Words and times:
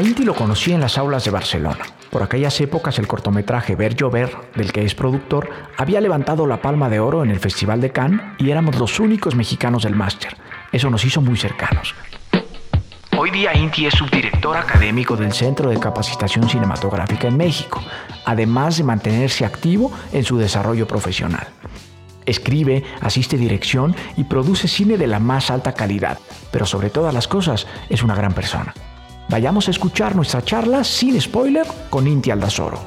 Inti 0.00 0.24
lo 0.24 0.34
conocí 0.34 0.72
en 0.72 0.80
las 0.80 0.96
aulas 0.96 1.24
de 1.24 1.30
Barcelona. 1.30 1.84
Por 2.10 2.22
aquellas 2.22 2.58
épocas 2.60 2.98
el 2.98 3.06
cortometraje 3.06 3.76
Ver 3.76 3.94
Llover, 3.94 4.34
del 4.54 4.72
que 4.72 4.84
es 4.84 4.94
productor, 4.94 5.50
había 5.76 6.00
levantado 6.00 6.46
la 6.46 6.62
palma 6.62 6.88
de 6.88 6.98
oro 6.98 7.22
en 7.22 7.30
el 7.30 7.38
Festival 7.38 7.80
de 7.80 7.90
Cannes 7.90 8.20
y 8.38 8.50
éramos 8.50 8.76
los 8.78 8.98
únicos 9.00 9.34
mexicanos 9.34 9.82
del 9.82 9.94
máster. 9.94 10.34
Eso 10.72 10.88
nos 10.88 11.04
hizo 11.04 11.20
muy 11.20 11.36
cercanos. 11.36 11.94
Hoy 13.18 13.30
día 13.30 13.54
Inti 13.54 13.86
es 13.86 13.94
subdirector 13.94 14.56
académico 14.56 15.14
del 15.14 15.32
Centro 15.32 15.68
de 15.68 15.78
Capacitación 15.78 16.48
Cinematográfica 16.48 17.28
en 17.28 17.36
México, 17.36 17.82
además 18.24 18.78
de 18.78 18.84
mantenerse 18.84 19.44
activo 19.44 19.92
en 20.12 20.24
su 20.24 20.38
desarrollo 20.38 20.86
profesional. 20.86 21.46
Escribe, 22.24 22.82
asiste 23.00 23.36
dirección 23.36 23.94
y 24.16 24.24
produce 24.24 24.68
cine 24.68 24.96
de 24.96 25.06
la 25.06 25.18
más 25.18 25.50
alta 25.50 25.74
calidad, 25.74 26.18
pero 26.50 26.64
sobre 26.64 26.88
todas 26.88 27.12
las 27.12 27.28
cosas 27.28 27.66
es 27.90 28.02
una 28.02 28.14
gran 28.14 28.32
persona. 28.32 28.74
Vayamos 29.32 29.66
a 29.66 29.70
escuchar 29.70 30.14
nuestra 30.14 30.44
charla 30.44 30.84
sin 30.84 31.18
spoiler 31.18 31.66
con 31.88 32.06
Inti 32.06 32.30
Aldazoro. 32.30 32.78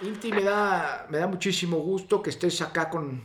Inti, 0.00 0.32
me 0.32 0.42
da, 0.42 1.06
me 1.10 1.18
da 1.18 1.26
muchísimo 1.26 1.76
gusto 1.76 2.22
que 2.22 2.30
estés 2.30 2.62
acá 2.62 2.88
con, 2.88 3.20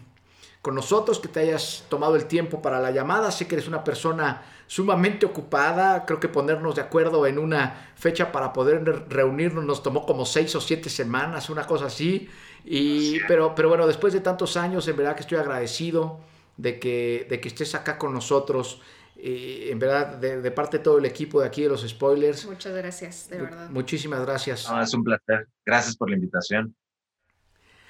con 0.61 0.75
nosotros, 0.75 1.19
que 1.19 1.29
te 1.29 1.39
hayas 1.39 1.85
tomado 1.87 2.17
el 2.17 2.25
tiempo 2.25 2.61
para 2.61 2.81
la 2.81 2.91
llamada. 2.91 3.31
Sé 3.31 3.47
que 3.47 3.55
eres 3.55 3.69
una 3.69 3.81
persona 3.81 4.43
sumamente 4.67 5.25
ocupada. 5.25 6.03
Creo 6.05 6.19
que 6.19 6.27
ponernos 6.27 6.75
de 6.75 6.81
acuerdo 6.81 7.25
en 7.27 7.39
una 7.39 7.91
fecha 7.95 8.33
para 8.33 8.51
poder 8.51 8.83
reunirnos 9.07 9.63
nos 9.63 9.81
tomó 9.81 10.05
como 10.05 10.25
seis 10.25 10.53
o 10.53 10.59
siete 10.59 10.89
semanas, 10.89 11.49
una 11.49 11.65
cosa 11.65 11.85
así. 11.85 12.29
Y, 12.66 13.19
pero, 13.27 13.53
pero 13.53 13.69
bueno, 13.69 13.85
después 13.85 14.11
de 14.11 14.21
tantos 14.21 14.58
años, 14.58 14.88
en 14.88 14.97
verdad 14.97 15.16
que 15.16 15.21
estoy 15.21 15.38
agradecido 15.38 16.19
de 16.58 16.80
que, 16.80 17.27
de 17.30 17.39
que 17.39 17.47
estés 17.47 17.75
acá 17.75 17.97
con 17.97 18.13
nosotros. 18.13 18.81
Y 19.16 19.69
en 19.69 19.80
verdad, 19.80 20.17
de, 20.17 20.52
parte 20.52 20.80
de 20.80 20.83
todo 20.83 20.97
el 20.97 21.05
equipo 21.05 21.39
de 21.39 21.47
aquí 21.47 21.63
de 21.63 21.69
los 21.69 21.88
spoilers. 21.88 22.45
Muchas 22.45 22.75
gracias, 22.75 23.30
de 23.30 23.38
verdad. 23.38 23.69
Muchísimas 23.69 24.25
gracias. 24.25 24.67
es 24.81 24.94
un 24.94 25.03
placer. 25.03 25.47
Gracias 25.66 25.95
por 25.95 26.09
la 26.09 26.16
invitación. 26.16 26.75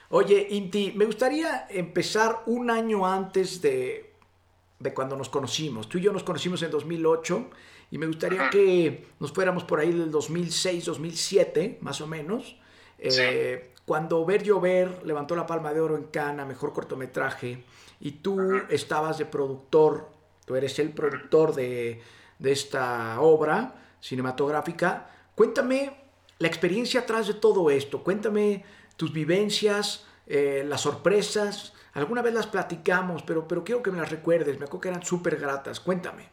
Oye, 0.09 0.47
Inti, 0.51 0.93
me 0.95 1.05
gustaría 1.05 1.67
empezar 1.69 2.43
un 2.45 2.69
año 2.69 3.07
antes 3.07 3.61
de, 3.61 4.13
de 4.79 4.93
cuando 4.93 5.15
nos 5.15 5.29
conocimos. 5.29 5.89
Tú 5.89 5.97
y 5.97 6.01
yo 6.01 6.13
nos 6.13 6.23
conocimos 6.23 6.61
en 6.61 6.69
2008 6.69 7.49
y 7.91 7.97
me 7.97 8.07
gustaría 8.07 8.49
que 8.49 9.07
nos 9.19 9.31
fuéramos 9.31 9.63
por 9.63 9.79
ahí 9.79 9.91
del 9.91 10.11
2006, 10.11 10.85
2007, 10.85 11.79
más 11.81 12.01
o 12.01 12.07
menos. 12.07 12.59
Eh, 12.99 13.71
cuando 13.85 14.25
Ver 14.25 14.43
Llover 14.43 15.05
levantó 15.05 15.35
la 15.35 15.45
palma 15.45 15.73
de 15.73 15.79
oro 15.79 15.95
en 15.95 16.05
Cana, 16.05 16.45
mejor 16.45 16.73
cortometraje, 16.73 17.63
y 17.99 18.11
tú 18.11 18.39
estabas 18.69 19.17
de 19.17 19.25
productor, 19.25 20.09
tú 20.45 20.55
eres 20.55 20.79
el 20.79 20.89
productor 20.89 21.53
de, 21.53 22.01
esta 22.43 23.19
obra 23.21 23.75
cinematográfica, 24.01 25.09
cuéntame 25.35 25.95
la 26.39 26.47
experiencia 26.47 27.01
atrás 27.01 27.27
de 27.27 27.35
todo 27.35 27.69
esto, 27.69 28.03
cuéntame 28.03 28.65
tus 28.97 29.13
vivencias, 29.13 30.05
eh, 30.27 30.63
las 30.67 30.81
sorpresas, 30.81 31.73
alguna 31.93 32.21
vez 32.21 32.33
las 32.33 32.47
platicamos, 32.47 33.23
pero, 33.23 33.47
pero 33.47 33.63
quiero 33.63 33.83
que 33.83 33.91
me 33.91 33.99
las 33.99 34.09
recuerdes, 34.09 34.59
me 34.59 34.65
acuerdo 34.65 34.81
que 34.81 34.89
eran 34.89 35.03
súper 35.03 35.37
gratas, 35.37 35.79
cuéntame. 35.79 36.29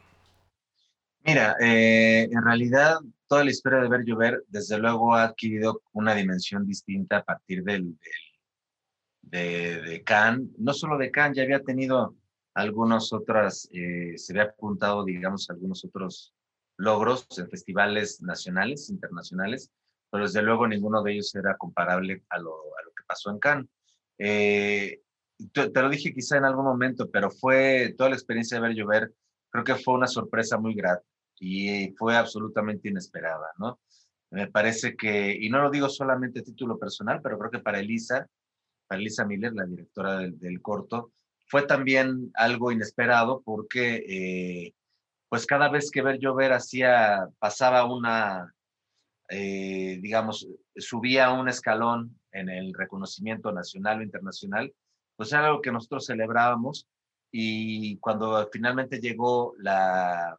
Mira, 1.25 1.56
eh, 1.60 2.28
en 2.32 2.43
realidad 2.43 2.98
toda 3.32 3.44
la 3.44 3.50
historia 3.50 3.78
de 3.78 3.88
Ver 3.88 4.04
Llover, 4.04 4.44
desde 4.48 4.76
luego, 4.76 5.15
ha 5.15 5.25
adquirido 5.25 5.81
una 5.93 6.15
dimensión 6.15 6.66
distinta 6.66 7.16
a 7.16 7.25
partir 7.25 7.65
del, 7.65 7.98
de, 9.22 9.81
de 9.81 10.03
Cannes. 10.03 10.50
No 10.59 10.75
solo 10.75 10.98
de 10.98 11.10
Cannes, 11.10 11.38
ya 11.38 11.44
había 11.44 11.62
tenido 11.62 12.15
algunos 12.53 13.10
otras, 13.15 13.71
eh, 13.72 14.19
se 14.19 14.34
había 14.34 14.50
apuntado, 14.50 15.03
digamos, 15.06 15.48
algunos 15.48 15.82
otros 15.82 16.34
logros 16.76 17.26
en 17.38 17.48
festivales 17.48 18.21
nacionales, 18.21 18.91
internacionales, 18.91 19.71
pero 20.10 20.25
desde 20.25 20.42
luego 20.42 20.69
ninguno 20.69 21.03
de 21.03 21.12
ellos 21.12 21.34
era 21.34 21.56
comparable 21.56 22.22
a 22.28 22.38
lo, 22.38 22.50
a 22.53 22.82
lo 22.84 22.91
que 22.91 23.04
pasó 23.06 23.31
en 23.31 23.38
Cannes. 23.38 23.66
Eh, 24.19 25.00
te, 25.54 25.71
te, 25.71 25.81
lo 25.81 25.88
dije 25.88 26.12
quizá 26.12 26.37
en 26.37 26.44
algún 26.44 26.66
momento, 26.66 27.10
pero 27.10 27.31
fue 27.31 27.94
toda 27.97 28.10
la 28.10 28.16
experiencia 28.16 28.59
de 28.59 28.69
ver 28.69 28.76
llover, 28.76 29.15
creo 29.48 29.65
que 29.65 29.76
fue 29.76 29.94
una 29.94 30.06
sorpresa 30.06 30.59
muy 30.59 30.75
grata 30.75 31.03
y 31.44 31.92
fue 31.98 32.16
absolutamente 32.16 32.88
inesperada, 32.88 33.48
¿no? 33.58 33.80
Me 34.30 34.47
parece 34.47 34.97
que, 34.97 35.36
y 35.38 35.50
no 35.50 35.60
lo 35.60 35.70
digo 35.70 35.88
solamente 35.88 36.38
a 36.38 36.44
título 36.44 36.78
personal, 36.78 37.20
pero 37.20 37.36
creo 37.36 37.50
que 37.50 37.58
para 37.58 37.80
Elisa, 37.80 38.28
para 38.86 39.00
Elisa 39.00 39.25
Miller, 39.25 39.53
la 39.53 39.66
directora 39.66 40.19
del, 40.19 40.62
corto, 40.62 41.10
fue 41.48 41.66
también 41.66 42.30
algo 42.34 42.70
inesperado 42.70 43.42
porque, 43.44 44.04
eh, 44.08 44.75
pues 45.28 45.44
cada 45.44 45.69
vez 45.69 45.91
que 45.91 46.03
Ver 46.03 46.20
Llover 46.20 46.53
hacía, 46.53 47.28
pasaba 47.41 47.92
una, 47.92 48.54
eh, 49.28 49.98
digamos, 50.00 50.47
subía 50.76 51.32
un 51.32 51.48
escalón 51.48 52.20
en 52.30 52.50
el 52.50 52.72
reconocimiento 52.72 53.50
nacional 53.50 53.98
o 53.98 54.03
internacional, 54.04 54.72
pues 55.16 55.32
era 55.32 55.47
algo 55.47 55.60
que 55.60 55.72
nosotros 55.72 56.06
celebrábamos 56.06 56.86
y 57.32 57.98
cuando 57.98 58.48
finalmente 58.53 59.00
llegó 59.00 59.54
la, 59.59 60.38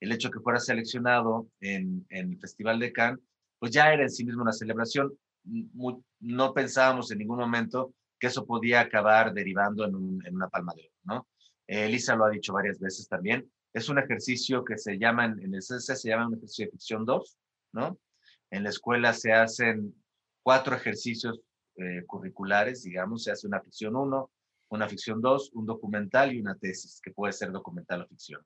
el 0.00 0.12
hecho 0.12 0.28
de 0.28 0.34
que 0.34 0.40
fuera 0.40 0.58
seleccionado 0.58 1.48
en, 1.60 2.06
el 2.10 2.38
Festival 2.38 2.78
de 2.78 2.92
Cannes, 2.92 3.20
pues 3.58 3.72
ya 3.72 3.92
era 3.92 4.02
en 4.02 4.10
sí 4.10 4.24
mismo 4.24 4.42
una 4.42 4.52
celebración. 4.52 5.12
no 6.20 6.54
pensábamos 6.54 7.10
en 7.10 7.18
ningún 7.18 7.38
momento 7.38 7.94
que 8.18 8.28
eso 8.28 8.46
podía 8.46 8.80
acabar 8.80 9.32
derivando 9.32 9.84
en, 9.84 9.94
una 9.94 10.48
palma 10.48 10.72
de 10.74 10.82
oro, 10.82 10.94
¿no? 11.04 11.28
Elisa 11.66 12.16
lo 12.16 12.24
ha 12.24 12.30
dicho 12.30 12.52
varias 12.52 12.78
veces 12.78 13.08
también. 13.08 13.50
Es 13.72 13.88
un 13.88 13.98
ejercicio 13.98 14.64
que 14.64 14.78
se 14.78 14.98
llama, 14.98 15.26
en 15.26 15.54
el 15.54 15.62
CC 15.62 15.94
se 15.94 16.08
llama 16.08 16.28
un 16.28 16.34
ejercicio 16.34 16.66
de 16.66 16.72
ficción 16.72 17.04
2, 17.04 17.38
¿no? 17.72 17.98
En 18.50 18.64
la 18.64 18.70
escuela 18.70 19.12
se 19.12 19.32
hacen 19.32 19.94
cuatro 20.42 20.74
ejercicios 20.74 21.40
eh, 21.76 22.04
curriculares, 22.06 22.82
digamos, 22.82 23.22
se 23.22 23.30
hace 23.30 23.46
una 23.46 23.60
ficción 23.60 23.94
1, 23.94 24.30
una 24.70 24.88
ficción 24.88 25.20
2, 25.20 25.50
un 25.52 25.66
documental 25.66 26.34
y 26.34 26.40
una 26.40 26.56
tesis, 26.56 27.00
que 27.02 27.10
puede 27.10 27.32
ser 27.32 27.52
documental 27.52 28.02
o 28.02 28.08
ficción. 28.08 28.40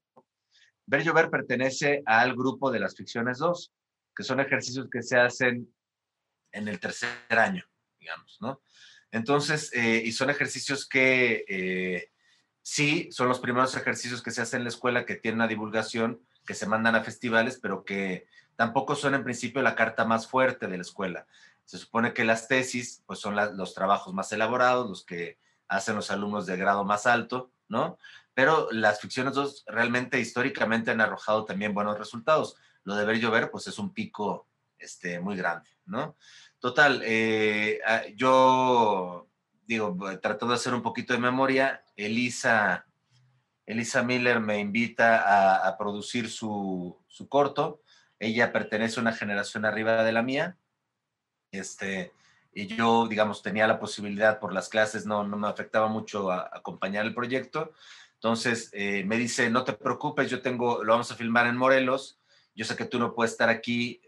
Ver 0.92 1.04
Llover 1.04 1.30
pertenece 1.30 2.02
al 2.04 2.34
grupo 2.34 2.70
de 2.70 2.78
las 2.78 2.94
ficciones 2.94 3.38
2, 3.38 3.72
que 4.14 4.22
son 4.22 4.40
ejercicios 4.40 4.88
que 4.92 5.02
se 5.02 5.18
hacen 5.18 5.74
en 6.52 6.68
el 6.68 6.78
tercer 6.80 7.08
año, 7.30 7.64
digamos, 7.98 8.36
¿no? 8.42 8.60
Entonces, 9.10 9.70
eh, 9.72 10.02
y 10.04 10.12
son 10.12 10.28
ejercicios 10.28 10.86
que 10.86 11.46
eh, 11.48 12.10
sí, 12.60 13.08
son 13.10 13.30
los 13.30 13.40
primeros 13.40 13.74
ejercicios 13.74 14.22
que 14.22 14.32
se 14.32 14.42
hacen 14.42 14.58
en 14.58 14.64
la 14.64 14.68
escuela 14.68 15.06
que 15.06 15.16
tienen 15.16 15.36
una 15.36 15.48
divulgación, 15.48 16.20
que 16.44 16.52
se 16.52 16.66
mandan 16.66 16.94
a 16.94 17.02
festivales, 17.02 17.58
pero 17.58 17.86
que 17.86 18.26
tampoco 18.56 18.94
son 18.94 19.14
en 19.14 19.24
principio 19.24 19.62
la 19.62 19.74
carta 19.74 20.04
más 20.04 20.26
fuerte 20.26 20.66
de 20.66 20.76
la 20.76 20.82
escuela. 20.82 21.26
Se 21.64 21.78
supone 21.78 22.12
que 22.12 22.26
las 22.26 22.48
tesis, 22.48 23.02
pues 23.06 23.18
son 23.18 23.34
los 23.56 23.72
trabajos 23.72 24.12
más 24.12 24.30
elaborados, 24.32 24.90
los 24.90 25.06
que 25.06 25.38
hacen 25.68 25.96
los 25.96 26.10
alumnos 26.10 26.44
de 26.44 26.58
grado 26.58 26.84
más 26.84 27.06
alto, 27.06 27.50
¿no? 27.68 27.96
Pero 28.34 28.68
las 28.70 29.00
ficciones 29.00 29.34
2 29.34 29.64
realmente 29.66 30.18
históricamente 30.20 30.90
han 30.90 31.00
arrojado 31.00 31.44
también 31.44 31.74
buenos 31.74 31.98
resultados. 31.98 32.56
Lo 32.84 32.94
de 32.94 33.04
ver 33.04 33.18
llover, 33.18 33.50
pues 33.50 33.66
es 33.66 33.78
un 33.78 33.92
pico 33.92 34.48
este, 34.78 35.20
muy 35.20 35.36
grande, 35.36 35.70
¿no? 35.86 36.16
Total, 36.58 37.02
eh, 37.04 37.80
ah, 37.86 38.02
yo 38.14 39.28
digo, 39.66 39.96
tratando 40.20 40.48
de 40.48 40.56
hacer 40.56 40.74
un 40.74 40.82
poquito 40.82 41.12
de 41.12 41.18
memoria, 41.18 41.84
Elisa, 41.96 42.86
Elisa 43.66 44.02
Miller 44.02 44.40
me 44.40 44.58
invita 44.58 45.66
a, 45.66 45.76
producir 45.78 46.28
su, 46.28 46.98
su, 47.08 47.28
corto. 47.28 47.82
Ella 48.18 48.52
pertenece 48.52 48.98
a 48.98 49.02
una 49.02 49.12
generación 49.12 49.64
arriba 49.64 50.04
de 50.04 50.12
la 50.12 50.22
mía. 50.22 50.56
Este, 51.50 52.12
y 52.54 52.66
yo, 52.66 53.06
digamos, 53.08 53.42
tenía 53.42 53.66
la 53.66 53.78
posibilidad 53.80 54.38
por 54.38 54.52
las 54.52 54.68
clases, 54.68 55.06
no, 55.06 55.24
no 55.24 55.36
me 55.36 55.48
afectaba 55.48 55.88
mucho 55.88 56.30
a, 56.30 56.50
acompañar 56.52 57.06
el 57.06 57.14
proyecto. 57.14 57.72
Entonces 58.22 58.70
eh, 58.72 59.02
me 59.04 59.16
dice, 59.18 59.50
no 59.50 59.64
te 59.64 59.72
preocupes, 59.72 60.30
yo 60.30 60.40
tengo, 60.40 60.84
lo 60.84 60.92
vamos 60.92 61.10
a 61.10 61.16
filmar 61.16 61.48
en 61.48 61.56
Morelos, 61.56 62.20
yo 62.54 62.64
sé 62.64 62.76
que 62.76 62.84
tú 62.84 63.00
no 63.00 63.14
puedes 63.14 63.32
estar 63.32 63.48
aquí 63.48 64.00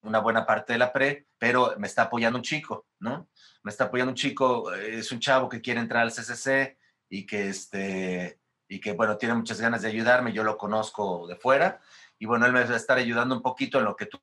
una 0.00 0.18
buena 0.18 0.44
parte 0.44 0.72
de 0.72 0.80
la 0.80 0.92
pre, 0.92 1.28
pero 1.38 1.76
me 1.78 1.86
está 1.86 2.02
apoyando 2.02 2.36
un 2.36 2.42
chico, 2.42 2.88
¿no? 2.98 3.28
Me 3.62 3.70
está 3.70 3.84
apoyando 3.84 4.10
un 4.10 4.16
chico, 4.16 4.72
es 4.74 5.12
un 5.12 5.20
chavo 5.20 5.48
que 5.48 5.60
quiere 5.60 5.78
entrar 5.78 6.02
al 6.02 6.10
CCC 6.10 6.76
y 7.08 7.24
que, 7.26 7.48
este, 7.48 8.40
y 8.66 8.80
que, 8.80 8.90
bueno, 8.94 9.16
tiene 9.16 9.36
muchas 9.36 9.60
ganas 9.60 9.82
de 9.82 9.88
ayudarme, 9.88 10.32
yo 10.32 10.42
lo 10.42 10.58
conozco 10.58 11.28
de 11.28 11.36
fuera, 11.36 11.80
y 12.18 12.26
bueno, 12.26 12.44
él 12.44 12.52
me 12.52 12.64
va 12.64 12.74
a 12.74 12.76
estar 12.76 12.98
ayudando 12.98 13.36
un 13.36 13.42
poquito 13.42 13.78
en 13.78 13.84
lo 13.84 13.94
que 13.94 14.06
tú, 14.06 14.20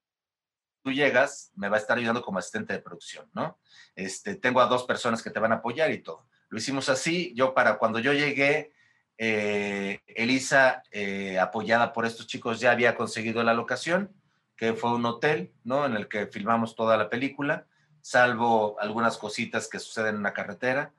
tú 0.83 0.91
llegas, 0.91 1.53
me 1.55 1.69
va 1.69 1.77
a 1.77 1.79
estar 1.79 1.97
ayudando 1.97 2.21
como 2.21 2.39
asistente 2.39 2.73
de 2.73 2.79
producción, 2.79 3.29
¿no? 3.31 3.57
Este, 3.95 4.35
tengo 4.35 4.59
a 4.59 4.67
dos 4.67 4.83
personas 4.83 5.23
que 5.23 5.29
te 5.29 5.39
van 5.39 5.53
a 5.53 5.55
apoyar 5.55 5.89
y 5.89 5.99
todo. 5.99 6.27
Lo 6.49 6.57
hicimos 6.57 6.89
así, 6.89 7.33
yo 7.33 7.53
para 7.53 7.77
cuando 7.77 7.99
yo 7.99 8.11
llegué, 8.11 8.72
eh, 9.17 10.01
Elisa, 10.07 10.83
eh, 10.91 11.39
apoyada 11.39 11.93
por 11.93 12.05
estos 12.05 12.27
chicos, 12.27 12.59
ya 12.59 12.71
había 12.71 12.95
conseguido 12.95 13.43
la 13.43 13.53
locación, 13.53 14.11
que 14.55 14.73
fue 14.73 14.93
un 14.93 15.05
hotel, 15.05 15.53
¿no? 15.63 15.85
En 15.85 15.95
el 15.95 16.07
que 16.07 16.27
filmamos 16.27 16.75
toda 16.75 16.97
la 16.97 17.09
película, 17.09 17.67
salvo 18.01 18.79
algunas 18.79 19.17
cositas 19.17 19.67
que 19.67 19.79
suceden 19.79 20.17
en 20.17 20.23
la 20.23 20.33
carretera. 20.33 20.93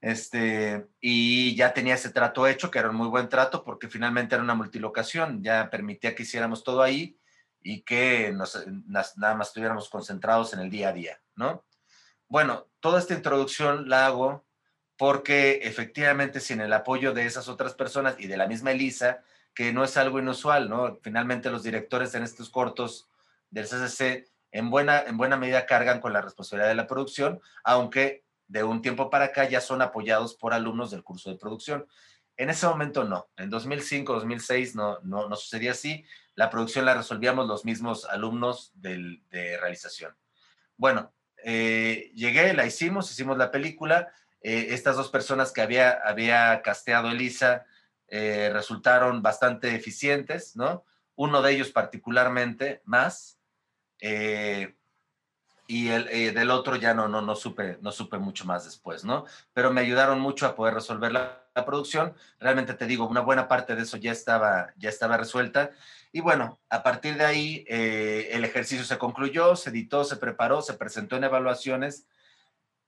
Este, 0.00 0.86
y 1.00 1.54
ya 1.56 1.72
tenía 1.72 1.94
ese 1.94 2.10
trato 2.10 2.46
hecho, 2.46 2.70
que 2.70 2.78
era 2.78 2.90
un 2.90 2.96
muy 2.96 3.08
buen 3.08 3.28
trato, 3.28 3.64
porque 3.64 3.88
finalmente 3.88 4.34
era 4.34 4.44
una 4.44 4.54
multilocación, 4.54 5.42
ya 5.42 5.70
permitía 5.70 6.14
que 6.14 6.24
hiciéramos 6.24 6.62
todo 6.62 6.82
ahí 6.82 7.18
y 7.62 7.80
que 7.82 8.30
nos, 8.32 8.66
nada 8.86 9.34
más 9.34 9.48
estuviéramos 9.48 9.88
concentrados 9.88 10.52
en 10.52 10.60
el 10.60 10.68
día 10.68 10.90
a 10.90 10.92
día, 10.92 11.22
¿no? 11.36 11.64
Bueno, 12.28 12.66
toda 12.80 12.98
esta 12.98 13.14
introducción 13.14 13.88
la 13.88 14.06
hago 14.06 14.44
porque 14.96 15.60
efectivamente 15.62 16.40
sin 16.40 16.60
el 16.60 16.72
apoyo 16.72 17.12
de 17.12 17.26
esas 17.26 17.48
otras 17.48 17.74
personas 17.74 18.16
y 18.18 18.26
de 18.26 18.36
la 18.36 18.46
misma 18.46 18.72
Elisa, 18.72 19.22
que 19.54 19.72
no 19.72 19.84
es 19.84 19.96
algo 19.96 20.18
inusual, 20.18 20.68
¿no? 20.68 20.98
Finalmente 21.02 21.50
los 21.50 21.62
directores 21.62 22.14
en 22.14 22.22
estos 22.22 22.50
cortos 22.50 23.08
del 23.50 23.66
CCC 23.66 24.28
en 24.54 24.70
buena, 24.70 25.02
en 25.02 25.16
buena 25.16 25.36
medida 25.36 25.66
cargan 25.66 26.00
con 26.00 26.12
la 26.12 26.20
responsabilidad 26.20 26.68
de 26.68 26.76
la 26.76 26.86
producción, 26.86 27.40
aunque 27.64 28.24
de 28.46 28.62
un 28.62 28.82
tiempo 28.82 29.10
para 29.10 29.26
acá 29.26 29.48
ya 29.48 29.60
son 29.60 29.82
apoyados 29.82 30.34
por 30.34 30.54
alumnos 30.54 30.92
del 30.92 31.02
curso 31.02 31.30
de 31.30 31.38
producción. 31.38 31.86
En 32.36 32.50
ese 32.50 32.66
momento 32.66 33.04
no, 33.04 33.28
en 33.36 33.50
2005, 33.50 34.12
2006 34.12 34.76
no, 34.76 35.00
no, 35.02 35.28
no 35.28 35.36
sucedía 35.36 35.72
así, 35.72 36.04
la 36.36 36.50
producción 36.50 36.84
la 36.84 36.94
resolvíamos 36.94 37.48
los 37.48 37.64
mismos 37.64 38.04
alumnos 38.04 38.72
del, 38.74 39.22
de 39.30 39.56
realización. 39.58 40.14
Bueno, 40.76 41.12
eh, 41.44 42.12
llegué, 42.14 42.54
la 42.54 42.66
hicimos, 42.66 43.10
hicimos 43.10 43.36
la 43.36 43.50
película, 43.50 44.12
eh, 44.44 44.74
estas 44.74 44.96
dos 44.96 45.08
personas 45.08 45.52
que 45.52 45.62
había, 45.62 45.92
había 46.04 46.60
casteado 46.60 47.10
Elisa 47.10 47.64
eh, 48.08 48.50
resultaron 48.52 49.22
bastante 49.22 49.74
eficientes, 49.74 50.54
¿no? 50.54 50.84
Uno 51.16 51.40
de 51.40 51.52
ellos 51.52 51.70
particularmente 51.70 52.82
más, 52.84 53.38
eh, 54.00 54.74
y 55.66 55.88
el 55.88 56.34
del 56.34 56.50
otro 56.50 56.76
ya 56.76 56.92
no, 56.92 57.08
no, 57.08 57.22
no, 57.22 57.34
supe, 57.34 57.78
no 57.80 57.90
supe 57.90 58.18
mucho 58.18 58.44
más 58.44 58.66
después, 58.66 59.02
¿no? 59.02 59.24
Pero 59.54 59.72
me 59.72 59.80
ayudaron 59.80 60.20
mucho 60.20 60.46
a 60.46 60.54
poder 60.54 60.74
resolver 60.74 61.10
la, 61.10 61.40
producción. 61.64 62.14
Realmente 62.40 62.74
te 62.74 62.84
digo, 62.84 63.06
una 63.06 63.20
buena 63.20 63.46
parte 63.46 63.76
de 63.76 63.82
eso 63.82 63.96
ya 63.96 64.10
estaba, 64.10 64.74
ya 64.76 64.90
estaba 64.90 65.16
resuelta. 65.16 65.70
Y 66.12 66.20
bueno, 66.20 66.58
a 66.68 66.82
partir 66.82 67.16
de 67.16 67.24
ahí 67.24 67.64
el 67.68 68.44
ejercicio 68.44 68.84
se 68.84 68.98
concluyó, 68.98 69.54
se 69.54 69.70
editó, 69.70 70.02
se 70.02 70.16
preparó, 70.16 70.62
se 70.62 70.74
presentó 70.74 71.16
en 71.16 71.24
evaluaciones 71.24 72.08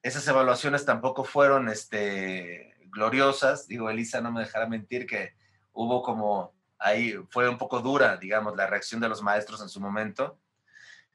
esas 0.06 0.26
evaluaciones 0.28 0.84
tampoco 0.84 1.24
fueron 1.24 1.68
este, 1.68 2.76
gloriosas. 2.90 3.66
Digo, 3.66 3.90
Elisa 3.90 4.20
no 4.20 4.30
me 4.30 4.40
dejará 4.40 4.68
mentir 4.68 5.04
que 5.04 5.34
hubo 5.72 6.02
como 6.02 6.54
ahí, 6.78 7.14
fue 7.30 7.48
un 7.48 7.58
poco 7.58 7.80
dura, 7.80 8.16
digamos, 8.16 8.56
la 8.56 8.68
reacción 8.68 9.00
de 9.00 9.08
los 9.08 9.20
maestros 9.20 9.60
en 9.60 9.68
su 9.68 9.80
momento. 9.80 10.38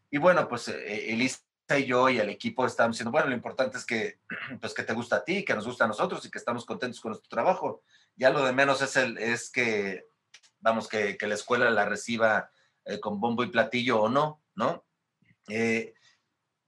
Y 0.09 0.17
bueno, 0.17 0.45
pues 0.49 0.67
eh, 0.67 1.13
Elisa 1.13 1.39
y 1.77 1.85
yo 1.85 2.09
y 2.09 2.19
el 2.19 2.29
equipo 2.29 2.65
estábamos 2.65 2.97
diciendo, 2.97 3.11
bueno, 3.11 3.27
lo 3.27 3.33
importante 3.33 3.77
es 3.77 3.85
que, 3.85 4.19
pues, 4.59 4.73
que 4.73 4.83
te 4.83 4.93
gusta 4.93 5.17
a 5.17 5.23
ti, 5.23 5.45
que 5.45 5.55
nos 5.55 5.65
gusta 5.65 5.85
a 5.85 5.87
nosotros 5.87 6.25
y 6.25 6.29
que 6.29 6.37
estamos 6.37 6.65
contentos 6.65 6.99
con 6.99 7.11
nuestro 7.11 7.29
trabajo. 7.29 7.83
Ya 8.17 8.29
lo 8.29 8.45
de 8.45 8.51
menos 8.51 8.81
es, 8.81 8.97
el, 8.97 9.17
es 9.17 9.49
que, 9.49 10.05
vamos, 10.59 10.89
que, 10.89 11.15
que 11.17 11.27
la 11.27 11.35
escuela 11.35 11.69
la 11.69 11.85
reciba 11.85 12.51
eh, 12.83 12.99
con 12.99 13.21
bombo 13.21 13.45
y 13.45 13.51
platillo 13.51 14.01
o 14.01 14.09
no, 14.09 14.41
¿no? 14.53 14.83
Eh, 15.47 15.93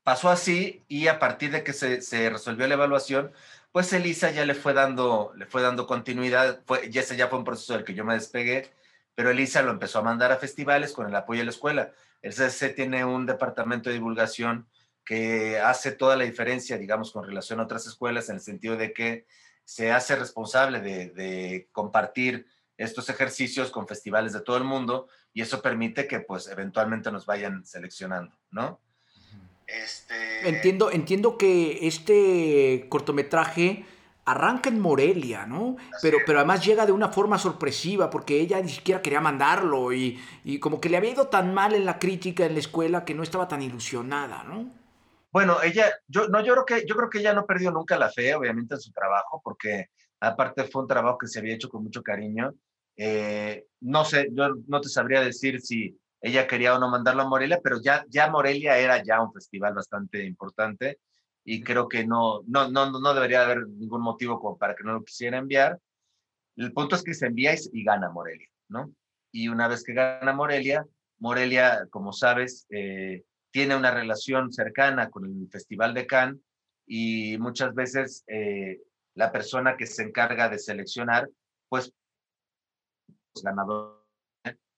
pasó 0.04 0.30
así 0.30 0.84
y 0.88 1.08
a 1.08 1.20
partir 1.20 1.52
de 1.52 1.64
que 1.64 1.74
se, 1.74 2.02
se, 2.02 2.30
resolvió 2.30 2.68
la 2.68 2.76
evaluación, 2.76 3.32
pues 3.72 3.92
Elisa 3.94 4.32
ya 4.32 4.46
le 4.46 4.54
fue 4.56 4.74
dando, 4.74 5.34
le 5.36 5.46
fue 5.46 5.62
dando 5.62 5.88
continuidad, 5.88 6.62
fue, 6.66 6.90
y 6.92 6.98
ese 6.98 7.18
ya 7.18 7.28
fue 7.28 7.40
un 7.40 7.46
proceso 7.46 7.74
del 7.74 7.84
que 7.84 7.94
yo 7.94 8.06
me 8.06 8.14
despegué, 8.14 8.72
pero 9.16 9.32
Elisa 9.32 9.62
lo 9.62 9.72
empezó 9.72 10.00
a 10.00 10.04
mandar 10.04 10.32
a 10.32 10.38
festivales 10.38 10.94
con 10.94 11.08
el 11.08 11.16
apoyo 11.16 11.40
de 11.40 11.46
la 11.46 11.52
escuela. 11.52 11.92
El 12.22 12.34
CC 12.34 12.70
tiene 12.70 13.06
un 13.06 13.26
departamento 13.26 13.90
de 13.90 13.96
divulgación 13.96 14.68
que 15.06 15.60
hace 15.60 15.92
toda 15.92 16.16
la 16.16 16.24
diferencia, 16.24 16.78
digamos, 16.78 17.12
con 17.12 17.26
relación 17.26 17.60
a 17.60 17.64
otras 17.64 17.86
escuelas, 17.88 18.30
en 18.30 18.36
el 18.36 18.42
sentido 18.42 18.78
de 18.78 18.94
que 18.94 19.26
se 19.66 19.92
hace 19.92 20.16
responsable 20.16 20.82
de, 20.82 21.10
de 21.10 21.70
compartir 21.72 22.48
estos 22.78 23.10
ejercicios 23.10 23.72
con 23.72 23.88
festivales 23.88 24.34
de 24.34 24.42
todo 24.42 24.58
el 24.58 24.64
mundo 24.64 25.08
y 25.34 25.42
eso 25.42 25.62
permite 25.62 26.08
que 26.08 26.20
pues 26.20 26.48
eventualmente 26.48 27.12
nos 27.12 27.26
vayan 27.26 27.66
seleccionando, 27.66 28.36
¿no? 28.52 28.82
Este... 29.68 30.48
Entiendo, 30.48 30.92
entiendo 30.92 31.38
que 31.38 31.88
este 31.88 32.88
cortometraje 32.90 33.86
arranca 34.26 34.70
en 34.70 34.80
Morelia, 34.80 35.46
¿no? 35.46 35.76
Pero, 36.02 36.20
pero 36.26 36.40
además 36.40 36.66
llega 36.66 36.86
de 36.86 36.92
una 36.92 37.10
forma 37.10 37.38
sorpresiva 37.38 38.10
porque 38.10 38.40
ella 38.40 38.62
ni 38.62 38.70
siquiera 38.70 39.02
quería 39.02 39.20
mandarlo 39.20 39.92
y, 39.92 40.20
y, 40.44 40.60
como 40.60 40.80
que 40.80 40.90
le 40.90 40.98
había 40.98 41.12
ido 41.12 41.28
tan 41.28 41.54
mal 41.54 41.74
en 41.74 41.86
la 41.86 42.00
crítica 42.00 42.46
en 42.46 42.54
la 42.54 42.60
escuela 42.60 43.04
que 43.04 43.14
no 43.14 43.24
estaba 43.24 43.48
tan 43.48 43.62
ilusionada, 43.62 44.44
¿no? 44.44 44.72
Bueno, 45.32 45.58
ella, 45.64 45.92
yo, 46.08 46.28
no, 46.28 46.42
yo 46.46 46.54
creo 46.54 46.66
que, 46.66 46.86
yo 46.88 46.96
creo 46.96 47.10
que 47.10 47.20
ella 47.20 47.34
no 47.34 47.46
perdió 47.46 47.72
nunca 47.72 47.98
la 47.98 48.12
fe, 48.12 48.36
obviamente, 48.36 48.76
en 48.76 48.80
su 48.80 48.92
trabajo, 48.92 49.42
porque 49.44 49.88
aparte 50.20 50.66
fue 50.66 50.84
un 50.84 50.88
trabajo 50.88 51.18
que 51.18 51.28
se 51.28 51.40
había 51.40 51.56
hecho 51.56 51.70
con 51.70 51.84
mucho 51.84 52.04
cariño. 52.04 52.54
Eh, 52.96 53.66
no 53.82 54.06
sé, 54.06 54.28
yo 54.32 54.50
no 54.68 54.80
te 54.80 54.90
sabría 54.90 55.22
decir 55.22 55.60
si 55.60 55.98
ella 56.24 56.48
quería 56.48 56.74
o 56.74 56.80
no 56.80 56.90
mandarlo 56.90 57.24
a 57.24 57.28
Morelia, 57.28 57.60
pero 57.62 57.82
ya, 57.82 58.06
ya 58.08 58.30
Morelia 58.32 58.78
era 58.78 59.04
ya 59.04 59.22
un 59.22 59.34
festival 59.34 59.74
bastante 59.74 60.24
importante 60.26 61.00
y 61.44 61.62
creo 61.62 61.90
que 61.90 62.08
no, 62.08 62.44
no, 62.48 62.70
no, 62.70 62.90
no 62.90 63.14
debería 63.14 63.44
haber 63.44 63.68
ningún 63.68 64.02
motivo 64.02 64.40
como 64.40 64.58
para 64.58 64.74
que 64.74 64.86
no 64.86 64.94
lo 64.94 65.04
quisiera 65.04 65.38
enviar. 65.38 65.78
El 66.56 66.72
punto 66.72 66.96
es 66.96 67.04
que 67.04 67.14
se 67.14 67.26
envía 67.26 67.54
y, 67.74 67.84
gana 67.84 68.10
Morelia, 68.10 68.48
¿no? 68.70 68.94
Y 69.34 69.50
una 69.50 69.68
vez 69.68 69.84
que 69.84 69.92
gana 69.94 70.32
Morelia, 70.32 70.86
Morelia, 71.20 71.88
como 71.90 72.14
sabes, 72.14 72.68
eh, 72.70 73.24
tiene 73.52 73.76
una 73.76 73.92
relación 73.92 74.54
cercana 74.54 75.10
con 75.10 75.26
el 75.26 75.50
Festival 75.52 75.94
de 75.94 76.08
Cannes 76.08 76.40
y 76.88 77.38
muchas 77.38 77.76
veces 77.76 78.24
eh, 78.28 78.80
la 79.16 79.34
persona 79.34 79.76
que 79.76 79.88
se 79.88 80.04
encarga 80.04 80.48
de 80.48 80.58
seleccionar, 80.58 81.30
pues, 81.68 81.92
ganador 83.44 84.03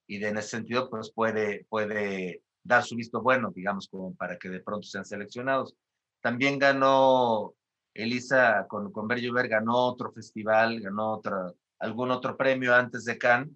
y 0.07 0.24
en 0.24 0.38
ese 0.38 0.50
sentido 0.50 0.89
pues 0.89 1.12
puede, 1.12 1.65
puede 1.69 2.43
dar 2.63 2.83
su 2.83 2.95
visto 2.95 3.21
bueno, 3.21 3.51
digamos, 3.53 3.88
como 3.88 4.15
para 4.15 4.38
que 4.38 4.50
de 4.50 4.59
pronto 4.59 4.88
sean 4.88 5.05
seleccionados. 5.05 5.75
También 6.21 6.59
ganó 6.59 7.53
Elisa 7.93 8.65
con, 8.67 8.91
con 8.91 9.07
Berger, 9.07 9.47
ganó 9.47 9.75
otro 9.77 10.12
festival, 10.12 10.79
ganó 10.81 11.13
otro, 11.13 11.55
algún 11.79 12.12
otro 12.12 12.35
premio 12.35 12.74
antes 12.74 13.05
de 13.05 13.17
Cannes. 13.17 13.51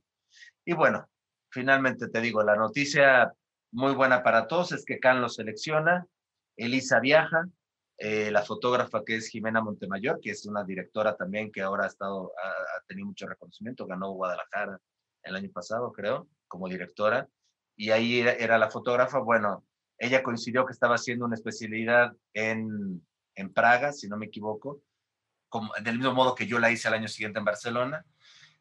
Y 0.66 0.74
bueno, 0.74 1.08
finalmente 1.50 2.08
te 2.08 2.22
digo, 2.22 2.44
la 2.44 2.56
noticia 2.56 3.34
muy 3.72 3.94
buena 3.94 4.24
para 4.24 4.48
todos 4.48 4.72
es 4.72 4.86
que 4.86 5.00
Cannes 5.00 5.22
lo 5.22 5.30
selecciona, 5.30 6.06
Elisa 6.56 7.00
viaja, 7.00 7.46
eh, 7.98 8.32
la 8.32 8.44
fotógrafa 8.44 9.04
que 9.04 9.16
es 9.16 9.28
Jimena 9.28 9.62
Montemayor, 9.62 10.20
que 10.22 10.32
es 10.32 10.46
una 10.46 10.64
directora 10.64 11.16
también 11.16 11.52
que 11.52 11.62
ahora 11.62 11.86
ha, 11.86 11.88
estado, 11.88 12.32
ha, 12.42 12.48
ha 12.50 12.82
tenido 12.88 13.08
mucho 13.08 13.28
reconocimiento, 13.28 13.86
ganó 13.86 14.12
Guadalajara 14.12 14.80
el 15.24 15.36
año 15.36 15.50
pasado, 15.52 15.92
creo 15.92 16.28
como 16.50 16.68
directora, 16.68 17.30
y 17.78 17.92
ahí 17.92 18.20
era, 18.20 18.58
la 18.58 18.70
fotógrafa. 18.70 19.20
Bueno, 19.20 19.66
ella 19.98 20.22
coincidió 20.22 20.66
que 20.66 20.74
estaba 20.74 20.96
haciendo 20.96 21.24
una 21.24 21.36
especialidad 21.36 22.12
en, 22.34 23.02
en 23.36 23.54
Praga, 23.54 23.94
si 23.94 24.10
no 24.10 24.18
me 24.18 24.26
equivoco, 24.26 24.82
como, 25.48 25.72
del 25.82 25.98
mismo 25.98 26.14
modo 26.14 26.36
que 26.36 26.46
yo 26.46 26.60
la 26.60 26.72
hice 26.72 26.90
al 26.90 26.96
año 26.96 27.08
siguiente 27.08 27.40
en 27.40 27.46
Barcelona. 27.46 28.06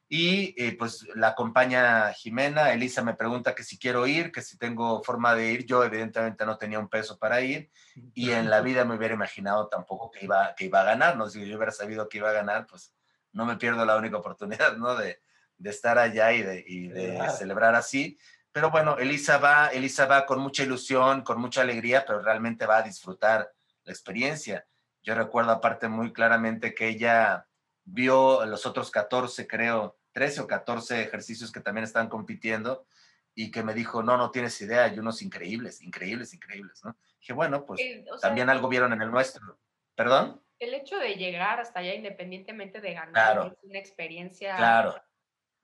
Y 0.09 0.54
eh, 0.57 0.75
pues 0.78 1.04
la 1.16 1.28
acompaña 1.28 2.12
Jimena, 2.14 2.73
Elisa 2.73 3.02
me 3.02 3.14
pregunta 3.14 3.54
que 3.54 3.62
si 3.62 3.76
quiero 3.76 4.07
ir, 4.07 4.33
que 4.33 4.40
si 4.40 4.57
tengo 4.57 5.02
forma 5.02 5.35
de 5.35 5.52
ir, 5.52 5.66
yo 5.66 5.85
evidentemente 5.85 6.47
no 6.47 6.57
tenía 6.57 6.78
un 6.78 6.88
peso 6.88 7.18
para 7.18 7.42
ir 7.42 7.71
y 8.14 8.30
en 8.30 8.49
la 8.49 8.62
vida 8.62 8.87
me 8.87 8.97
hubiera 8.97 9.12
imaginado 9.12 9.68
tampoco 9.68 10.11
que 10.11 10.25
iba, 10.25 10.54
que 10.54 10.64
iba 10.64 10.80
a 10.80 10.85
ganar, 10.85 11.18
no 11.18 11.28
si 11.28 11.47
yo 11.47 11.57
hubiera 11.57 11.73
sabido 11.73 12.09
que 12.09 12.18
iba 12.18 12.30
a 12.30 12.33
ganar, 12.33 12.66
pues 12.66 12.95
no 13.33 13.45
me 13.45 13.57
pierdo 13.57 13.85
la 13.85 13.99
única 13.99 14.16
oportunidad, 14.16 14.78
¿no? 14.78 14.95
De, 14.95 15.21
de 15.59 15.71
estar 15.71 15.99
allá 15.99 16.33
y 16.33 16.43
de, 16.43 17.29
celebrar 17.37 17.75
así. 17.75 18.19
Pero 18.53 18.71
bueno, 18.71 18.97
Elisa 18.99 19.38
va, 19.38 19.69
Elisa 19.69 20.07
va 20.07 20.25
con 20.25 20.41
mucha 20.41 20.62
ilusión, 20.62 21.23
con 21.23 21.41
mucha 21.41 21.61
alegría, 21.61 22.05
pero 22.07 22.23
realmente 22.23 22.67
va 22.67 22.79
a 22.79 22.83
disfrutar 22.83 23.53
la 23.85 23.93
experiencia. 23.93 24.67
Yo 25.03 25.15
recuerdo 25.15 25.53
aparte 25.53 25.88
muy 25.88 26.12
claramente 26.12 26.75
que 26.75 26.88
ella 26.88 27.47
vio 27.85 28.45
los 28.47 28.67
otros 28.67 28.91
14, 28.91 29.47
creo, 29.47 29.99
13 30.12 30.43
o 30.43 30.47
14 30.47 31.03
ejercicios 31.03 31.53
que 31.53 31.61
también 31.61 31.85
están 31.85 32.09
compitiendo 32.09 32.87
y 33.35 33.50
que 33.50 33.62
me 33.62 33.75
dijo, 33.75 34.03
no, 34.03 34.17
no 34.17 34.31
tienes 34.31 34.61
idea, 34.61 34.85
hay 34.85 34.99
unos 34.99 35.23
increíbles, 35.23 35.81
increíbles, 35.81 36.35
increíbles, 36.35 36.85
¿no? 36.85 36.97
Dije, 37.21 37.33
bueno, 37.33 37.65
pues 37.65 37.81
también 38.21 38.50
algo 38.50 38.69
vieron 38.69 38.93
en 38.93 39.03
el 39.03 39.11
nuestro. 39.11 39.59
¿Perdón? 39.95 40.43
El 40.59 40.75
hecho 40.75 40.99
de 40.99 41.15
llegar 41.15 41.61
hasta 41.61 41.81
allá 41.81 41.95
independientemente 41.95 42.81
de 42.81 42.95
ganar 42.95 43.47
es 43.47 43.59
una 43.62 43.79
experiencia 43.79 44.57
claro. 44.57 45.00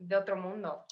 De 0.08 0.16
otro 0.16 0.36
mundo. 0.36 0.84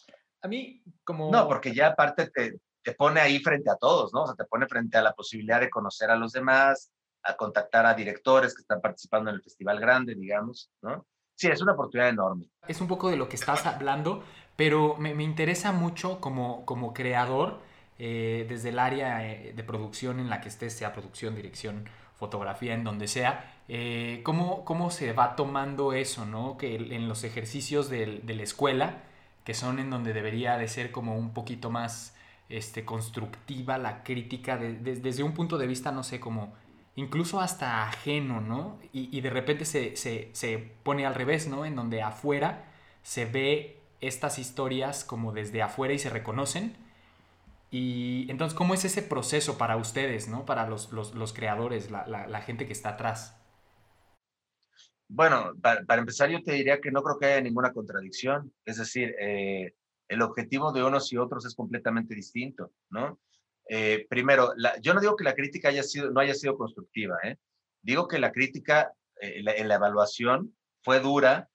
A 0.42 0.48
mí, 0.48 0.82
como... 1.04 1.30
No, 1.30 1.46
porque 1.46 1.74
ya 1.74 1.88
aparte 1.88 2.30
te, 2.30 2.58
te 2.82 2.94
pone 2.94 3.20
ahí 3.20 3.38
frente 3.40 3.70
a 3.70 3.76
todos, 3.76 4.12
¿no? 4.12 4.22
O 4.22 4.26
sea, 4.26 4.34
te 4.34 4.44
pone 4.44 4.66
frente 4.66 4.98
a 4.98 5.02
la 5.02 5.12
posibilidad 5.12 5.60
de 5.60 5.70
conocer 5.70 6.10
a 6.10 6.16
los 6.16 6.32
demás, 6.32 6.90
a 7.22 7.36
contactar 7.36 7.86
a 7.86 7.94
directores 7.94 8.54
que 8.54 8.62
están 8.62 8.80
participando 8.80 9.30
en 9.30 9.36
el 9.36 9.42
festival 9.42 9.78
grande, 9.78 10.14
digamos, 10.14 10.70
¿no? 10.82 11.06
Sí, 11.36 11.48
es 11.48 11.62
una 11.62 11.72
oportunidad 11.72 12.10
enorme. 12.10 12.50
Es 12.68 12.80
un 12.80 12.88
poco 12.88 13.10
de 13.10 13.16
lo 13.16 13.28
que 13.28 13.36
estás 13.36 13.66
hablando, 13.66 14.22
pero 14.56 14.96
me, 14.96 15.14
me 15.14 15.22
interesa 15.22 15.72
mucho 15.72 16.20
como, 16.20 16.64
como 16.66 16.92
creador, 16.92 17.60
eh, 17.98 18.46
desde 18.48 18.70
el 18.70 18.78
área 18.78 19.24
eh, 19.24 19.52
de 19.54 19.64
producción 19.64 20.18
en 20.18 20.28
la 20.28 20.40
que 20.40 20.48
estés, 20.48 20.72
sea 20.72 20.92
producción, 20.92 21.36
dirección, 21.36 21.88
fotografía, 22.22 22.74
en 22.74 22.84
donde 22.84 23.08
sea, 23.08 23.52
eh, 23.68 24.20
¿cómo, 24.22 24.64
¿cómo, 24.64 24.90
se 24.90 25.12
va 25.12 25.34
tomando 25.34 25.92
eso, 25.92 26.24
¿no? 26.24 26.56
Que 26.56 26.76
en 26.76 27.08
los 27.08 27.24
ejercicios 27.24 27.90
de, 27.90 28.20
de 28.22 28.34
la 28.34 28.44
escuela, 28.44 29.02
que 29.44 29.54
son 29.54 29.80
en 29.80 29.90
donde 29.90 30.12
debería 30.12 30.56
de 30.56 30.68
ser 30.68 30.92
como 30.92 31.16
un 31.16 31.32
poquito 31.32 31.68
más 31.70 32.14
este, 32.48 32.84
constructiva 32.84 33.78
la 33.78 34.04
crítica, 34.04 34.58
desde 34.58 35.22
un 35.22 35.32
punto 35.32 35.56
de 35.58 35.66
vista, 35.66 35.90
no 35.90 36.02
sé, 36.02 36.20
como 36.20 36.52
incluso 36.96 37.40
hasta 37.40 37.88
ajeno, 37.88 38.42
¿no? 38.42 38.78
Y, 38.92 39.20
de 39.22 39.30
repente 39.30 39.64
se, 39.64 39.96
se, 39.96 40.72
pone 40.82 41.06
al 41.06 41.14
revés, 41.14 41.48
¿no? 41.48 41.64
En 41.64 41.74
donde 41.74 42.02
afuera 42.02 42.66
se 43.02 43.24
ve 43.24 43.80
estas 44.02 44.38
historias 44.38 45.02
como 45.04 45.32
desde 45.32 45.62
afuera 45.62 45.94
y 45.94 45.98
se 45.98 46.10
reconocen. 46.10 46.76
Y 47.74 48.30
entonces, 48.30 48.54
¿cómo 48.54 48.74
es 48.74 48.84
ese 48.84 49.02
proceso 49.02 49.56
para 49.56 49.78
ustedes, 49.78 50.28
¿no? 50.28 50.44
Para 50.44 50.68
los, 50.68 50.92
los, 50.92 51.32
creadores, 51.32 51.90
la, 51.90 52.06
la, 52.06 52.40
gente 52.42 52.66
que 52.66 52.74
está 52.74 52.90
atrás. 52.90 53.40
Bueno, 55.08 55.54
para, 55.60 55.82
para, 55.84 56.00
empezar 56.00 56.28
yo 56.28 56.42
te 56.42 56.52
diría 56.52 56.82
que 56.82 56.90
no 56.90 57.02
creo 57.02 57.18
que 57.18 57.26
haya 57.26 57.40
ninguna 57.40 57.72
contradicción. 57.72 58.52
Es 58.66 58.76
decir, 58.76 59.14
eh, 59.18 59.72
el 60.06 60.20
objetivo 60.20 60.70
de 60.70 60.84
unos 60.84 61.10
y 61.14 61.16
otros 61.16 61.46
es 61.46 61.54
completamente 61.54 62.14
distinto, 62.14 62.72
¿no? 62.90 63.18
Eh, 63.66 64.06
primero, 64.06 64.52
yo 64.82 64.92
no 64.92 65.00
digo 65.00 65.16
que 65.16 65.24
la 65.24 65.34
crítica 65.34 65.70
haya 65.70 65.82
sido, 65.82 66.10
no 66.10 66.20
haya 66.20 66.34
sido 66.34 66.58
constructiva, 66.58 67.16
¿eh? 67.24 67.38
digo 67.80 68.06
que 68.06 68.18
la 68.18 68.32
crítica 68.32 68.92
en 69.18 69.44
la, 69.44 69.74
evaluación 69.74 70.54
fue 70.82 71.00
dura, 71.00 71.48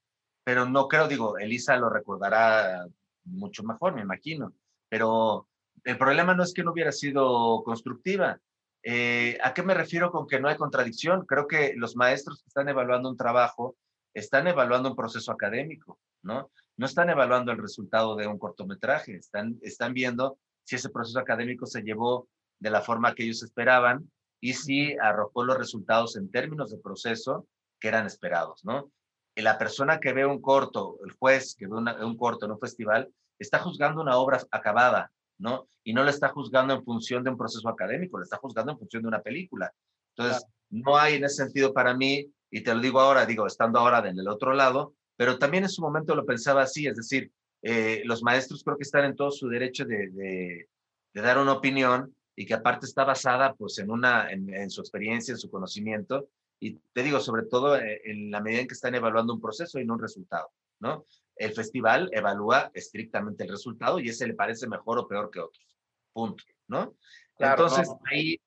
pero 0.44 0.66
no 0.66 0.88
creo, 0.88 1.08
digo, 1.08 1.38
Elisa 1.38 1.78
lo 1.78 1.92
recordará 1.92 2.88
mucho 3.26 3.62
mejor, 3.64 3.94
me 3.94 4.02
imagino, 4.02 4.54
pero 4.90 5.48
el 5.88 5.98
problema 5.98 6.36
no 6.36 6.44
es 6.44 6.54
que 6.54 6.64
no 6.66 6.74
hubiera 6.74 6.92
sido 6.92 7.64
constructiva. 7.64 8.42
Eh, 8.84 9.38
¿A 9.42 9.54
qué 9.54 9.64
me 9.64 9.74
refiero 9.74 10.12
con 10.12 10.28
que 10.28 10.38
no 10.38 10.50
hay 10.50 10.58
contradicción? 10.58 11.26
Creo 11.26 11.48
que 11.48 11.76
los 11.78 11.96
maestros 11.96 12.42
que 12.42 12.50
están 12.50 12.68
evaluando 12.68 13.10
un 13.10 13.16
trabajo 13.16 13.78
están 14.14 14.48
evaluando 14.48 14.90
un 14.90 14.98
proceso 14.98 15.32
académico, 15.32 15.98
¿no? 16.24 16.52
No 16.76 16.86
están 16.86 17.10
evaluando 17.10 17.54
el 17.54 17.58
resultado 17.58 18.18
de 18.18 18.28
un 18.28 18.38
cortometraje, 18.38 19.16
están, 19.16 19.58
están 19.62 19.94
viendo 19.94 20.38
si 20.66 20.76
ese 20.76 20.90
proceso 20.90 21.20
académico 21.20 21.66
se 21.66 21.84
llevó 21.84 22.28
de 22.60 22.70
la 22.70 22.82
forma 22.82 23.16
que 23.16 23.24
ellos 23.24 23.42
esperaban 23.42 24.12
y 24.42 24.56
si 24.56 24.98
arrojó 24.98 25.46
los 25.46 25.58
resultados 25.58 26.18
en 26.18 26.30
términos 26.30 26.70
de 26.70 26.80
proceso 26.80 27.48
que 27.80 27.88
eran 27.88 28.06
esperados, 28.06 28.66
¿no? 28.66 28.92
la 29.36 29.58
persona 29.58 30.00
que 30.00 30.14
ve 30.14 30.26
un 30.26 30.42
corto, 30.42 30.98
el 31.06 31.12
juez 31.12 31.56
que 31.56 31.68
ve 31.68 31.76
un 31.76 32.18
corto 32.18 32.46
en 32.46 32.54
un 32.54 32.60
festival, 32.60 33.10
está 33.40 33.60
juzgando 33.60 34.02
una 34.02 34.18
obra 34.18 34.42
acabada, 34.50 35.12
¿no? 35.40 35.68
Y 35.84 35.94
no 35.94 36.04
la 36.04 36.12
está 36.12 36.30
juzgando 36.30 36.74
en 36.74 36.84
función 36.84 37.24
de 37.24 37.30
un 37.30 37.38
proceso 37.38 37.68
académico, 37.70 38.18
la 38.18 38.24
está 38.24 38.38
juzgando 38.38 38.72
en 38.72 38.80
función 38.80 39.04
de 39.04 39.08
una 39.08 39.22
película. 39.22 39.72
Entonces, 40.16 40.46
no 40.70 40.98
hay 40.98 41.16
en 41.16 41.24
ese 41.24 41.44
sentido 41.44 41.74
para 41.74 41.96
mí, 41.96 42.32
y 42.50 42.62
te 42.62 42.74
lo 42.74 42.82
digo 42.82 43.00
ahora, 43.00 43.26
digo, 43.26 43.46
estando 43.46 43.80
ahora 43.80 44.08
en 44.08 44.20
el 44.20 44.28
otro 44.28 44.54
lado, 44.54 44.94
pero 45.16 45.38
también 45.38 45.64
en 45.64 45.70
su 45.70 45.82
momento 45.82 46.16
lo 46.16 46.26
pensaba 46.26 46.62
así, 46.64 46.88
es 46.88 46.96
decir, 46.96 47.32
eh, 47.62 48.02
los 48.06 48.22
maestros 48.22 48.64
creo 48.64 48.78
que 48.78 48.84
están 48.84 49.06
en 49.06 49.16
todo 49.16 49.32
su 49.32 49.50
derecho 49.50 49.86
de, 49.86 50.10
de, 50.10 50.68
dar 51.14 51.40
una 51.40 51.54
opinión 51.54 52.16
y 52.36 52.46
que 52.46 52.54
aparte 52.54 52.86
está 52.86 53.04
basada 53.04 53.56
pues 53.56 53.80
en, 53.80 53.90
una, 53.90 54.32
en, 54.32 54.70
su 54.70 54.82
experiencia, 54.82 55.32
en 55.32 55.40
su 55.40 55.50
conocimiento 55.50 56.30
y 56.60 56.76
te 56.94 57.02
digo, 57.02 57.20
sobre 57.20 57.44
todo 57.44 57.76
eh, 57.76 58.02
en 58.06 58.30
la 58.30 58.40
medida 58.40 58.62
en 58.62 58.68
que 58.68 58.76
están 58.76 58.94
evaluando 58.94 59.34
un 59.34 59.42
proceso 59.42 59.80
y 59.80 59.86
no 59.86 59.96
un 59.96 60.02
resultado, 60.02 60.52
¿no? 60.80 61.06
El 61.38 61.54
festival 61.54 62.10
evalúa 62.12 62.72
estrictamente 62.74 63.44
el 63.44 63.50
resultado 63.50 64.00
y 64.00 64.10
ese 64.10 64.28
le 64.28 64.34
parece 64.34 64.68
mejor 64.68 65.00
o 65.00 65.08
peor 65.08 65.30
que 65.32 65.40
otros, 65.40 65.66
punto, 66.14 66.44
¿no? 66.68 66.96
Entonces 67.38 67.90
ahí 68.12 68.40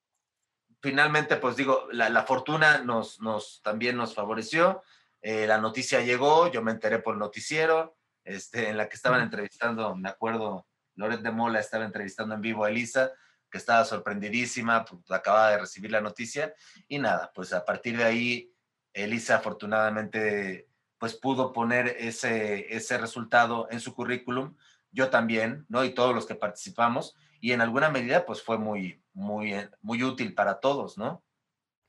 finalmente 0.81 1.37
pues 1.37 1.57
digo, 1.57 1.89
la, 1.93 2.09
la 2.09 2.25
fortuna 2.25 2.79
nos, 2.79 3.21
nos, 3.21 3.61
también 3.63 3.97
nos 3.97 4.15
favoreció, 4.15 4.83
eh, 5.23 5.47
la 5.47 5.59
noticia 5.59 6.01
llegó, 6.01 6.51
yo 6.51 6.63
me 6.63 6.73
enteré 6.73 6.99
por 6.99 7.15
el 7.15 7.21
noticiero, 7.21 7.97
este, 8.25 8.69
en 8.69 8.77
la 8.77 8.89
que 8.89 8.97
estaban 8.97 9.21
entrevistando, 9.21 9.95
me 9.95 10.09
acuerdo, 10.09 10.67
Loret 10.95 11.21
de 11.21 11.31
Mola 11.31 11.61
estaba 11.61 11.85
entrevistando 11.85 12.35
en 12.35 12.41
vivo 12.41 12.65
a 12.65 12.71
Elisa, 12.71 13.13
que 13.51 13.59
estaba 13.59 13.85
sorprendidísima, 13.85 14.85
pues, 14.85 15.11
acababa 15.11 15.51
de 15.51 15.59
recibir 15.59 15.91
la 15.91 16.01
noticia, 16.01 16.55
y 16.89 16.99
nada, 16.99 17.31
pues 17.35 17.53
a 17.53 17.65
partir 17.65 17.99
de 17.99 18.05
ahí, 18.05 18.55
Elisa 18.93 19.37
afortunadamente 19.37 20.70
pues 21.01 21.15
pudo 21.15 21.53
poner 21.53 21.97
ese, 21.99 22.73
ese 22.77 22.99
resultado 22.99 23.67
en 23.71 23.81
su 23.81 23.95
currículum, 23.95 24.55
yo 24.93 25.11
también, 25.11 25.67
¿no? 25.69 25.83
Y 25.83 25.91
todos 25.91 26.15
los 26.15 26.27
que 26.27 26.37
participamos, 26.37 27.17
y 27.41 27.53
en 27.53 27.63
alguna 27.63 27.89
medida 27.89 28.27
pues 28.27 28.43
fue 28.43 28.59
muy, 28.59 29.03
muy, 29.15 29.55
muy 29.83 30.05
útil 30.05 30.35
para 30.35 30.61
todos, 30.61 30.99
¿no? 30.99 31.23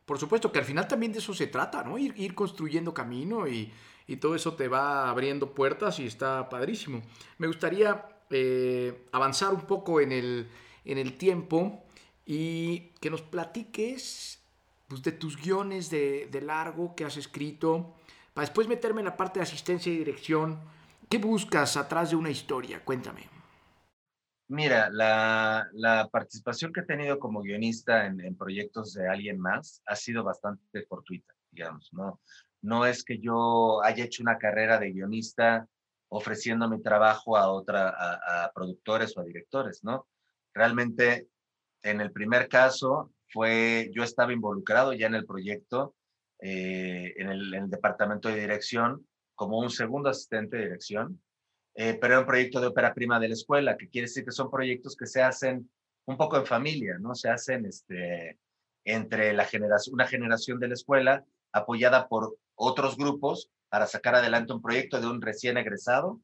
Por 0.05 0.17
supuesto 0.17 0.51
que 0.51 0.59
al 0.59 0.65
final 0.65 0.87
también 0.87 1.11
de 1.11 1.19
eso 1.19 1.33
se 1.33 1.47
trata, 1.47 1.83
¿no? 1.83 1.97
Ir, 1.97 2.13
ir 2.17 2.33
construyendo 2.33 2.93
camino 2.93 3.47
y, 3.47 3.71
y 4.07 4.15
todo 4.15 4.33
eso 4.33 4.53
te 4.55 4.69
va 4.69 5.09
abriendo 5.09 5.53
puertas 5.53 5.99
y 5.99 6.07
está 6.07 6.47
padrísimo. 6.49 7.01
Me 7.37 7.47
gustaría 7.47 8.05
eh, 8.29 9.05
avanzar 9.11 9.53
un 9.53 9.61
poco 9.61 9.99
en 9.99 10.13
el, 10.13 10.49
en 10.85 10.97
el 10.97 11.17
tiempo 11.17 11.83
y 12.25 12.91
que 13.01 13.09
nos 13.09 13.21
platiques 13.21 14.41
pues, 14.87 15.03
de 15.03 15.11
tus 15.11 15.35
guiones 15.35 15.89
de, 15.89 16.29
de, 16.31 16.41
largo 16.41 16.95
que 16.95 17.03
has 17.03 17.17
escrito, 17.17 17.93
para 18.33 18.45
después 18.45 18.67
meterme 18.67 19.01
en 19.01 19.05
la 19.05 19.17
parte 19.17 19.39
de 19.39 19.43
asistencia 19.43 19.91
y 19.91 19.97
dirección. 19.97 20.59
¿Qué 21.09 21.17
buscas 21.17 21.77
atrás 21.77 22.11
de 22.11 22.15
una 22.15 22.29
historia? 22.29 22.83
Cuéntame. 22.83 23.29
Mira, 24.47 24.89
la, 24.89 25.67
la 25.73 26.09
participación 26.09 26.73
que 26.73 26.81
he 26.81 26.85
tenido 26.85 27.19
como 27.19 27.41
guionista 27.41 28.05
en, 28.05 28.19
en, 28.19 28.35
proyectos 28.35 28.93
de 28.93 29.07
alguien 29.07 29.39
más 29.39 29.81
ha 29.85 29.95
sido 29.95 30.23
bastante 30.23 30.83
fortuita, 30.83 31.33
digamos, 31.51 31.89
¿no? 31.93 32.19
No 32.61 32.85
es 32.85 33.03
que 33.03 33.17
yo 33.19 33.81
haya 33.83 34.03
hecho 34.03 34.23
una 34.23 34.37
carrera 34.37 34.77
de 34.77 34.91
guionista 34.91 35.67
ofreciendo 36.09 36.69
mi 36.69 36.81
trabajo 36.81 37.37
a 37.37 37.49
otra, 37.49 37.89
a, 37.89 38.51
productores 38.53 39.15
o 39.15 39.21
a 39.21 39.23
directores, 39.23 39.83
¿no? 39.83 40.07
Realmente, 40.53 41.29
en 41.83 42.01
el 42.01 42.11
primer 42.11 42.49
caso, 42.49 43.13
fue, 43.29 43.89
yo 43.95 44.03
estaba 44.03 44.33
involucrado 44.33 44.91
ya 44.91 45.07
en 45.07 45.15
el 45.15 45.25
proyecto, 45.25 45.95
eh, 46.41 47.13
en, 47.17 47.29
el, 47.29 47.69
departamento 47.69 48.27
de 48.27 48.39
dirección, 48.39 49.07
como 49.35 49.59
un 49.59 49.69
segundo 49.69 50.09
asistente 50.09 50.57
de 50.57 50.63
dirección, 50.63 51.21
eh, 51.75 51.97
pero 52.01 52.13
era 52.13 52.21
un 52.21 52.25
proyecto 52.25 52.59
de 52.59 52.67
ópera 52.67 52.93
prima 52.93 53.19
de 53.19 53.27
la 53.27 53.35
escuela, 53.35 53.77
que 53.77 53.89
quiere 53.89 54.07
decir 54.07 54.25
que 54.25 54.31
son 54.31 54.49
proyectos 54.49 54.95
que 54.95 55.05
se 55.05 55.21
hacen 55.21 55.69
un 56.05 56.17
poco 56.17 56.37
en 56.37 56.45
familia, 56.45 56.97
¿no? 56.99 57.13
Se 57.13 57.29
hacen 57.29 57.65
este, 57.65 58.39
entre 58.83 59.33
la 59.33 59.45
generación, 59.45 59.93
una 59.93 60.07
generación 60.07 60.59
de 60.59 60.67
la 60.67 60.73
escuela 60.73 61.23
apoyada 61.53 62.07
por 62.07 62.37
otros 62.55 62.97
grupos 62.97 63.51
para 63.69 63.85
sacar 63.85 64.15
adelante 64.15 64.53
un 64.53 64.61
proyecto 64.61 64.99
de 64.99 65.07
un 65.07 65.21
recién 65.21 65.57
egresado 65.57 66.21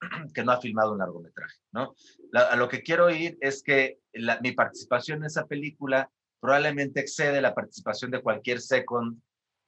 que 0.34 0.44
no 0.44 0.52
ha 0.52 0.60
filmado 0.60 0.92
un 0.92 0.98
largometraje, 0.98 1.58
¿no? 1.72 1.94
a 2.32 2.56
lo 2.56 2.68
que 2.68 2.82
quiero 2.82 3.10
ir 3.10 3.36
es 3.40 3.62
que 3.62 3.98
mi 4.42 4.52
participación 4.52 5.18
en 5.18 5.26
esa 5.26 5.46
película 5.46 6.10
probablemente 6.40 7.00
excede 7.00 7.40
la 7.40 7.54
participación 7.54 8.10
de 8.10 8.22
cualquier 8.22 8.60
second 8.60 9.20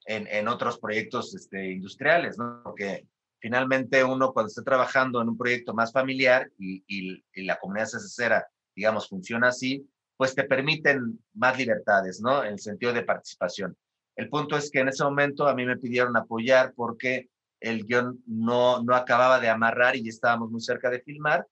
en, 0.05 0.27
en 0.27 0.47
otros 0.47 0.79
proyectos 0.79 1.35
este, 1.35 1.71
industriales, 1.71 2.37
¿no? 2.37 2.61
Porque 2.63 3.07
finalmente 3.39 4.03
uno 4.03 4.33
cuando 4.33 4.47
está 4.47 4.63
trabajando 4.63 5.21
en 5.21 5.29
un 5.29 5.37
proyecto 5.37 5.73
más 5.73 5.91
familiar 5.91 6.49
y, 6.57 6.83
y, 6.87 7.23
y 7.33 7.43
la 7.43 7.57
comunidad 7.59 7.89
CCCera, 7.89 8.47
digamos, 8.75 9.09
funciona 9.09 9.49
así, 9.49 9.87
pues 10.17 10.35
te 10.35 10.43
permiten 10.43 11.19
más 11.33 11.57
libertades, 11.57 12.21
¿no? 12.21 12.43
En 12.43 12.53
el 12.53 12.59
sentido 12.59 12.93
de 12.93 13.03
participación. 13.03 13.75
El 14.15 14.29
punto 14.29 14.55
es 14.55 14.69
que 14.69 14.79
en 14.79 14.89
ese 14.89 15.03
momento 15.03 15.47
a 15.47 15.55
mí 15.55 15.65
me 15.65 15.77
pidieron 15.77 16.15
apoyar 16.15 16.73
porque 16.75 17.29
el 17.59 17.85
guion 17.85 18.21
no, 18.25 18.83
no 18.83 18.95
acababa 18.95 19.39
de 19.39 19.49
amarrar 19.49 19.95
y 19.95 20.03
ya 20.03 20.09
estábamos 20.09 20.51
muy 20.51 20.61
cerca 20.61 20.89
de 20.89 21.01
filmar. 21.01 21.47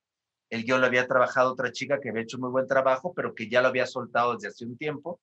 El 0.49 0.63
guion 0.63 0.81
lo 0.81 0.87
había 0.87 1.07
trabajado 1.07 1.51
otra 1.51 1.71
chica 1.71 1.99
que 1.99 2.09
había 2.09 2.23
hecho 2.23 2.39
muy 2.39 2.49
buen 2.49 2.67
trabajo, 2.67 3.13
pero 3.15 3.33
que 3.33 3.49
ya 3.49 3.61
lo 3.61 3.67
había 3.69 3.85
soltado 3.85 4.33
desde 4.33 4.49
hace 4.49 4.65
un 4.65 4.77
tiempo. 4.77 5.19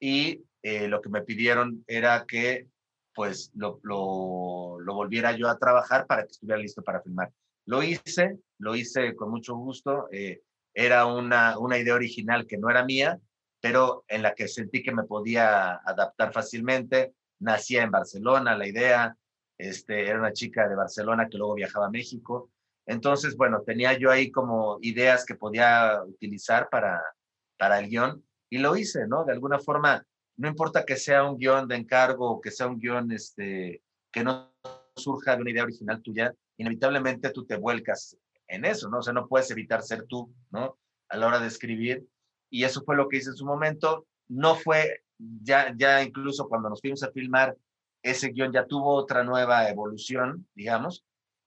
Y 0.00 0.44
eh, 0.64 0.88
lo 0.88 1.02
que 1.02 1.10
me 1.10 1.20
pidieron 1.20 1.84
era 1.86 2.24
que 2.26 2.68
pues 3.14 3.52
lo, 3.54 3.80
lo, 3.82 4.94
volviera 4.94 5.36
yo 5.36 5.48
a 5.50 5.58
trabajar 5.58 6.06
para 6.06 6.24
que 6.24 6.32
estuviera 6.32 6.60
listo 6.60 6.82
para 6.82 7.02
filmar. 7.02 7.30
Lo 7.66 7.82
hice, 7.82 8.38
lo 8.58 8.74
hice 8.74 9.14
con 9.14 9.30
mucho 9.30 9.54
gusto. 9.56 10.08
Eh, 10.10 10.40
era 10.72 11.04
una, 11.04 11.58
una 11.58 11.78
idea 11.78 11.94
original 11.94 12.46
que 12.46 12.56
no 12.56 12.70
era 12.70 12.82
mía, 12.82 13.20
pero 13.60 14.04
en 14.08 14.22
la 14.22 14.34
que 14.34 14.48
sentí 14.48 14.82
que 14.82 14.90
me 14.90 15.04
podía 15.04 15.74
adaptar 15.84 16.32
fácilmente. 16.32 17.12
Nacía 17.40 17.82
en 17.82 17.90
Barcelona 17.90 18.56
la 18.56 18.66
idea, 18.66 19.16
este, 19.58 20.08
era 20.08 20.18
una 20.18 20.32
chica 20.32 20.66
de 20.66 20.76
Barcelona 20.76 21.28
que 21.28 21.36
luego 21.36 21.54
viajaba 21.54 21.86
a 21.86 21.90
México. 21.90 22.50
Entonces, 22.86 23.36
bueno, 23.36 23.60
tenía 23.60 23.98
yo 23.98 24.10
ahí 24.10 24.30
como 24.30 24.78
ideas 24.80 25.26
que 25.26 25.34
podía 25.34 26.02
utilizar 26.04 26.70
para, 26.70 27.02
para 27.58 27.78
el 27.80 27.90
guion 27.90 28.24
y 28.48 28.58
lo 28.58 28.76
hice, 28.76 29.06
¿no? 29.06 29.24
De 29.24 29.32
alguna 29.32 29.58
forma, 29.58 30.04
no 30.36 30.48
importa 30.48 30.84
que 30.84 30.96
sea 30.96 31.24
un 31.24 31.38
guion 31.38 31.68
de 31.68 31.76
encargo 31.76 32.30
o 32.30 32.40
que 32.40 32.50
sea 32.50 32.66
un 32.66 32.78
guion 32.78 33.12
este, 33.12 33.82
que 34.12 34.24
no 34.24 34.52
surja 34.96 35.36
de 35.36 35.42
una 35.42 35.50
idea 35.50 35.64
original 35.64 36.02
tuya, 36.02 36.34
inevitablemente 36.56 37.30
tú 37.30 37.44
te 37.44 37.56
vuelcas 37.56 38.16
en 38.48 38.64
eso, 38.64 38.88
¿no? 38.88 38.98
O 38.98 39.02
sea, 39.02 39.12
no 39.12 39.26
puedes 39.26 39.50
evitar 39.50 39.82
ser 39.82 40.06
tú, 40.06 40.32
¿no? 40.50 40.78
A 41.08 41.16
la 41.16 41.26
hora 41.26 41.40
de 41.40 41.48
escribir. 41.48 42.06
Y 42.50 42.64
eso 42.64 42.82
fue 42.84 42.96
lo 42.96 43.08
que 43.08 43.18
hice 43.18 43.30
en 43.30 43.36
su 43.36 43.46
momento. 43.46 44.06
No 44.28 44.54
fue, 44.54 45.02
ya, 45.18 45.74
ya 45.76 46.02
incluso 46.02 46.48
cuando 46.48 46.68
nos 46.68 46.80
fuimos 46.80 47.02
a 47.02 47.10
filmar, 47.10 47.56
ese 48.02 48.28
guion 48.28 48.52
ya 48.52 48.66
tuvo 48.66 48.94
otra 48.94 49.24
nueva 49.24 49.68
evolución, 49.68 50.46
digamos, 50.54 51.04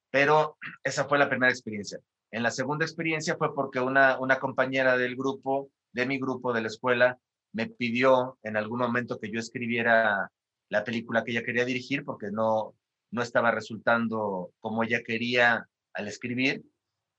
pero 0.09 0.57
esa 0.83 1.05
fue 1.05 1.19
la 1.19 1.29
primera 1.29 1.51
experiencia. 1.51 1.99
En 2.31 2.43
la 2.43 2.51
segunda 2.51 2.85
experiencia 2.85 3.37
fue 3.37 3.53
porque 3.53 3.79
una, 3.79 4.19
una 4.19 4.39
compañera 4.39 4.97
del 4.97 5.15
grupo, 5.15 5.69
de 5.93 6.05
mi 6.05 6.19
grupo 6.19 6.51
de 6.53 6.61
la 6.61 6.67
escuela, 6.67 7.19
me 7.53 7.67
pidió 7.67 8.37
en 8.43 8.57
algún 8.57 8.79
momento 8.79 9.19
que 9.19 9.31
yo 9.31 9.39
escribiera 9.39 10.31
la 10.69 10.83
película 10.83 11.23
que 11.23 11.31
ella 11.31 11.43
quería 11.43 11.65
dirigir 11.65 12.03
porque 12.03 12.31
no, 12.31 12.75
no 13.11 13.21
estaba 13.21 13.51
resultando 13.51 14.51
como 14.59 14.83
ella 14.83 15.01
quería 15.03 15.67
al 15.93 16.07
escribir 16.07 16.63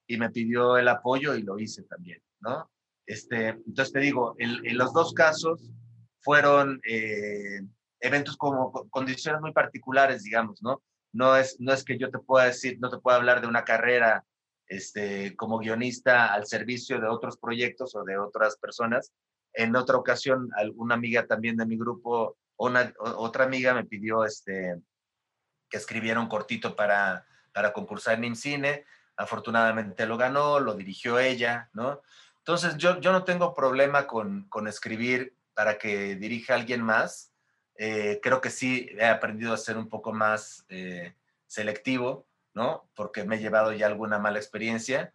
y 0.06 0.16
me 0.16 0.30
pidió 0.30 0.76
el 0.76 0.88
apoyo 0.88 1.35
y 1.35 1.42
lo 1.42 1.58
hice 1.58 1.82
también, 1.85 2.23
¿no? 2.40 2.70
Este, 3.06 3.49
entonces 3.49 3.92
te 3.92 4.00
digo, 4.00 4.35
en, 4.38 4.76
los 4.76 4.92
dos 4.92 5.12
casos 5.14 5.70
fueron 6.20 6.80
eh, 6.87 7.61
eventos 8.00 8.37
como 8.37 8.70
condiciones 8.90 9.40
muy 9.40 9.52
particulares, 9.52 10.23
digamos, 10.23 10.62
¿no? 10.62 10.82
No 11.12 11.37
es, 11.37 11.56
no 11.58 11.73
es 11.73 11.85
que 11.85 11.99
yo 11.99 12.11
te 12.11 12.18
pueda 12.18 12.47
decir, 12.47 12.78
no 12.80 12.90
te 12.90 12.99
pueda 12.99 13.16
hablar 13.16 13.40
de 13.40 13.47
una 13.47 13.64
carrera 13.64 14.25
este, 14.66 15.35
como 15.37 15.58
guionista 15.58 16.32
al 16.32 16.47
servicio 16.47 17.00
de 17.00 17.08
otros 17.08 17.38
proyectos 17.38 17.94
o 17.97 18.04
de 18.04 18.18
otras 18.18 18.58
personas. 18.58 19.12
En 19.58 19.74
otra 19.74 19.96
ocasión, 19.96 20.50
alguna 20.56 20.94
amiga 20.94 21.26
también 21.26 21.56
de 21.56 21.66
mi 21.66 21.76
grupo, 21.76 22.36
otra 22.56 23.44
amiga 23.44 23.74
me 23.74 23.84
pidió 23.84 24.24
este, 24.24 24.80
que 25.68 25.76
escribiera 25.76 26.20
un 26.20 26.28
cortito 26.28 26.76
para, 26.76 27.26
para 27.52 27.72
concursar 27.72 28.14
en 28.14 28.24
IMCINE. 28.24 28.84
Afortunadamente 29.16 30.06
lo 30.06 30.16
ganó, 30.16 30.60
lo 30.60 30.74
dirigió 30.74 31.18
ella. 31.18 31.70
Entonces 32.38 32.76
yo, 32.76 33.00
no 33.00 33.24
tengo 33.24 33.52
problema 33.52 34.06
con, 34.06 34.48
escribir 34.68 35.34
para 35.54 35.76
que 35.76 36.14
dirija 36.14 36.54
alguien 36.54 36.82
más. 36.82 37.32
Eh, 37.74 38.20
creo 38.22 38.40
que 38.40 38.50
sí 38.50 38.88
he 38.96 39.06
aprendido 39.06 39.52
a 39.52 39.56
ser 39.56 39.76
un 39.76 39.88
poco 39.88 40.12
más 40.12 40.64
eh, 40.68 41.16
selectivo. 41.48 42.28
Porque 42.94 43.24
me 43.24 43.36
he 43.36 43.40
llevado 43.40 43.72
ya 43.72 43.86
alguna 43.86 44.18
mala 44.18 44.38
experiencia, 44.38 45.12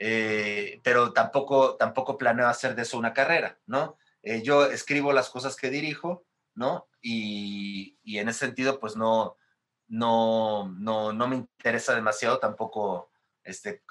eh, 0.00 0.80
pero 0.82 1.12
tampoco, 1.12 1.76
tampoco 1.76 2.18
planeo 2.18 2.48
hacer 2.48 2.74
de 2.74 2.82
eso 2.82 2.98
una 2.98 3.12
carrera, 3.12 3.58
¿no? 3.66 3.96
yo 4.42 4.66
escribo 4.66 5.14
las 5.14 5.30
cosas 5.30 5.56
que 5.56 5.70
dirijo, 5.70 6.26
¿no? 6.54 6.88
Y, 7.00 7.96
en 8.04 8.28
ese 8.28 8.40
sentido, 8.40 8.78
pues 8.78 8.94
no, 8.94 9.36
no, 9.88 10.68
no, 10.78 11.12
no 11.14 11.26
me 11.26 11.36
interesa 11.36 11.94
demasiado 11.94 12.38
tampoco 12.38 13.10
este, 13.42 13.82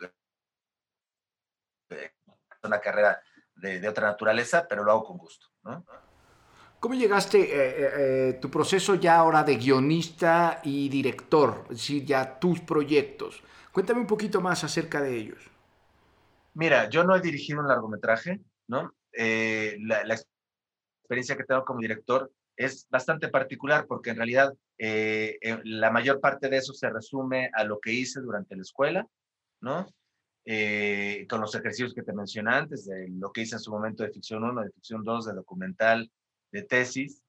una 2.63 2.79
carrera 2.79 3.21
de, 3.55 3.87
otra 3.87 4.07
naturaleza, 4.07 4.67
pero 4.67 4.83
lo 4.83 4.91
hago 4.91 5.03
con 5.03 5.17
gusto. 5.17 5.47
¿Cómo 6.79 6.95
llegaste, 6.95 7.39
eh, 7.41 7.49
eh, 7.51 7.91
eh, 7.97 8.33
tu 8.41 8.49
proceso 8.49 8.95
ya 8.95 9.17
ahora 9.17 9.43
de 9.43 9.57
guionista 9.57 10.61
y 10.63 10.87
director, 10.87 11.65
es 11.69 11.77
decir, 11.77 12.05
ya 12.05 12.39
tus 12.39 12.61
proyectos? 12.61 13.43
Cuéntame 13.71 13.99
un 13.99 14.07
poquito 14.07 14.39
más 14.39 14.63
acerca 14.63 15.01
de 15.01 15.15
ellos. 15.15 15.39
Mira, 16.59 16.89
yo 16.89 17.03
no 17.05 17.15
he 17.15 17.21
dirigido 17.21 17.61
un 17.61 17.67
largometraje, 17.67 18.41
¿no? 18.67 18.93
la, 19.13 20.03
la, 20.03 20.15
experiencia 21.01 21.35
que 21.35 21.45
tengo 21.45 21.65
como 21.65 21.79
director 21.79 22.31
es 22.55 22.85
bastante 22.89 23.29
particular 23.29 23.87
porque 23.87 24.11
en 24.11 24.17
realidad 24.17 24.53
la 24.77 25.89
mayor 25.89 26.19
parte 26.19 26.49
de 26.49 26.57
eso 26.57 26.73
se 26.73 26.89
resume 26.89 27.49
a 27.53 27.63
lo 27.63 27.79
que 27.79 27.93
hice 27.93 28.19
durante 28.19 28.55
la 28.55 28.61
escuela, 28.61 29.07
¿no? 29.61 29.87
Eh, 30.45 31.27
con 31.29 31.41
los 31.41 31.53
ejercicios 31.53 31.93
que 31.93 32.01
te 32.01 32.11
mencioné 32.11 32.51
antes, 32.51 32.85
de 32.85 33.07
lo 33.09 33.31
que 33.31 33.41
hice 33.41 33.55
en 33.55 33.59
su 33.59 33.71
momento 33.71 34.03
de 34.03 34.11
ficción 34.11 34.43
1, 34.43 34.63
de 34.63 34.71
ficción 34.71 35.03
2, 35.03 35.27
de 35.27 35.33
documental, 35.33 36.11
de 36.51 36.63
tesis. 36.63 37.21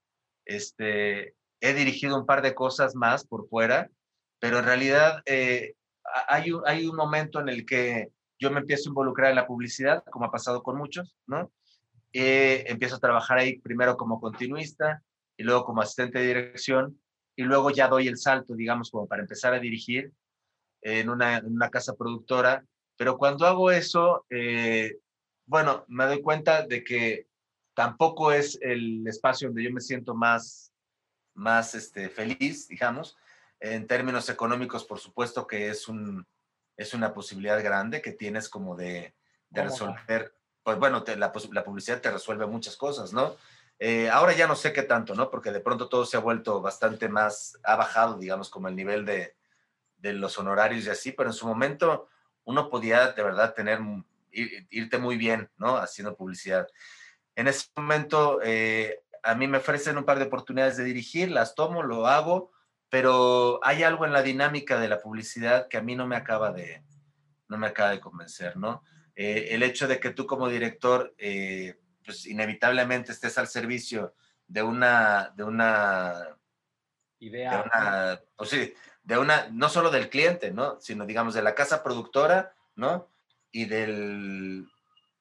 Este, 0.47 1.35
he 1.61 1.75
dirigido 1.75 2.19
un 2.19 2.25
par 2.27 2.41
de 2.41 2.55
cosas 2.55 2.95
más 2.95 3.27
por 3.27 3.47
fuera, 3.49 3.91
pero 4.39 4.61
en 4.61 4.65
realidad 4.65 5.23
eh, 5.27 5.75
hay, 6.29 6.53
un, 6.53 6.63
hay 6.67 6.87
un 6.87 6.97
momento 6.97 7.41
en 7.41 7.51
el 7.51 7.67
que 7.67 8.11
yo 8.41 8.51
me 8.51 8.61
empiezo 8.61 8.89
a 8.89 8.93
involucrar 8.93 9.31
en 9.31 9.37
la 9.37 9.47
publicidad, 9.47 10.03
como 10.11 10.25
ha 10.25 10.31
pasado 10.31 10.63
con 10.63 10.77
muchos, 10.77 11.15
¿no? 11.27 11.53
Eh, 12.13 12.65
empiezo 12.67 12.97
a 12.97 13.01
trabajar 13.01 13.39
ahí 13.39 13.59
primero 13.61 13.97
como 13.97 14.21
continuista 14.21 15.03
y 15.37 15.45
luego 15.45 15.65
como 15.65 15.83
asistente 15.83 16.19
de 16.19 16.27
dirección 16.27 17.01
y 17.37 17.45
luego 17.45 17.71
ya 17.71 17.89
doy 17.89 18.09
el 18.09 18.17
salto, 18.17 18.55
digamos, 18.55 18.91
como 18.91 19.07
para 19.07 19.23
empezar 19.23 19.55
a 19.55 19.61
dirigir 19.61 20.13
en 20.83 21.09
una, 21.11 21.39
en 21.39 21.47
una 21.47 21.71
casa 21.71 21.95
productora 21.95 22.65
pero 23.01 23.17
cuando 23.17 23.47
hago 23.47 23.71
eso, 23.71 24.27
eh, 24.29 24.99
bueno, 25.47 25.87
me 25.89 26.05
doy 26.05 26.21
cuenta 26.21 26.67
de 26.67 26.85
que 26.85 27.29
tampoco 27.73 28.31
es 28.31 28.59
el 28.61 29.07
espacio 29.07 29.49
donde 29.49 29.65
yo 29.65 29.73
me 29.73 29.81
siento 29.81 30.15
más, 30.15 30.71
más 31.33 31.75
este, 31.75 32.11
feliz, 32.11 32.69
digamos. 32.69 33.17
En 33.59 33.87
términos 33.87 34.29
económicos, 34.29 34.85
por 34.85 34.99
supuesto 34.99 35.47
que 35.47 35.71
es, 35.71 35.89
un, 35.89 36.27
es 36.81 36.95
una 36.95 37.13
posibilidad 37.13 37.63
grande 37.63 38.01
que 38.01 38.13
tienes 38.13 38.49
como 38.49 38.75
de, 38.75 39.15
de 39.51 39.63
resolver. 39.63 40.35
Pues 40.63 40.79
bueno, 40.79 41.05
la, 41.07 41.33
la, 41.53 41.65
publicidad 41.65 42.01
te 42.01 42.11
resuelve 42.11 42.47
muchas 42.47 42.77
cosas, 42.77 43.13
¿no? 43.13 43.37
Eh, 43.79 44.09
ahora 44.09 44.33
ya 44.33 44.47
no 44.47 44.57
sé 44.57 44.73
qué 44.73 44.83
tanto, 44.83 45.15
¿no? 45.15 45.31
Porque 45.31 45.53
de 45.53 45.61
pronto 45.61 45.91
todo 45.91 46.07
se 46.07 46.17
ha 46.17 46.21
vuelto 46.21 46.63
bastante 46.63 47.11
más, 47.11 47.59
ha 47.65 47.77
bajado, 47.77 48.19
digamos, 48.19 48.49
como 48.49 48.69
el 48.69 48.77
nivel 48.77 49.05
de, 49.05 49.37
de 49.99 50.15
los 50.15 50.39
honorarios 50.39 50.87
y 50.87 50.91
así, 50.91 51.13
pero 51.13 51.29
en 51.29 51.35
su 51.35 51.47
momento 51.47 52.09
uno 52.45 52.71
podía 52.71 53.13
de 53.13 53.23
verdad 53.23 53.53
tener, 53.53 53.81
irte 54.33 54.97
muy 54.97 55.19
bien, 55.19 55.51
¿no? 55.59 55.77
Haciendo 55.77 56.17
publicidad. 56.17 56.67
En 57.37 57.47
ese 57.47 57.67
momento, 57.77 58.41
eh, 58.43 59.03
a 59.23 59.35
mí 59.35 59.47
me 59.47 59.59
ofrecen 59.59 59.99
un 59.99 60.05
par 60.05 60.19
de 60.19 60.25
oportunidades 60.25 60.79
de 60.79 60.85
dirigir, 60.85 61.31
las 61.31 61.55
tomo, 61.55 61.83
lo 61.83 62.07
hago, 62.07 62.53
pero 62.91 63.61
hay 63.63 63.85
algo 63.85 64.05
en 64.05 64.13
la 64.13 64.23
dinámica 64.23 64.79
de 64.79 64.89
la 64.89 65.01
publicidad 65.01 65.69
que 65.69 65.79
a 65.79 65.83
mí 65.83 65.95
no 65.95 66.07
me 66.07 66.17
acaba 66.17 66.53
de, 66.53 66.83
no 67.49 67.57
me 67.57 67.69
acaba 67.69 67.91
de 67.91 68.01
convencer, 68.01 68.57
¿no? 68.57 68.83
Eh, 69.15 69.49
el 69.51 69.63
hecho 69.63 69.87
de 69.87 70.01
que 70.01 70.11
tú 70.11 70.27
como 70.27 70.49
director, 70.49 71.15
eh, 71.19 71.79
pues 72.05 72.27
inevitablemente 72.27 73.13
estés 73.13 73.39
al 73.39 73.47
servicio 73.47 74.15
de 74.49 74.63
una, 74.63 75.33
de 75.37 75.45
una 75.45 76.37
idea, 77.21 77.51
de 77.51 77.63
una, 77.63 78.21
pues 78.37 78.51
sí, 78.51 78.75
de 79.05 79.19
una, 79.19 79.49
no 79.51 79.69
solo 79.69 79.91
del 79.91 80.11
cliente, 80.11 80.51
¿no? 80.51 80.81
Sino, 80.81 81.07
digamos, 81.07 81.35
de 81.35 81.43
la 81.43 81.55
casa 81.55 81.83
productora, 81.83 82.55
¿no? 82.75 83.09
Y 83.53 83.67
del, 83.67 84.69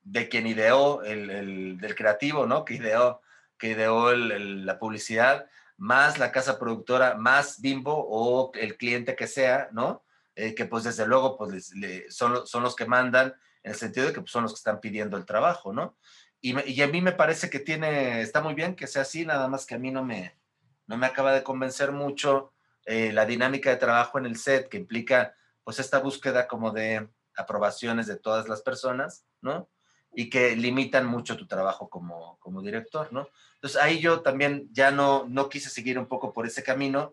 de 0.01 0.29
quien 0.29 0.47
ideó, 0.47 1.03
el, 1.03 1.77
del 1.77 1.95
creativo, 1.95 2.47
¿no? 2.47 2.65
Que 2.65 2.75
ideó, 2.75 3.21
que 3.57 3.69
ideó 3.69 4.15
la 4.15 4.79
publicidad, 4.79 5.47
más 5.79 6.19
la 6.19 6.31
casa 6.31 6.59
productora, 6.59 7.15
más 7.15 7.59
Bimbo 7.61 8.05
o 8.07 8.51
el 8.53 8.77
cliente 8.77 9.15
que 9.15 9.27
sea, 9.27 9.69
¿no? 9.71 10.03
Eh, 10.35 10.53
que 10.53 10.65
pues 10.65 10.83
desde 10.83 11.07
luego 11.07 11.37
pues 11.37 11.73
son, 12.09 12.45
son 12.45 12.63
los 12.63 12.75
que 12.75 12.85
mandan 12.85 13.33
en 13.63 13.71
el 13.71 13.77
sentido 13.77 14.07
de 14.07 14.13
que 14.13 14.21
pues, 14.21 14.31
son 14.31 14.43
los 14.43 14.53
que 14.53 14.57
están 14.57 14.79
pidiendo 14.79 15.17
el 15.17 15.25
trabajo, 15.25 15.73
¿no? 15.73 15.97
Y, 16.41 16.57
y, 16.71 16.81
a 16.81 16.87
mí 16.87 17.01
me 17.01 17.11
parece 17.11 17.49
que 17.49 17.59
tiene, 17.59 18.21
está 18.21 18.41
muy 18.41 18.53
bien 18.53 18.75
que 18.75 18.87
sea 18.87 19.01
así, 19.01 19.25
nada 19.25 19.49
más 19.49 19.65
que 19.65 19.75
a 19.75 19.79
mí 19.79 19.91
no 19.91 20.05
me, 20.05 20.39
no 20.87 20.97
me 20.97 21.05
acaba 21.05 21.33
de 21.33 21.43
convencer 21.43 21.91
mucho 21.91 22.53
eh, 22.85 23.11
la 23.11 23.25
dinámica 23.25 23.69
de 23.69 23.77
trabajo 23.77 24.17
en 24.17 24.25
el 24.25 24.37
set 24.37 24.69
que 24.69 24.77
implica 24.77 25.35
pues 25.63 25.79
esta 25.79 25.99
búsqueda 25.99 26.47
como 26.47 26.71
de 26.71 27.09
aprobaciones 27.35 28.07
de 28.07 28.17
todas 28.17 28.47
las 28.49 28.61
personas, 28.61 29.25
¿no? 29.41 29.69
Y 30.11 30.29
que 30.29 30.55
limitan 30.55 31.05
mucho 31.05 31.37
tu 31.37 31.47
trabajo 31.47 31.89
como, 31.89 32.37
como 32.39 32.61
director, 32.61 33.11
¿no? 33.13 33.29
Entonces 33.55 33.81
ahí 33.81 33.99
yo 33.99 34.21
también 34.21 34.67
ya 34.71 34.91
no, 34.91 35.25
no 35.27 35.49
quise 35.49 35.69
seguir 35.69 35.99
un 35.99 36.07
poco 36.07 36.33
por 36.33 36.45
ese 36.45 36.63
camino. 36.63 37.11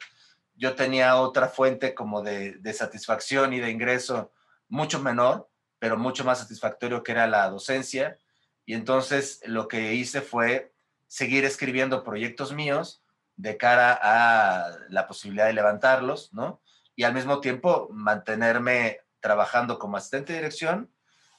Yo 0.54 0.74
tenía 0.74 1.16
otra 1.16 1.48
fuente 1.48 1.94
como 1.94 2.22
de, 2.22 2.52
de 2.52 2.72
satisfacción 2.72 3.52
y 3.52 3.61
de 3.61 3.70
ingreso 3.70 4.32
mucho 4.68 5.00
menor, 5.00 5.48
pero 5.78 5.96
mucho 5.96 6.24
más 6.24 6.38
satisfactorio 6.38 7.02
que 7.02 7.12
era 7.12 7.26
la 7.26 7.48
docencia. 7.50 8.18
Y 8.64 8.74
entonces 8.74 9.40
lo 9.44 9.68
que 9.68 9.94
hice 9.94 10.20
fue 10.20 10.72
seguir 11.06 11.44
escribiendo 11.44 12.02
proyectos 12.02 12.52
míos 12.52 13.02
de 13.37 13.56
cara 13.56 13.98
a 14.00 14.76
la 14.88 15.06
posibilidad 15.06 15.46
de 15.46 15.52
levantarlos, 15.52 16.32
¿no? 16.32 16.61
Y 16.94 17.04
al 17.04 17.14
mismo 17.14 17.40
tiempo 17.40 17.88
mantenerme 17.92 19.00
trabajando 19.20 19.78
como 19.78 19.96
asistente 19.96 20.32
de 20.32 20.38
dirección 20.38 20.90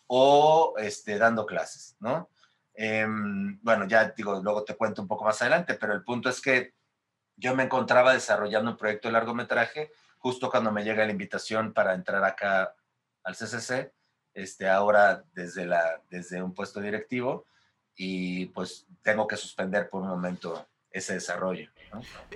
o 0.07 0.75
este, 0.77 1.17
dando 1.17 1.45
clases, 1.45 1.95
¿no? 1.99 2.29
Em, 2.73 3.59
bueno, 3.61 3.87
ya 3.87 4.13
digo, 4.15 4.39
luego 4.41 4.63
te 4.63 4.75
cuento 4.75 5.01
un 5.01 5.07
poco 5.07 5.25
más 5.25 5.41
adelante, 5.41 5.73
pero 5.75 5.93
el 5.93 6.03
punto 6.03 6.29
es 6.29 6.41
que 6.41 6.73
yo 7.35 7.55
me 7.55 7.63
encontraba 7.63 8.13
desarrollando 8.13 8.71
un 8.71 8.77
proyecto 8.77 9.07
de 9.07 9.13
largometraje 9.13 9.91
justo 10.17 10.49
cuando 10.49 10.71
me 10.71 10.83
llega 10.83 11.05
la 11.05 11.11
invitación 11.11 11.73
para 11.73 11.93
entrar 11.93 12.23
acá 12.23 12.75
al 13.23 13.35
CCC, 13.35 13.91
este, 14.33 14.69
ahora 14.69 15.23
desde, 15.33 15.65
la, 15.65 16.01
desde 16.09 16.41
un 16.41 16.53
puesto 16.53 16.79
directivo, 16.79 17.45
y 17.95 18.47
pues 18.47 18.85
tengo 19.01 19.27
que 19.27 19.37
suspender 19.37 19.89
por 19.89 20.03
un 20.03 20.09
momento 20.09 20.67
ese 20.91 21.15
desarrollo. 21.15 21.69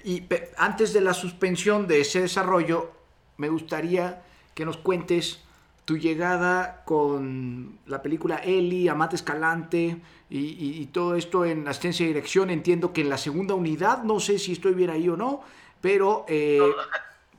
Y 0.03 0.27
antes 0.57 0.93
de 0.93 1.01
la 1.01 1.13
suspensión 1.13 1.87
de 1.87 2.01
ese 2.01 2.21
desarrollo, 2.21 2.91
me 3.37 3.49
gustaría 3.49 4.23
que 4.55 4.65
nos 4.65 4.77
cuentes 4.77 5.39
tu 5.85 5.97
llegada 5.97 6.83
con 6.85 7.79
la 7.85 8.01
película 8.01 8.37
Eli, 8.37 8.87
Amate 8.87 9.15
Escalante 9.15 10.01
y, 10.29 10.85
todo 10.87 11.15
esto 11.15 11.45
en 11.45 11.67
asistencia 11.67 12.05
de 12.05 12.13
dirección. 12.13 12.49
Entiendo 12.49 12.93
que 12.93 13.01
en 13.01 13.09
la 13.09 13.17
segunda 13.17 13.53
unidad, 13.55 14.03
no 14.03 14.19
sé 14.19 14.39
si 14.39 14.53
estoy 14.53 14.73
bien 14.73 14.89
ahí 14.89 15.09
o 15.09 15.17
no, 15.17 15.41
pero 15.81 16.25
eh, 16.27 16.59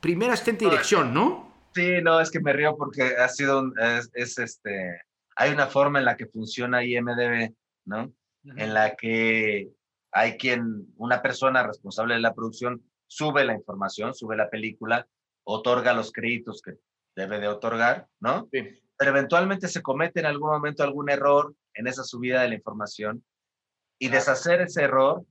primera 0.01 0.35
asistente 0.35 0.65
de 0.65 0.73
dirección, 0.73 1.15
¿no? 1.15 1.51
Sí, 1.75 2.03
no, 2.03 2.21
es 2.21 2.31
que 2.31 2.41
me 2.41 2.53
río 2.53 2.77
porque 2.77 3.03
ha 3.03 3.29
sido, 3.29 3.73
es, 4.15 4.39
este, 4.39 5.01
hay 5.37 5.53
una 5.53 5.69
forma 5.69 6.01
en 6.01 6.05
la 6.05 6.17
que 6.17 6.27
funciona 6.27 6.85
IMDB, 6.85 7.55
¿no? 7.87 8.13
En 8.45 8.75
la 8.75 8.95
que 8.97 9.71
hay 10.11 10.37
quien, 10.37 10.93
una 10.97 11.23
persona 11.23 11.63
responsable 11.63 12.15
de 12.15 12.21
la 12.21 12.35
producción, 12.35 12.83
sube 13.07 13.45
la 13.45 13.55
información, 13.55 14.15
sube 14.15 14.37
la 14.37 14.51
película, 14.51 15.07
otorga 15.45 15.95
los 15.95 16.13
créditos 16.13 16.61
que 16.61 16.73
debe 17.15 17.41
de 17.41 17.49
otorgar, 17.49 18.09
¿no? 18.21 18.49
Sí. 18.53 18.81
Pero 18.97 19.11
eventualmente 19.11 19.69
se 19.69 19.83
comete 19.83 20.21
en 20.21 20.27
algún 20.27 20.51
momento 20.51 20.83
algún 20.83 21.11
error 21.11 21.55
en 21.75 21.87
esa 21.87 22.05
subida 22.05 22.43
de 22.43 22.49
la 22.49 22.55
información 22.55 23.25
y 23.99 24.09
deshacer 24.09 24.61
ese 24.61 24.83
error 24.83 25.25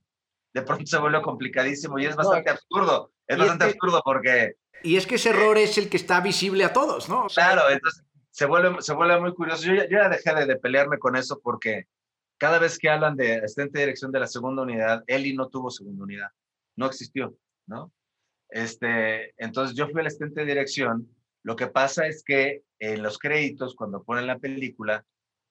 de 0.52 0.62
pronto 0.62 0.84
se 0.86 0.98
vuelve 0.98 1.22
complicadísimo 1.22 1.98
y 1.98 2.06
es 2.06 2.16
bastante 2.16 2.50
absurdo. 2.50 3.12
Es 3.26 3.38
bastante 3.38 3.64
absurdo 3.64 4.02
porque... 4.04 4.54
Y 4.82 4.96
es 4.96 5.06
que 5.06 5.14
ese 5.14 5.30
error 5.30 5.56
es 5.56 5.78
el 5.78 5.88
que 5.88 5.96
está 5.96 6.20
visible 6.20 6.64
a 6.64 6.72
todos, 6.72 7.08
¿no? 7.08 7.26
claro, 7.28 7.70
entonces 7.70 8.04
se 8.30 8.46
vuelve, 8.46 8.82
se 8.82 8.94
vuelve 8.94 9.20
muy 9.20 9.34
curioso. 9.34 9.64
Yo 9.64 9.74
ya, 9.88 10.08
dejé 10.08 10.34
de, 10.34 10.46
de, 10.46 10.56
pelearme 10.56 10.98
con 10.98 11.16
eso 11.16 11.40
porque 11.42 11.86
cada 12.38 12.58
vez 12.58 12.78
que 12.78 12.88
hablan 12.90 13.16
de 13.16 13.36
asistente 13.36 13.78
de 13.78 13.84
dirección 13.84 14.10
de 14.10 14.20
la 14.20 14.26
segunda 14.26 14.62
unidad, 14.62 15.04
Eli 15.06 15.34
no 15.34 15.48
tuvo 15.48 15.70
segunda 15.70 16.02
unidad, 16.02 16.28
no 16.76 16.86
existió, 16.86 17.36
¿no? 17.66 17.92
Este, 18.48 19.32
entonces 19.42 19.76
yo 19.76 19.88
fui 19.88 20.00
el 20.00 20.08
asistente 20.08 20.40
de 20.40 20.46
dirección. 20.46 21.08
Lo 21.42 21.56
que 21.56 21.66
pasa 21.66 22.06
es 22.06 22.22
que 22.24 22.62
en 22.78 23.02
los 23.02 23.18
créditos, 23.18 23.74
cuando 23.74 24.02
ponen 24.02 24.26
la 24.26 24.38
película, 24.38 25.04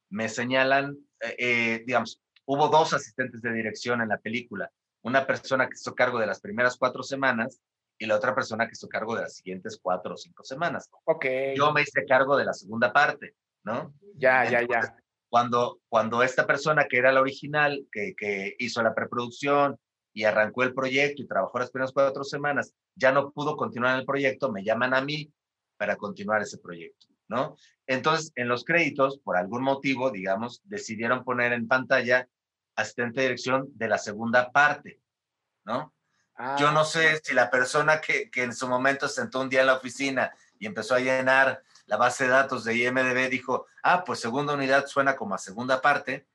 me 0.09 0.29
señalan, 0.29 0.97
eh, 1.21 1.35
eh, 1.37 1.83
digamos, 1.85 2.21
hubo 2.45 2.67
dos 2.69 2.93
asistentes 2.93 3.41
de 3.41 3.53
dirección 3.53 4.01
en 4.01 4.09
la 4.09 4.17
película. 4.17 4.71
Una 5.03 5.25
persona 5.25 5.67
que 5.67 5.75
hizo 5.75 5.95
cargo 5.95 6.19
de 6.19 6.27
las 6.27 6.41
primeras 6.41 6.77
cuatro 6.77 7.03
semanas 7.03 7.59
y 7.97 8.05
la 8.05 8.15
otra 8.15 8.33
persona 8.33 8.65
que 8.65 8.73
hizo 8.73 8.87
cargo 8.87 9.15
de 9.15 9.21
las 9.21 9.35
siguientes 9.35 9.79
cuatro 9.81 10.13
o 10.13 10.17
cinco 10.17 10.43
semanas. 10.43 10.89
Ok. 11.05 11.25
Yo 11.55 11.71
me 11.71 11.81
hice 11.81 12.05
cargo 12.05 12.37
de 12.37 12.45
la 12.45 12.53
segunda 12.53 12.91
parte, 12.91 13.35
¿no? 13.63 13.93
Ya, 14.15 14.49
ya, 14.49 14.61
ya 14.61 14.95
cuando, 15.31 15.79
cuando 15.87 16.23
esta 16.23 16.45
persona 16.45 16.87
que 16.89 16.97
era 16.97 17.13
la 17.13 17.21
original, 17.21 17.87
que, 17.89 18.13
que 18.17 18.53
hizo 18.59 18.83
la 18.83 18.93
preproducción 18.93 19.79
y 20.13 20.25
arrancó 20.25 20.63
el 20.63 20.73
proyecto 20.73 21.21
y 21.21 21.27
trabajó 21.27 21.57
las 21.57 21.71
primeras 21.71 21.93
cuatro 21.93 22.25
semanas, 22.25 22.73
ya 22.95 23.13
no 23.13 23.31
pudo 23.31 23.55
continuar 23.55 23.97
el 23.97 24.05
proyecto, 24.05 24.51
me 24.51 24.65
llaman 24.65 24.93
a 24.93 25.01
mí 25.01 25.31
para 25.81 25.95
continuar 25.95 26.43
ese 26.43 26.59
proyecto, 26.59 27.07
¿no? 27.27 27.57
Entonces, 27.87 28.31
en 28.35 28.47
los 28.47 28.63
créditos, 28.63 29.17
por 29.17 29.35
algún 29.35 29.63
motivo, 29.63 30.11
digamos, 30.11 30.61
decidieron 30.65 31.23
poner 31.23 31.53
en 31.53 31.67
pantalla 31.67 32.27
asistente 32.75 33.21
de 33.21 33.25
dirección 33.29 33.67
de 33.73 33.87
la 33.87 33.97
segunda 33.97 34.51
parte, 34.51 35.01
¿no? 35.65 35.91
Yo 36.59 36.67
ah, 36.67 36.71
no 36.71 36.85
sé 36.85 37.19
si 37.23 37.33
la 37.33 37.49
persona 37.49 37.99
que, 37.99 38.29
que 38.29 38.43
en 38.43 38.53
su 38.53 38.67
momento 38.67 39.07
sentó 39.07 39.41
un 39.41 39.49
día 39.49 39.61
en 39.61 39.65
la 39.65 39.77
oficina 39.77 40.31
y 40.59 40.67
empezó 40.67 40.93
a 40.93 40.99
llenar 40.99 41.63
la 41.87 41.97
base 41.97 42.25
de 42.25 42.29
datos 42.29 42.63
de 42.63 42.75
IMDB 42.75 43.31
dijo, 43.31 43.65
ah, 43.81 44.03
pues 44.03 44.19
segunda 44.19 44.53
unidad 44.53 44.85
suena 44.85 45.15
como 45.15 45.33
a 45.33 45.39
segunda 45.39 45.81
parte. 45.81 46.27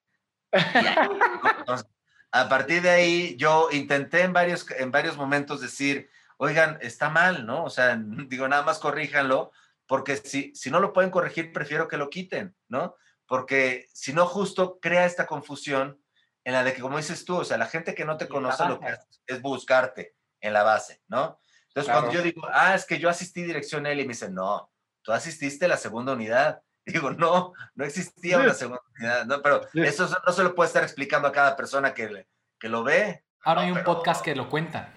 a 2.33 2.49
partir 2.49 2.83
de 2.83 2.91
ahí, 2.91 3.37
yo 3.37 3.69
intenté 3.71 4.23
en 4.23 4.33
varios, 4.33 4.69
en 4.73 4.91
varios 4.91 5.17
momentos 5.17 5.61
decir, 5.61 6.11
oigan, 6.39 6.79
está 6.81 7.09
mal, 7.11 7.47
¿no? 7.47 7.65
O 7.65 7.71
sea, 7.71 7.97
digo, 8.29 8.49
nada 8.49 8.63
más 8.63 8.79
corríjanlo, 8.79 9.53
porque 9.87 10.17
si, 10.17 10.55
si 10.55 10.71
no 10.71 10.81
lo 10.81 10.93
pueden 10.93 11.11
corregir, 11.11 11.53
prefiero 11.53 11.89
que 11.89 11.97
lo 11.97 12.11
quiten, 12.11 12.57
¿no? 12.69 12.97
Porque 13.27 13.87
si 13.93 14.13
no, 14.13 14.27
justo 14.27 14.79
crea 14.81 15.05
esta 15.05 15.27
confusión 15.27 16.01
en 16.45 16.53
la 16.53 16.63
de 16.63 16.75
que, 16.75 16.81
como 16.81 16.97
dices 16.97 17.25
tú, 17.25 17.39
o 17.39 17.45
sea, 17.45 17.59
la 17.59 17.67
gente 17.67 17.95
que 17.95 18.05
no 18.05 18.17
te 18.17 18.29
conoce 18.29 18.69
lo 18.69 18.79
que 18.79 18.87
hace 18.87 19.07
es 19.27 19.43
buscarte 19.43 20.15
en 20.41 20.53
la 20.53 20.63
base, 20.63 21.03
¿no? 21.09 21.41
Entonces, 21.69 21.93
cuando 21.93 22.13
yo 22.13 22.23
digo, 22.23 22.43
ah, 22.53 22.75
es 22.75 22.87
que 22.87 22.99
yo 22.99 23.09
asistí 23.09 23.43
dirección 23.43 23.85
L, 23.85 24.01
y 24.01 24.07
me 24.07 24.13
dicen, 24.13 24.33
no, 24.33 24.71
tú 25.03 25.13
asististe 25.13 25.67
a 25.67 25.69
la 25.69 25.77
segunda 25.77 26.13
unidad. 26.13 26.63
digo, 26.87 27.11
no, 27.11 27.53
no 27.75 27.85
existía 27.85 28.39
una 28.39 28.55
segunda 28.55 28.83
unidad, 28.97 29.27
¿no? 29.27 29.43
Pero 29.43 29.61
eso 29.75 30.09
no 30.25 30.33
se 30.33 30.43
lo 30.45 30.55
puede 30.55 30.69
estar 30.69 30.85
explicando 30.85 31.27
a 31.29 31.33
cada 31.33 31.57
persona 31.57 31.93
que, 31.93 32.27
que 32.59 32.69
lo 32.69 32.85
ve. 32.85 33.25
Ahora 33.43 33.63
hay 33.63 33.73
un 33.73 33.83
podcast 33.83 34.25
que 34.25 34.35
lo 34.37 34.49
cuenta. 34.49 34.96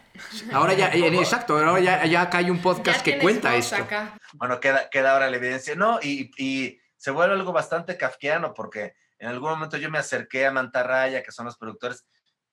Ahora 0.53 0.73
ya, 0.73 0.87
exacto, 0.93 1.57
ahora 1.57 1.79
ya, 1.79 2.05
ya 2.05 2.21
acá 2.21 2.39
hay 2.39 2.49
un 2.49 2.61
podcast 2.61 3.01
que 3.01 3.19
cuenta 3.19 3.55
esto. 3.55 3.87
Bueno, 4.33 4.59
queda, 4.59 4.89
queda 4.89 5.13
ahora 5.13 5.29
la 5.29 5.37
evidencia. 5.37 5.75
No, 5.75 5.99
y, 6.01 6.31
y, 6.37 6.79
se 6.97 7.11
vuelve 7.11 7.35
algo 7.35 7.53
bastante 7.53 7.95
kafkiano 7.95 8.53
porque 8.53 8.93
en 9.19 9.29
algún 9.29 9.51
momento 9.51 9.77
yo 9.77 9.89
me 9.89 9.99
acerqué 9.99 10.45
a 10.45 10.51
Mantarraya, 10.51 11.23
que 11.23 11.31
son 11.31 11.45
los 11.45 11.57
productores, 11.57 12.05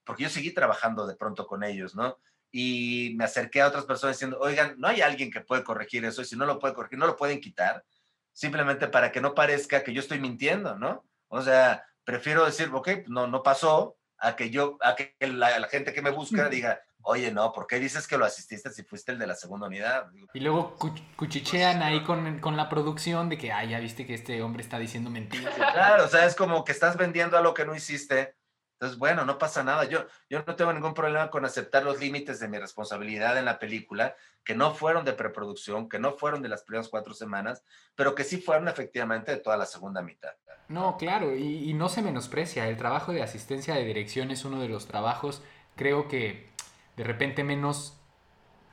porque 0.04 0.22
yo 0.22 0.28
seguí 0.28 0.52
trabajando 0.52 1.04
de 1.04 1.16
pronto 1.16 1.48
con 1.48 1.64
ellos, 1.64 1.96
¿no? 1.96 2.16
y 2.58 3.12
me 3.16 3.24
acerqué 3.24 3.60
a 3.60 3.68
otras 3.68 3.84
personas 3.84 4.16
diciendo, 4.16 4.38
oigan, 4.40 4.76
no 4.78 4.88
hay 4.88 5.02
alguien 5.02 5.30
que 5.30 5.42
puede 5.42 5.62
corregir 5.62 6.06
eso 6.06 6.22
y 6.22 6.24
si 6.24 6.36
no 6.36 6.46
lo 6.46 6.58
puede 6.58 6.72
corregir, 6.72 6.98
no 6.98 7.06
lo 7.06 7.16
pueden 7.16 7.40
quitar, 7.40 7.84
simplemente 8.32 8.88
para 8.88 9.12
que 9.12 9.20
no 9.20 9.34
parezca 9.34 9.82
que 9.82 9.92
yo 9.92 10.00
estoy 10.00 10.20
mintiendo, 10.20 10.74
¿no? 10.74 11.04
O 11.28 11.42
sea, 11.42 11.84
prefiero 12.04 12.46
decir, 12.46 12.70
ok, 12.72 12.88
no, 13.08 13.26
no 13.26 13.42
pasó, 13.42 13.98
a 14.18 14.36
que 14.36 14.48
yo, 14.48 14.78
a 14.80 14.96
que 14.96 15.14
la, 15.20 15.68
gente 15.68 15.92
que 15.92 16.00
me 16.00 16.08
busca 16.08 16.48
diga, 16.48 16.80
oye, 17.06 17.32
no, 17.32 17.52
¿por 17.52 17.66
qué 17.66 17.80
dices 17.80 18.06
que 18.06 18.18
lo 18.18 18.24
asististe 18.24 18.70
si 18.70 18.82
fuiste 18.82 19.12
el 19.12 19.18
de 19.18 19.26
la 19.26 19.34
segunda 19.34 19.66
unidad? 19.66 20.06
Y 20.34 20.40
luego 20.40 20.76
cuchichean 21.16 21.82
ahí 21.82 22.02
con, 22.04 22.38
con, 22.40 22.56
la 22.56 22.68
producción 22.68 23.28
de 23.28 23.38
que, 23.38 23.52
ay, 23.52 23.70
ya 23.70 23.80
viste 23.80 24.06
que 24.06 24.14
este 24.14 24.42
hombre 24.42 24.62
está 24.62 24.78
diciendo 24.78 25.10
mentiras. 25.10 25.54
Claro, 25.56 26.04
o 26.04 26.08
sea, 26.08 26.26
es 26.26 26.34
como 26.34 26.64
que 26.64 26.72
estás 26.72 26.96
vendiendo 26.96 27.36
a 27.36 27.42
lo 27.42 27.54
que 27.54 27.64
no 27.64 27.74
hiciste 27.74 28.36
entonces, 28.78 28.98
bueno, 28.98 29.24
no 29.24 29.38
pasa 29.38 29.64
nada. 29.64 29.84
Yo, 29.84 30.06
yo 30.28 30.44
no 30.46 30.54
tengo 30.54 30.70
ningún 30.72 30.92
problema 30.92 31.30
con 31.30 31.46
aceptar 31.46 31.82
los 31.82 31.98
límites 31.98 32.40
de 32.40 32.48
mi 32.48 32.58
responsabilidad 32.58 33.38
en 33.38 33.46
la 33.46 33.58
película, 33.58 34.14
que 34.44 34.54
no 34.54 34.74
fueron 34.74 35.04
de 35.06 35.14
preproducción, 35.14 35.88
que 35.88 35.98
no 35.98 36.12
fueron 36.12 36.42
de 36.42 36.50
las 36.50 36.62
primeras 36.62 36.88
cuatro 36.88 37.14
semanas, 37.14 37.64
pero 37.94 38.14
que 38.14 38.22
sí 38.22 38.36
fueron 38.36 38.68
efectivamente 38.68 39.32
de 39.32 39.38
toda 39.38 39.56
la 39.56 39.64
segunda 39.64 40.02
mitad. 40.02 40.32
No, 40.68 40.98
claro, 40.98 41.34
y, 41.34 41.72
no 41.72 41.88
se 41.88 42.02
menosprecia. 42.02 42.68
El 42.68 42.76
trabajo 42.76 43.12
de 43.12 43.22
asistencia 43.22 43.74
de 43.74 43.84
dirección 43.84 44.30
es 44.30 44.44
uno 44.44 44.60
de 44.60 44.68
los 44.68 44.86
trabajos, 44.86 45.42
creo 45.74 46.06
que 46.06 46.50
de 46.96 47.04
repente 47.04 47.44
menos 47.44 47.98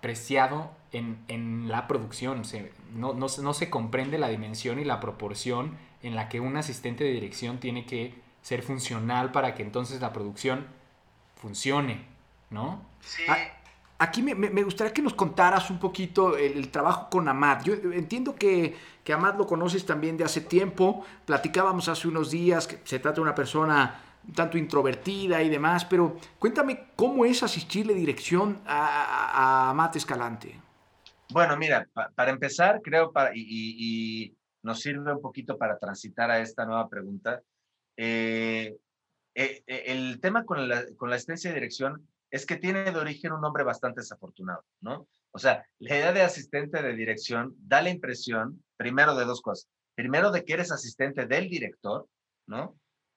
preciado 0.02 0.72
en, 0.92 1.24
en 1.28 1.70
la 1.70 1.88
producción. 1.88 2.46
Se, 2.46 2.72
no, 2.94 3.14
no, 3.14 3.28
no 3.42 3.54
se 3.54 3.70
comprende 3.70 4.18
la 4.18 4.30
dimensión 4.30 4.80
y 4.80 4.86
la 4.86 5.00
proporción 5.00 5.78
en 6.02 6.16
la 6.16 6.30
que 6.30 6.40
un 6.40 6.58
asistente 6.58 7.04
de 7.04 7.12
dirección 7.12 7.60
tiene 7.60 7.86
que 7.86 8.16
ser 8.42 8.62
funcional 8.62 9.32
para 9.32 9.56
que 9.56 9.64
entonces 9.64 10.02
la 10.02 10.12
producción 10.12 10.68
funcione, 11.36 12.06
¿no? 12.50 12.82
Sí. 13.02 13.24
Ah, 13.28 13.38
aquí 13.98 14.22
me, 14.22 14.64
gustaría 14.64 14.94
que 14.94 15.02
nos 15.02 15.14
contaras 15.14 15.70
un 15.70 15.80
poquito 15.80 16.38
el, 16.38 16.70
trabajo 16.70 17.10
con 17.10 17.28
Amad. 17.28 17.64
Yo 17.64 17.74
entiendo 17.74 18.36
que, 18.36 18.76
que 19.04 19.14
Amad 19.14 19.38
lo 19.38 19.48
conoces 19.48 19.86
también 19.86 20.18
de 20.18 20.26
hace 20.26 20.42
tiempo. 20.42 21.06
Platicábamos 21.26 21.88
hace 21.88 22.08
unos 22.08 22.32
días 22.32 22.68
que 22.68 22.80
se 22.84 23.00
trata 23.00 23.16
de 23.16 23.22
una 23.22 23.36
persona 23.36 24.02
tanto 24.36 24.58
introvertida 24.58 25.42
y 25.42 25.50
demás, 25.50 25.86
pero 25.86 26.18
cuéntame 26.40 26.92
cómo 26.96 27.26
es 27.26 27.44
asistirle 27.44 27.94
dirección 27.94 28.62
a, 28.66 29.72
a, 29.72 29.92
Escalante. 29.94 30.60
Bueno, 31.30 31.56
mira, 31.58 31.88
para 32.16 32.32
empezar, 32.32 32.82
creo, 32.82 33.12
para, 33.12 33.32
y, 33.36 34.36
nos 34.64 34.80
sirve 34.80 35.12
un 35.12 35.22
poquito 35.22 35.58
para 35.58 35.78
transitar 35.78 36.32
a 36.32 36.40
esta 36.40 36.66
nueva 36.66 36.88
pregunta. 36.90 37.42
Eh, 37.98 38.78
eh, 39.36 39.64
eh, 39.68 39.84
el 39.88 40.20
tema 40.22 40.46
con 40.46 40.68
la, 40.70 40.86
con 40.96 41.10
la 41.10 41.18
asistencia 41.18 41.50
de 41.50 41.56
dirección 41.56 42.08
es 42.32 42.46
que 42.46 42.56
tiene 42.56 42.92
de 42.92 42.98
origen 42.98 43.34
un 43.34 43.42
nombre 43.42 43.64
bastante 43.64 44.02
desafortunado, 44.02 44.64
¿no? 44.82 45.08
O 45.32 45.40
sea, 45.40 45.66
la 45.80 45.96
idea 45.96 46.14
de 46.14 46.22
asistente 46.22 46.82
de 46.82 46.96
dirección 46.96 47.54
da 47.58 47.82
la 47.82 47.90
impresión, 47.90 48.64
primero, 48.78 49.16
de 49.16 49.26
dos 49.26 49.42
cosas. 49.42 49.70
Primero, 49.96 50.32
de 50.32 50.46
que 50.46 50.54
eres 50.54 50.72
asistente 50.72 51.26
del 51.26 51.50
director, 51.50 52.08
¿no? 52.48 52.76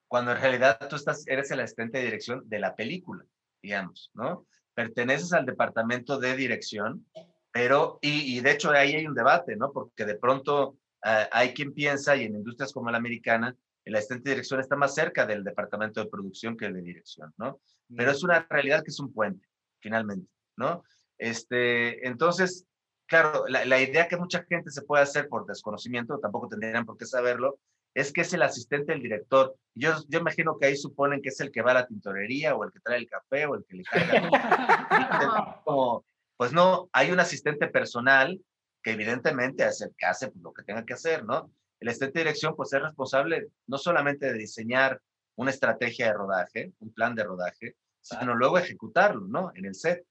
Cuando 0.08 0.32
en 0.32 0.40
realidad 0.40 0.78
tú 0.88 0.96
estás, 0.96 1.26
eres 1.26 1.50
el 1.50 1.60
asistente 1.60 1.98
de 1.98 2.04
dirección 2.04 2.48
de 2.48 2.58
la 2.58 2.74
película, 2.74 3.24
digamos, 3.62 4.10
¿no? 4.14 4.46
Perteneces 4.74 5.32
al 5.32 5.46
departamento 5.46 6.18
de 6.18 6.36
dirección, 6.36 7.06
pero, 7.50 7.98
y, 8.02 8.36
y 8.36 8.40
de 8.40 8.52
hecho 8.52 8.70
ahí 8.70 8.94
hay 8.94 9.06
un 9.06 9.14
debate, 9.14 9.56
¿no? 9.56 9.72
Porque 9.72 10.04
de 10.04 10.16
pronto 10.16 10.78
hay 11.02 11.54
quien 11.54 11.72
piensa, 11.72 12.16
y 12.16 12.24
en 12.24 12.34
industrias 12.34 12.72
como 12.72 12.90
la 12.90 12.98
americana, 12.98 13.56
el 13.84 13.94
asistente 13.94 14.28
de 14.28 14.34
dirección 14.34 14.60
está 14.60 14.74
más 14.74 14.94
cerca 14.94 15.24
del 15.24 15.44
departamento 15.44 16.00
de 16.02 16.10
producción 16.10 16.56
que 16.56 16.66
el 16.66 16.74
de 16.74 16.82
dirección, 16.82 17.32
¿no? 17.36 17.60
Pero 17.94 18.10
es 18.10 18.24
una 18.24 18.44
realidad 18.50 18.82
que 18.82 18.90
es 18.90 18.98
un 18.98 19.12
puente, 19.12 19.46
finalmente, 19.78 20.28
¿no? 20.56 20.82
Este, 21.18 22.06
entonces, 22.06 22.66
claro, 23.06 23.44
la, 23.46 23.80
idea 23.80 24.08
que 24.08 24.16
mucha 24.16 24.44
gente 24.44 24.70
se 24.70 24.82
puede 24.82 25.04
hacer 25.04 25.28
por 25.28 25.46
desconocimiento, 25.46 26.18
tampoco 26.18 26.48
tendrían 26.48 26.84
por 26.84 26.96
qué 26.96 27.06
saberlo, 27.06 27.60
es 27.96 28.12
que 28.12 28.20
es 28.20 28.32
el 28.34 28.42
asistente 28.42 28.92
del 28.92 29.00
director. 29.00 29.56
Yo, 29.74 29.94
yo 30.08 30.18
imagino 30.18 30.58
que 30.58 30.66
ahí 30.66 30.76
suponen 30.76 31.22
que 31.22 31.30
es 31.30 31.40
el 31.40 31.50
que 31.50 31.62
va 31.62 31.70
a 31.70 31.74
la 31.74 31.86
tintorería 31.86 32.54
o 32.54 32.62
el 32.62 32.70
que 32.70 32.80
trae 32.80 32.98
el 32.98 33.08
café 33.08 33.46
o 33.46 33.54
el 33.54 33.64
que 33.64 33.76
le 33.76 33.84
carga. 33.84 35.62
pues 36.36 36.52
no, 36.52 36.90
hay 36.92 37.10
un 37.10 37.20
asistente 37.20 37.68
personal 37.68 38.38
que 38.82 38.90
evidentemente 38.90 39.64
hace, 39.64 39.88
que 39.96 40.04
hace 40.04 40.30
lo 40.42 40.52
que 40.52 40.62
tenga 40.62 40.84
que 40.84 40.92
hacer, 40.92 41.24
¿no? 41.24 41.50
El 41.80 41.88
asistente 41.88 42.18
de 42.18 42.24
dirección 42.26 42.54
pues 42.54 42.70
es 42.74 42.82
responsable 42.82 43.48
no 43.66 43.78
solamente 43.78 44.26
de 44.26 44.38
diseñar 44.38 45.00
una 45.34 45.50
estrategia 45.50 46.08
de 46.08 46.12
rodaje, 46.12 46.72
un 46.80 46.92
plan 46.92 47.14
de 47.14 47.24
rodaje, 47.24 47.76
sino 48.02 48.34
luego 48.34 48.58
ejecutarlo, 48.58 49.26
¿no? 49.26 49.52
En 49.54 49.64
el 49.64 49.74
set. 49.74 50.04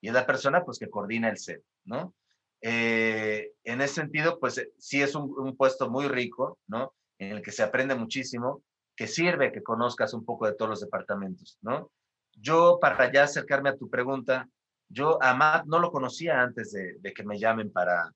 Y 0.00 0.06
es 0.06 0.14
la 0.14 0.26
persona 0.26 0.64
pues 0.64 0.78
que 0.78 0.88
coordina 0.88 1.28
el 1.28 1.38
set, 1.38 1.64
¿no? 1.86 2.14
Eh, 2.60 3.50
en 3.64 3.80
ese 3.80 3.94
sentido, 3.94 4.38
pues 4.38 4.64
sí 4.78 5.02
es 5.02 5.16
un, 5.16 5.34
un, 5.36 5.56
puesto 5.56 5.90
muy 5.90 6.06
rico, 6.06 6.60
¿no? 6.68 6.94
En 7.22 7.36
el 7.36 7.42
que 7.42 7.52
se 7.52 7.62
aprende 7.62 7.94
muchísimo, 7.94 8.62
que 8.96 9.06
sirve 9.06 9.52
que 9.52 9.62
conozcas 9.62 10.12
un 10.12 10.24
poco 10.24 10.46
de 10.46 10.54
todos 10.54 10.68
los 10.68 10.80
departamentos, 10.80 11.58
¿no? 11.62 11.90
Yo, 12.34 12.78
para 12.80 13.12
ya 13.12 13.24
acercarme 13.24 13.70
a 13.70 13.76
tu 13.76 13.88
pregunta, 13.88 14.48
yo 14.88 15.22
a 15.22 15.34
Matt 15.34 15.66
no 15.66 15.78
lo 15.78 15.92
conocía 15.92 16.42
antes 16.42 16.72
de, 16.72 17.12
que 17.12 17.24
me 17.24 17.38
llamen 17.38 17.70
para, 17.70 18.12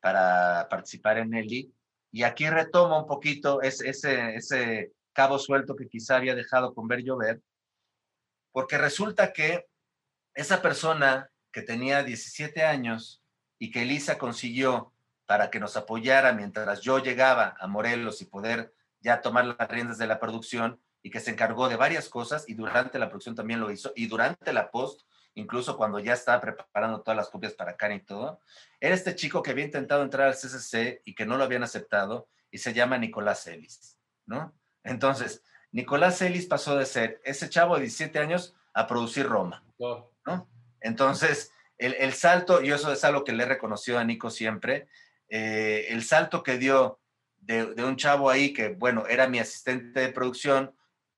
para 0.00 0.66
participar 0.68 1.18
en 1.18 1.30
Nelly, 1.30 1.72
y 2.12 2.22
aquí 2.24 2.48
retomo 2.50 2.98
un 2.98 3.06
poquito 3.06 3.62
ese, 3.62 3.88
ese, 3.88 4.34
ese 4.34 4.92
cabo 5.12 5.38
suelto 5.38 5.76
que 5.76 5.88
quizá 5.88 6.16
había 6.16 6.34
dejado 6.34 6.74
con 6.74 6.88
ver 6.88 7.02
llover, 7.02 7.40
porque 8.52 8.78
resulta 8.78 9.32
que 9.32 9.66
esa 10.34 10.60
persona 10.60 11.30
que 11.52 11.62
tenía 11.62 12.02
17 12.02 12.64
años 12.64 13.22
y 13.58 13.70
que 13.70 13.82
Elisa 13.82 14.18
consiguió 14.18 14.92
para 15.30 15.48
que 15.48 15.60
nos 15.60 15.76
apoyara 15.76 16.32
mientras 16.32 16.80
yo 16.80 16.98
llegaba 16.98 17.54
a 17.60 17.68
Morelos 17.68 18.20
y 18.20 18.24
poder 18.24 18.74
ya 18.98 19.20
tomar 19.20 19.44
las 19.44 19.68
riendas 19.68 19.96
de 19.96 20.08
la 20.08 20.18
producción 20.18 20.80
y 21.04 21.10
que 21.12 21.20
se 21.20 21.30
encargó 21.30 21.68
de 21.68 21.76
varias 21.76 22.08
cosas 22.08 22.48
y 22.48 22.54
durante 22.54 22.98
la 22.98 23.08
producción 23.08 23.36
también 23.36 23.60
lo 23.60 23.70
hizo 23.70 23.92
y 23.94 24.08
durante 24.08 24.52
la 24.52 24.72
post, 24.72 25.02
incluso 25.34 25.76
cuando 25.76 26.00
ya 26.00 26.14
estaba 26.14 26.40
preparando 26.40 27.02
todas 27.02 27.16
las 27.16 27.28
copias 27.28 27.52
para 27.52 27.76
Karen 27.76 27.98
y 27.98 28.00
todo, 28.00 28.40
era 28.80 28.92
este 28.92 29.14
chico 29.14 29.40
que 29.40 29.52
había 29.52 29.66
intentado 29.66 30.02
entrar 30.02 30.26
al 30.26 30.34
CCC 30.34 31.02
y 31.04 31.14
que 31.14 31.26
no 31.26 31.36
lo 31.36 31.44
habían 31.44 31.62
aceptado 31.62 32.26
y 32.50 32.58
se 32.58 32.72
llama 32.72 32.98
Nicolás 32.98 33.46
Ellis, 33.46 34.00
¿no? 34.26 34.52
Entonces, 34.82 35.44
Nicolás 35.70 36.20
Ellis 36.22 36.46
pasó 36.46 36.76
de 36.76 36.86
ser 36.86 37.20
ese 37.24 37.48
chavo 37.48 37.76
de 37.76 37.82
17 37.82 38.18
años 38.18 38.56
a 38.74 38.88
producir 38.88 39.28
Roma, 39.28 39.62
¿no? 39.78 40.48
Entonces, 40.80 41.52
el, 41.78 42.12
salto, 42.14 42.62
y 42.62 42.72
eso 42.72 42.92
es 42.92 43.04
algo 43.04 43.24
que 43.24 43.32
le 43.32 43.44
he 43.44 43.46
reconocido 43.46 43.98
a 43.98 44.04
Nico 44.04 44.28
siempre, 44.28 44.88
eh, 45.30 45.86
el 45.88 46.02
salto 46.02 46.42
que 46.42 46.58
dio 46.58 47.00
de, 47.38 47.64
un 47.84 47.96
chavo 47.96 48.28
ahí 48.28 48.52
que, 48.52 48.68
bueno, 48.68 49.06
era 49.08 49.28
mi 49.28 49.38
asistente 49.38 50.00
de 50.00 50.08
producción, 50.10 50.74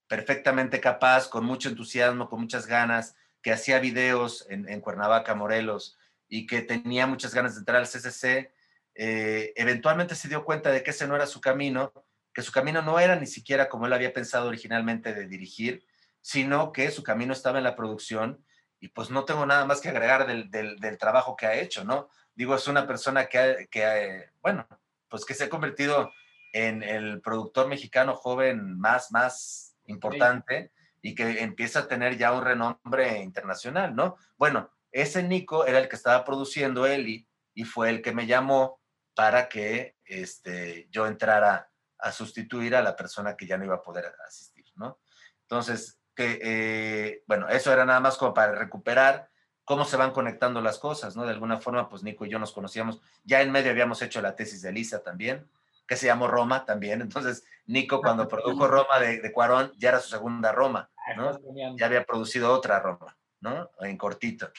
perfectamente 0.07 0.81
capaz, 0.81 1.29
con 1.29 1.45
mucho 1.45 1.69
entusiasmo, 1.69 2.29
con 2.29 2.41
muchas 2.41 2.67
ganas, 2.67 3.17
que 3.43 3.53
hacía 3.53 3.81
videos 3.81 4.47
en, 4.49 4.81
Cuernavaca, 4.81 5.35
Morelos, 5.35 5.99
y 6.29 6.47
que 6.47 6.63
tenía 6.63 7.07
muchas 7.07 7.35
ganas 7.35 7.55
de 7.55 7.61
entrar 7.61 7.79
al 7.79 7.89
CCC, 7.89 8.53
eh, 8.95 9.53
eventualmente 9.57 10.15
se 10.15 10.29
dio 10.29 10.45
cuenta 10.45 10.71
de 10.71 10.83
que 10.83 10.91
ese 10.91 11.09
no 11.09 11.17
era 11.17 11.27
su 11.27 11.41
camino, 11.41 11.93
que 12.33 12.43
su 12.43 12.53
camino 12.53 12.83
no 12.83 13.01
era 13.01 13.17
ni 13.17 13.27
siquiera 13.27 13.69
como 13.69 13.87
él 13.87 13.93
había 13.93 14.13
pensado 14.13 14.49
originalmente 14.49 15.13
de 15.13 15.27
dirigir, 15.27 15.85
sino 16.21 16.73
que 16.73 16.91
su 16.91 17.03
camino 17.03 17.33
estaba 17.33 17.59
en 17.59 17.65
la 17.65 17.75
producción 17.75 18.45
y 18.81 18.89
pues 18.89 19.11
no 19.11 19.25
tengo 19.25 19.47
nada 19.47 19.65
más 19.65 19.81
que 19.81 19.89
agregar 19.89 20.27
del, 20.27 20.51
del, 20.51 20.99
trabajo 20.99 21.37
que 21.37 21.47
ha 21.47 21.55
hecho, 21.55 21.85
¿no? 21.85 22.09
Digo, 22.35 22.55
es 22.55 22.67
una 22.69 22.87
persona 22.87 23.27
que, 23.27 23.69
que, 23.71 24.31
bueno, 24.41 24.67
pues 25.09 25.25
que 25.25 25.35
se 25.35 25.45
ha 25.45 25.49
convertido 25.51 26.11
en 26.53 26.83
el 26.83 27.21
productor 27.21 27.69
mexicano 27.69 28.15
joven 28.15 28.79
más, 28.79 29.11
más 29.13 29.77
importante 29.87 30.73
y 31.01 31.15
que 31.15 31.43
empieza 31.43 31.81
a 31.81 31.89
tener 31.89 32.17
ya 32.17 32.33
un 32.33 32.45
renombre 32.45 33.19
internacional, 33.19 33.95
¿no? 33.95 34.17
Bueno, 34.37 34.71
ese 34.91 35.23
Nico 35.23 35.67
era 35.67 35.79
el 35.79 35.89
que 35.89 35.97
estaba 35.97 36.25
produciendo 36.25 36.87
Eli 36.87 37.27
y 37.55 37.65
fue 37.65 37.91
el 37.91 38.03
que 38.03 38.13
me 38.13 38.27
llamó 38.27 38.81
para 39.15 39.49
que 39.49 39.97
este, 40.05 40.89
yo 40.91 41.07
entrara 41.07 41.71
a 41.99 42.13
sustituir 42.13 42.77
a 42.77 42.83
la 42.83 42.97
persona 42.97 43.37
que 43.37 43.47
ya 43.47 43.57
no 43.57 43.65
iba 43.65 43.77
a 43.77 43.83
poder 43.83 44.15
asistir, 44.27 44.67
¿no? 44.77 45.01
Entonces, 45.43 46.01
que, 46.15 46.39
eh, 46.43 47.23
bueno, 47.27 47.49
eso 47.49 47.73
era 47.73 47.85
nada 47.85 48.01
más 48.01 48.17
como 48.17 48.35
para 48.35 48.53
recuperar 48.53 49.31
cómo 49.65 49.85
se 49.85 49.97
van 49.97 50.13
conectando 50.13 50.61
las 50.61 50.79
cosas, 50.79 51.17
¿no? 51.17 51.25
De 51.25 51.31
alguna 51.31 51.59
forma, 51.59 51.89
pues 51.89 52.03
Nico 52.03 52.25
y 52.25 52.31
yo 52.31 52.39
nos 52.39 52.53
conocíamos, 52.53 53.01
ya 53.25 53.41
en 53.43 53.53
medio 53.53 53.71
habíamos 53.71 54.03
hecho 54.03 54.21
la 54.21 54.35
tesis 54.35 54.63
de 54.63 54.71
Elisa 54.71 55.03
también, 55.03 55.49
que 55.87 55.97
se 55.97 56.07
llamó 56.07 56.27
Roma 56.27 56.65
también, 56.65 57.01
entonces 57.03 57.45
Nico 57.67 58.01
cuando 58.01 58.29
produjo 58.29 58.67
Roma 58.69 58.99
de, 59.01 59.21
de 59.21 59.33
Cuarón, 59.33 59.73
ya 59.79 59.91
era 59.91 60.01
su 60.01 60.09
segunda 60.09 60.53
Roma, 60.53 60.91
¿no? 61.17 61.39
Ya 61.77 61.87
había 61.87 62.05
producido 62.05 62.53
otra 62.53 62.81
Roma, 62.81 63.17
¿no? 63.41 63.71
En 63.81 63.97
cortito. 63.97 64.51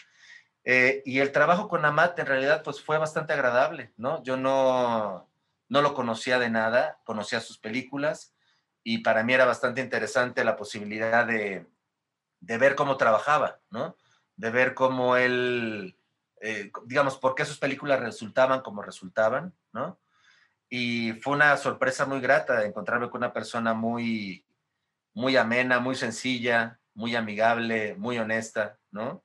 Eh, 0.66 1.02
y 1.06 1.20
el 1.20 1.34
trabajo 1.34 1.68
con 1.68 1.84
Amat 1.84 2.18
en 2.20 2.26
realidad 2.26 2.64
pues 2.64 2.82
fue 2.82 2.98
bastante 2.98 3.34
agradable, 3.34 3.92
¿no? 3.98 4.24
Yo 4.24 4.38
no, 4.38 5.30
no 5.68 5.82
lo 5.82 5.94
conocía 5.94 6.40
de 6.40 6.50
nada, 6.50 7.00
conocía 7.04 7.42
sus 7.42 7.58
películas, 7.58 8.34
y 8.84 9.00
para 9.00 9.24
mí 9.24 9.34
era 9.34 9.46
bastante 9.46 9.82
interesante 9.82 10.44
la 10.44 10.56
posibilidad 10.56 11.26
de, 11.26 11.66
de 12.40 12.58
ver 12.58 12.76
cómo 12.76 12.98
trabajaba, 12.98 13.60
¿no? 13.70 13.96
De 14.36 14.50
ver 14.50 14.74
cómo 14.74 15.16
él, 15.16 15.98
eh, 16.42 16.72
digamos, 16.86 17.18
por 17.18 17.36
qué 17.36 17.46
sus 17.46 17.60
películas 17.60 18.00
resultaban 18.00 18.62
como 18.62 18.82
resultaban, 18.82 19.54
¿no? 19.72 20.00
Y 20.70 21.14
fue 21.22 21.34
una 21.34 21.56
sorpresa 21.58 22.06
muy 22.06 22.20
grata 22.20 22.66
encontrarme 22.66 23.10
con 23.10 23.20
una 23.20 23.34
persona 23.34 23.74
muy, 23.74 24.46
muy 25.14 25.38
amena, 25.38 25.80
muy 25.80 25.96
sencilla, 25.96 26.80
muy 26.96 27.16
amigable, 27.16 27.96
muy 27.96 28.18
honesta, 28.18 28.80
¿no? 28.92 29.24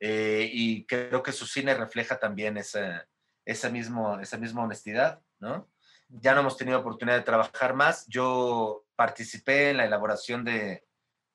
Eh, 0.00 0.48
y 0.52 0.86
creo 0.86 1.22
que 1.22 1.32
su 1.32 1.46
cine 1.46 1.74
refleja 1.74 2.18
también 2.18 2.56
esa, 2.56 3.08
esa, 3.44 3.68
mismo, 3.68 4.20
esa 4.20 4.38
misma 4.38 4.62
honestidad, 4.62 5.20
¿no? 5.40 5.68
ya 6.08 6.34
no 6.34 6.40
hemos 6.40 6.56
tenido 6.56 6.78
oportunidad 6.78 7.16
de 7.16 7.24
trabajar 7.24 7.74
más. 7.74 8.06
Yo 8.08 8.84
participé 8.96 9.70
en 9.70 9.78
la 9.78 9.84
elaboración 9.84 10.44
de, 10.44 10.84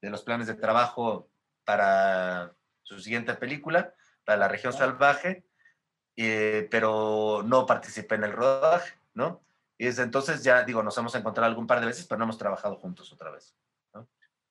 los 0.02 0.24
planes 0.24 0.48
de 0.48 0.56
trabajo 0.56 1.30
para 1.64 2.54
su 2.84 3.00
siguiente 3.00 3.34
película, 3.34 3.94
para 4.26 4.38
La 4.38 4.48
región 4.48 4.74
salvaje, 4.74 5.46
eh, 6.16 6.68
pero 6.70 7.42
no 7.46 7.66
participé 7.66 8.16
en 8.16 8.26
el 8.26 8.32
rodaje, 8.32 8.94
¿no? 9.14 9.42
Y 9.78 9.86
desde 9.86 10.04
entonces 10.04 10.44
ya, 10.44 10.64
digo, 10.64 10.84
nos 10.84 10.98
hemos 10.98 11.16
encontrado 11.16 11.50
algún 11.50 11.68
par 11.68 11.80
de 11.80 11.88
veces, 11.88 12.06
pero 12.06 12.20
no 12.20 12.26
hemos 12.26 12.38
trabajado 12.38 12.76
juntos 12.78 13.12
otra 13.12 13.32
vez. 13.32 13.56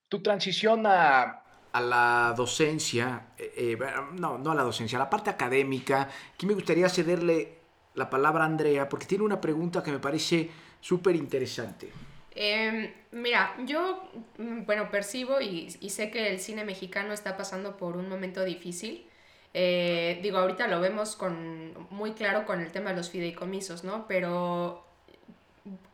Tu 0.08 0.22
transición 0.22 0.86
a, 0.86 1.42
la 1.72 2.34
docencia, 2.36 3.28
eh, 3.38 3.78
eh, 3.78 3.78
no, 4.12 4.36
no 4.36 4.50
a 4.50 4.54
la 4.54 4.62
docencia, 4.62 4.98
a 4.98 5.04
la 5.04 5.08
parte 5.08 5.30
académica, 5.30 6.10
aquí 6.34 6.44
me 6.44 6.52
gustaría 6.52 6.88
cederle 6.90 7.60
la 7.94 8.10
palabra 8.10 8.42
a 8.44 8.46
Andrea 8.46 8.88
porque 8.88 9.06
tiene 9.06 9.24
una 9.24 9.40
pregunta 9.40 9.82
que 9.82 9.90
me 9.90 9.98
parece 9.98 10.50
súper 10.80 11.16
interesante. 11.16 11.90
Em, 12.34 12.92
mira, 13.10 13.54
yo, 13.66 14.10
mm, 14.38 14.64
bueno, 14.64 14.90
percibo 14.90 15.40
y, 15.40 15.70
sé 15.70 16.10
que 16.10 16.28
el 16.28 16.40
cine 16.40 16.64
mexicano 16.64 17.12
está 17.12 17.36
pasando 17.36 17.76
por 17.76 17.96
un 17.96 18.08
momento 18.08 18.44
difícil. 18.44 19.06
Eh, 19.54 20.18
digo, 20.22 20.38
ahorita 20.38 20.66
lo 20.66 20.80
vemos 20.80 21.16
con, 21.16 21.74
muy 21.90 22.12
claro 22.12 22.46
con 22.46 22.60
el 22.60 22.72
tema 22.72 22.90
de 22.90 22.96
los 22.96 23.10
fideicomisos, 23.10 23.84
¿no? 23.84 24.06
Pero 24.08 24.86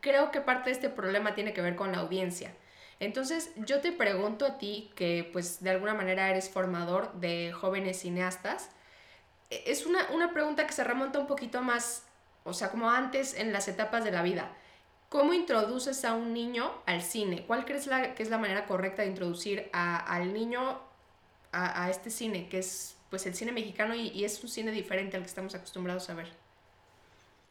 creo 0.01 0.31
que 0.31 0.41
parte 0.41 0.69
de 0.69 0.75
este 0.75 0.89
problema 0.89 1.35
tiene 1.35 1.53
que 1.53 1.61
ver 1.61 1.75
con 1.75 1.91
la 1.91 1.99
audiencia. 1.99 2.53
Entonces, 2.99 3.51
yo 3.57 3.81
te 3.81 3.91
pregunto 3.91 4.45
a 4.45 4.57
ti, 4.57 4.91
que 4.95 5.29
pues 5.31 5.61
de 5.63 5.71
alguna 5.71 5.93
manera 5.93 6.29
eres 6.29 6.49
formador 6.49 7.13
de 7.13 7.51
jóvenes 7.53 7.99
cineastas, 7.99 8.69
es 9.49 9.85
una, 9.85 10.09
una 10.11 10.31
pregunta 10.33 10.67
que 10.67 10.73
se 10.73 10.83
remonta 10.83 11.19
un 11.19 11.27
poquito 11.27 11.61
más, 11.61 12.03
o 12.43 12.53
sea, 12.53 12.69
como 12.69 12.89
antes 12.89 13.33
en 13.35 13.51
las 13.53 13.67
etapas 13.67 14.03
de 14.03 14.11
la 14.11 14.21
vida. 14.23 14.51
¿Cómo 15.09 15.33
introduces 15.33 16.05
a 16.05 16.13
un 16.13 16.33
niño 16.33 16.71
al 16.85 17.01
cine? 17.01 17.43
¿Cuál 17.47 17.65
crees 17.65 17.87
la, 17.87 18.13
que 18.13 18.21
es 18.21 18.29
la 18.29 18.37
manera 18.37 18.67
correcta 18.67 19.01
de 19.01 19.07
introducir 19.07 19.69
a, 19.73 19.97
al 19.97 20.33
niño 20.33 20.79
a, 21.51 21.83
a, 21.83 21.89
este 21.89 22.11
cine, 22.11 22.47
que 22.47 22.59
es 22.59 22.95
pues 23.09 23.25
el 23.25 23.33
cine 23.33 23.51
mexicano 23.51 23.95
y, 23.95 24.09
y, 24.09 24.23
es 24.23 24.41
un 24.43 24.49
cine 24.49 24.71
diferente 24.71 25.17
al 25.17 25.23
que 25.23 25.29
estamos 25.29 25.55
acostumbrados 25.55 26.07
a 26.11 26.13
ver? 26.13 26.31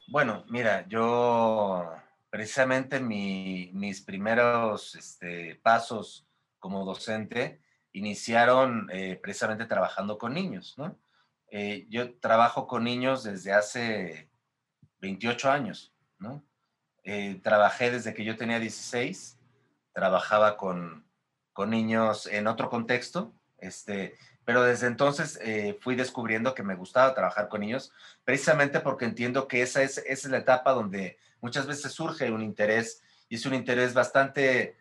Bueno, 0.07 0.45
mira, 0.49 0.87
yo 0.87 1.93
precisamente 2.31 3.01
mi, 3.01 3.71
mis 3.75 4.01
primeros 4.01 4.95
este, 4.95 5.57
pasos 5.57 6.27
como 6.61 6.85
docente 6.85 7.61
iniciaron 7.93 8.89
eh, 8.93 9.19
precisamente 9.21 9.67
trabajando 9.67 10.17
con 10.17 10.35
niños, 10.35 10.75
¿no? 10.79 10.97
Eh, 11.51 11.87
yo 11.89 12.19
trabajo 12.19 12.67
con 12.67 12.85
niños 12.85 13.25
desde 13.25 13.53
hace 13.53 14.31
28 15.01 15.51
años, 15.51 15.95
¿no? 16.19 16.45
Eh, 17.11 17.41
trabajé 17.43 17.91
desde 17.91 18.13
que 18.13 18.23
yo 18.23 18.37
tenía 18.37 18.61
16 18.61 19.39
trabajaba 19.95 20.59
con, 20.59 21.07
con 21.55 21.71
niños 21.71 22.27
en 22.27 22.47
otro 22.47 22.69
contexto, 22.69 23.33
este, 23.57 24.19
pero 24.45 24.63
desde 24.63 24.89
entonces 24.89 25.39
eh, 25.43 25.79
fui 25.81 25.97
descubriendo 25.97 26.55
que 26.55 26.63
me 26.63 26.75
gustaba 26.75 27.15
trabajar 27.15 27.49
con 27.49 27.63
niños, 27.63 27.95
precisamente 28.25 28.81
porque 28.81 29.07
entiendo 29.07 29.49
que 29.49 29.63
esa 29.63 29.83
es, 29.83 29.97
esa 29.97 30.29
es 30.29 30.31
la 30.31 30.37
etapa 30.37 30.73
donde 30.73 31.17
muchas 31.41 31.67
veces 31.67 31.93
surge 31.93 32.31
un 32.31 32.43
interés 32.43 33.03
y 33.31 33.37
es 33.37 33.47
un 33.47 33.55
interés 33.55 33.95
bastante 33.95 34.77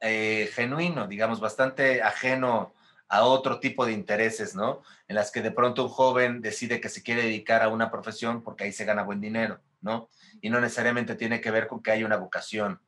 eh, 0.00 0.48
genuino, 0.54 1.06
digamos, 1.06 1.38
bastante 1.38 2.00
ajeno 2.00 2.72
a 3.08 3.24
otro 3.24 3.60
tipo 3.60 3.84
de 3.84 3.92
intereses, 3.92 4.54
¿no? 4.54 4.80
En 5.06 5.16
las 5.16 5.30
que 5.30 5.42
de 5.42 5.50
pronto 5.50 5.82
un 5.84 5.90
joven 5.90 6.40
decide 6.40 6.80
que 6.80 6.88
se 6.88 7.02
quiere 7.02 7.24
dedicar 7.24 7.62
a 7.62 7.68
una 7.68 7.90
profesión 7.90 8.42
porque 8.42 8.64
ahí 8.64 8.72
se 8.72 8.86
gana 8.86 9.02
buen 9.02 9.20
dinero, 9.20 9.60
¿no? 9.80 10.08
Y 10.40 10.50
no 10.50 10.60
necesariamente 10.60 11.14
tiene 11.14 11.40
que 11.40 11.50
ver 11.50 11.66
con 11.66 11.82
que 11.82 11.90
haya 11.90 12.06
una 12.06 12.16
vocación 12.16 12.80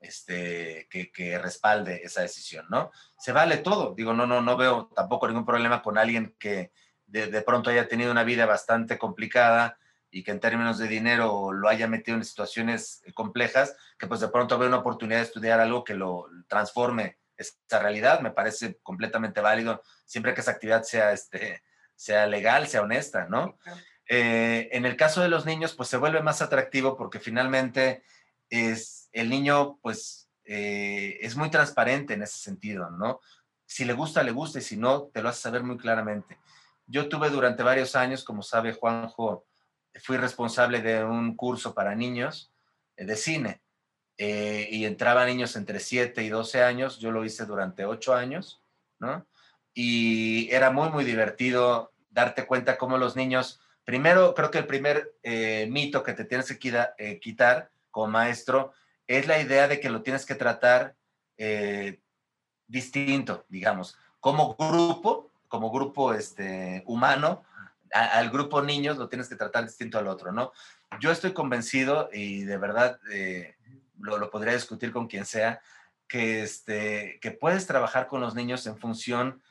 este, 0.00 0.88
que, 0.90 1.38
respalde 1.38 2.02
esa 2.04 2.22
decisión, 2.22 2.66
¿no? 2.70 2.90
Se 3.18 3.32
vale 3.32 3.58
todo, 3.58 3.94
digo, 3.94 4.14
no, 4.14 4.26
no, 4.26 4.40
no 4.40 4.56
veo 4.56 4.90
tampoco 4.94 5.26
ningún 5.26 5.46
problema 5.46 5.82
con 5.82 5.98
alguien 5.98 6.36
que 6.38 6.72
de, 7.06 7.26
de 7.26 7.42
pronto 7.42 7.70
haya 7.70 7.88
tenido 7.88 8.12
una 8.12 8.24
vida 8.24 8.46
bastante 8.46 8.98
complicada 8.98 9.78
y 10.10 10.22
que 10.22 10.30
en 10.30 10.40
términos 10.40 10.78
de 10.78 10.88
dinero 10.88 11.52
lo 11.52 11.68
haya 11.68 11.86
metido 11.86 12.16
en 12.16 12.24
situaciones 12.24 13.02
complejas, 13.14 13.76
que 13.98 14.06
pues 14.06 14.20
de 14.20 14.28
pronto 14.28 14.58
ve 14.58 14.66
una 14.66 14.78
oportunidad 14.78 15.18
de 15.18 15.24
estudiar 15.24 15.60
algo 15.60 15.84
que 15.84 15.94
lo 15.94 16.26
transforme 16.48 17.18
esa 17.36 17.78
realidad, 17.78 18.20
me 18.20 18.32
parece 18.32 18.78
completamente 18.82 19.40
válido, 19.40 19.82
siempre 20.04 20.34
que 20.34 20.40
esa 20.40 20.52
actividad 20.52 20.82
sea, 20.82 21.12
este, 21.12 21.62
sea 21.94 22.26
legal, 22.26 22.66
sea 22.66 22.82
honesta, 22.82 23.26
¿no? 23.28 23.58
Eh, 24.08 24.68
en 24.72 24.86
el 24.86 24.96
caso 24.96 25.20
de 25.20 25.28
los 25.28 25.46
niños, 25.46 25.74
pues 25.74 25.88
se 25.88 25.96
vuelve 25.96 26.22
más 26.22 26.42
atractivo 26.42 26.96
porque 26.96 27.20
finalmente 27.20 28.02
es, 28.50 29.08
el 29.12 29.28
niño, 29.28 29.78
pues, 29.82 30.28
eh, 30.44 31.18
es 31.20 31.36
muy 31.36 31.50
transparente 31.50 32.14
en 32.14 32.22
ese 32.22 32.38
sentido, 32.38 32.90
¿no? 32.90 33.20
Si 33.66 33.84
le 33.84 33.92
gusta, 33.92 34.22
le 34.22 34.32
gusta, 34.32 34.58
y 34.58 34.62
si 34.62 34.76
no, 34.76 35.04
te 35.12 35.22
lo 35.22 35.28
hace 35.28 35.42
saber 35.42 35.62
muy 35.62 35.76
claramente. 35.76 36.38
Yo 36.86 37.08
tuve 37.08 37.28
durante 37.28 37.62
varios 37.62 37.94
años, 37.96 38.24
como 38.24 38.42
sabe 38.42 38.72
Juanjo, 38.72 39.44
fui 40.02 40.16
responsable 40.16 40.80
de 40.80 41.04
un 41.04 41.36
curso 41.36 41.74
para 41.74 41.94
niños 41.94 42.52
eh, 42.96 43.04
de 43.04 43.16
cine 43.16 43.60
eh, 44.16 44.68
y 44.70 44.84
entraban 44.84 45.28
niños 45.28 45.54
entre 45.56 45.80
7 45.80 46.22
y 46.22 46.28
12 46.28 46.62
años. 46.62 46.98
Yo 46.98 47.10
lo 47.10 47.24
hice 47.24 47.46
durante 47.46 47.84
8 47.84 48.14
años, 48.14 48.62
¿no? 48.98 49.26
Y 49.74 50.50
era 50.50 50.70
muy, 50.70 50.88
muy 50.90 51.04
divertido 51.04 51.92
darte 52.10 52.46
cuenta 52.46 52.78
cómo 52.78 52.98
los 52.98 53.16
niños, 53.16 53.60
primero, 53.88 54.34
creo 54.34 54.50
que 54.50 54.58
el 54.58 54.66
primer 54.66 55.14
eh, 55.22 55.66
mito 55.70 56.02
que 56.02 56.12
te 56.12 56.26
tienes 56.26 56.46
que 56.46 56.58
quitar 57.22 57.70
como 57.90 58.08
maestro 58.08 58.74
es 59.06 59.26
la 59.26 59.40
idea 59.40 59.66
de 59.66 59.80
que 59.80 59.88
lo 59.88 60.02
tienes 60.02 60.26
que 60.26 60.34
tratar 60.34 60.94
distinto, 62.66 63.46
digamos, 63.48 63.96
como 64.20 64.56
grupo, 64.56 65.30
como 65.48 65.70
grupo 65.70 66.12
este, 66.12 66.82
humano, 66.86 67.44
al 67.92 68.28
grupo 68.28 68.60
niños 68.60 68.98
lo 68.98 69.08
tienes 69.08 69.26
que 69.28 69.36
tratar 69.36 69.64
distinto 69.64 69.98
al 69.98 70.08
otro, 70.08 70.32
¿no? 70.32 70.52
Yo 71.00 71.10
estoy 71.10 71.32
convencido 71.32 72.10
y 72.12 72.44
de 72.44 72.58
verdad 72.58 73.00
eh, 73.10 73.56
lo, 73.98 74.30
podría 74.30 74.52
discutir 74.52 74.92
con 74.92 75.06
quien 75.06 75.24
sea, 75.24 75.62
que, 76.06 76.42
este, 76.42 77.18
que 77.20 77.30
puedes 77.30 77.66
trabajar 77.66 78.06
con 78.06 78.20
los 78.20 78.34
niños 78.34 78.66
en 78.66 78.76
función 78.76 79.42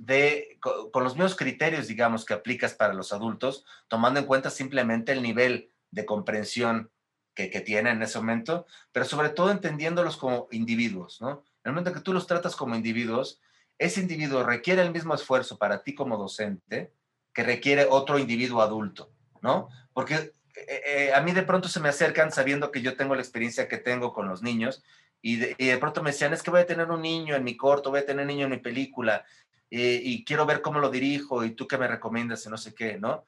de, 0.00 0.58
con, 0.60 1.04
los 1.04 1.14
mismos 1.14 1.36
criterios, 1.36 1.86
digamos, 1.86 2.24
que 2.24 2.32
aplicas 2.32 2.72
para 2.72 2.94
los 2.94 3.12
adultos, 3.12 3.66
tomando 3.86 4.18
en 4.18 4.26
cuenta 4.26 4.48
simplemente 4.48 5.12
el 5.12 5.22
nivel 5.22 5.70
de 5.90 6.06
comprensión 6.06 6.90
que, 7.34 7.50
que 7.50 7.60
tienen 7.60 7.98
en 7.98 8.02
ese 8.02 8.18
momento, 8.18 8.64
pero 8.92 9.04
sobre 9.04 9.28
todo 9.28 9.50
entendiéndolos 9.50 10.16
como 10.16 10.48
individuos, 10.52 11.20
¿no? 11.20 11.44
En 11.62 11.70
el 11.70 11.72
momento 11.72 11.92
que 11.92 12.00
tú 12.00 12.14
los 12.14 12.26
tratas 12.26 12.56
como 12.56 12.74
individuos, 12.74 13.42
ese 13.78 14.00
individuo 14.00 14.42
requiere 14.42 14.80
el 14.80 14.90
mismo 14.90 15.14
esfuerzo 15.14 15.58
para 15.58 15.82
ti 15.82 15.94
como 15.94 16.16
docente, 16.16 16.94
que 17.34 17.42
requiere 17.42 17.86
otro 17.88 18.18
individuo 18.18 18.62
adulto, 18.62 19.12
¿no? 19.42 19.68
Porque 19.92 20.14
eh, 20.14 20.82
eh, 20.86 21.12
a 21.14 21.20
mí 21.20 21.32
de 21.32 21.42
pronto 21.42 21.68
se 21.68 21.80
me 21.80 21.90
acercan 21.90 22.32
sabiendo 22.32 22.70
que 22.70 22.80
yo 22.80 22.96
tengo 22.96 23.14
la 23.14 23.20
experiencia 23.20 23.68
que 23.68 23.76
tengo 23.76 24.14
con 24.14 24.28
los 24.28 24.42
niños 24.42 24.82
y 25.22 25.36
de, 25.36 25.78
pronto 25.78 26.02
me 26.02 26.12
decían, 26.12 26.32
es 26.32 26.42
que 26.42 26.50
voy 26.50 26.60
a 26.60 26.66
tener 26.66 26.90
un 26.90 27.02
niño 27.02 27.36
en 27.36 27.44
mi 27.44 27.54
corto, 27.54 27.90
voy 27.90 28.00
a 28.00 28.06
tener 28.06 28.22
un 28.22 28.28
niño 28.28 28.46
en 28.46 28.52
mi 28.52 28.58
película 28.58 29.24
eh, 29.70 30.00
y 30.02 30.24
quiero 30.24 30.46
ver 30.46 30.60
cómo 30.62 30.80
lo 30.80 30.90
dirijo 30.90 31.44
y 31.44 31.52
tú 31.52 31.66
qué 31.66 31.78
me 31.78 31.88
recomiendas 31.88 32.44
y 32.44 32.48
no 32.48 32.56
sé 32.56 32.74
qué, 32.74 32.98
¿no? 32.98 33.24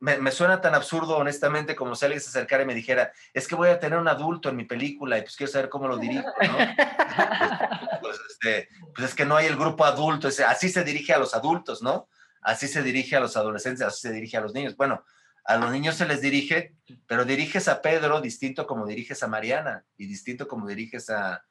me, 0.00 0.30
suena 0.30 0.60
tan 0.60 0.74
absurdo, 0.74 1.16
honestamente, 1.16 1.74
como 1.74 1.94
si 1.94 2.04
alguien 2.04 2.20
se 2.20 2.28
acercara 2.28 2.64
y 2.64 2.66
me 2.66 2.74
dijera, 2.74 3.12
es 3.32 3.48
que 3.48 3.54
voy 3.54 3.68
a 3.68 3.78
tener 3.78 3.98
un 3.98 4.08
adulto 4.08 4.48
en 4.48 4.56
mi 4.56 4.64
película 4.64 5.16
y 5.16 5.22
pues 5.22 5.36
quiero 5.36 5.52
saber 5.52 5.68
cómo 5.68 5.88
lo 5.88 5.96
dirijo, 5.96 6.28
¿no? 6.42 6.58
pues, 8.02 8.18
este, 8.30 8.68
pues, 8.94 9.08
es 9.08 9.14
que 9.14 9.24
no 9.24 9.36
hay 9.36 9.46
el 9.46 9.56
grupo 9.56 9.84
adulto, 9.84 10.28
así 10.46 10.68
se 10.68 10.84
dirige 10.84 11.14
a 11.14 11.18
los 11.18 11.34
adultos, 11.34 11.82
¿no? 11.82 12.08
así 12.42 12.68
se 12.68 12.82
dirige 12.82 13.16
a 13.16 13.20
los 13.20 13.36
adolescentes, 13.36 13.86
así 13.86 14.02
se 14.02 14.12
dirige 14.12 14.36
a 14.36 14.40
los 14.40 14.54
niños. 14.54 14.76
Bueno, 14.76 15.04
a 15.44 15.56
los 15.56 15.70
niños 15.70 15.96
se 15.96 16.06
les 16.06 16.20
dirige, 16.20 16.74
pero 17.06 17.24
diriges 17.24 17.68
a 17.68 17.82
Pedro 17.82 18.20
distinto 18.20 18.66
como 18.66 18.86
diriges 18.86 19.22
a 19.22 19.28
Mariana 19.28 19.84
y 19.96 20.06
distinto 20.06 20.48
como 20.48 20.66
diriges 20.66 21.10
a, 21.10 21.44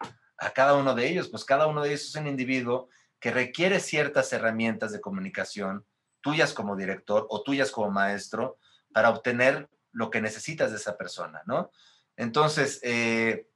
cada 0.53 0.75
uno 0.75 0.95
de 0.95 1.07
ellos. 1.07 1.27
Pues 1.29 1.45
cada 1.45 1.67
uno 1.67 1.81
de 1.81 1.89
ellos 1.89 2.07
es 2.07 2.15
un 2.15 2.27
individuo 2.27 2.89
que 3.19 3.31
requiere 3.31 3.79
ciertas 3.79 4.31
herramientas 4.33 4.91
de 4.91 5.01
comunicación, 5.01 5.85
tuyas 6.21 6.53
como 6.53 6.75
director 6.75 7.27
o 7.29 7.43
tuyas 7.43 7.71
como 7.71 7.91
maestro, 7.91 8.57
para 8.93 9.09
obtener 9.09 9.69
lo 9.91 10.09
que 10.09 10.21
necesitas 10.21 10.71
de 10.71 10.77
esa 10.77 10.97
persona, 10.97 11.41
¿no? 11.45 11.71
Entonces, 12.17 12.79
eh, 12.83 13.47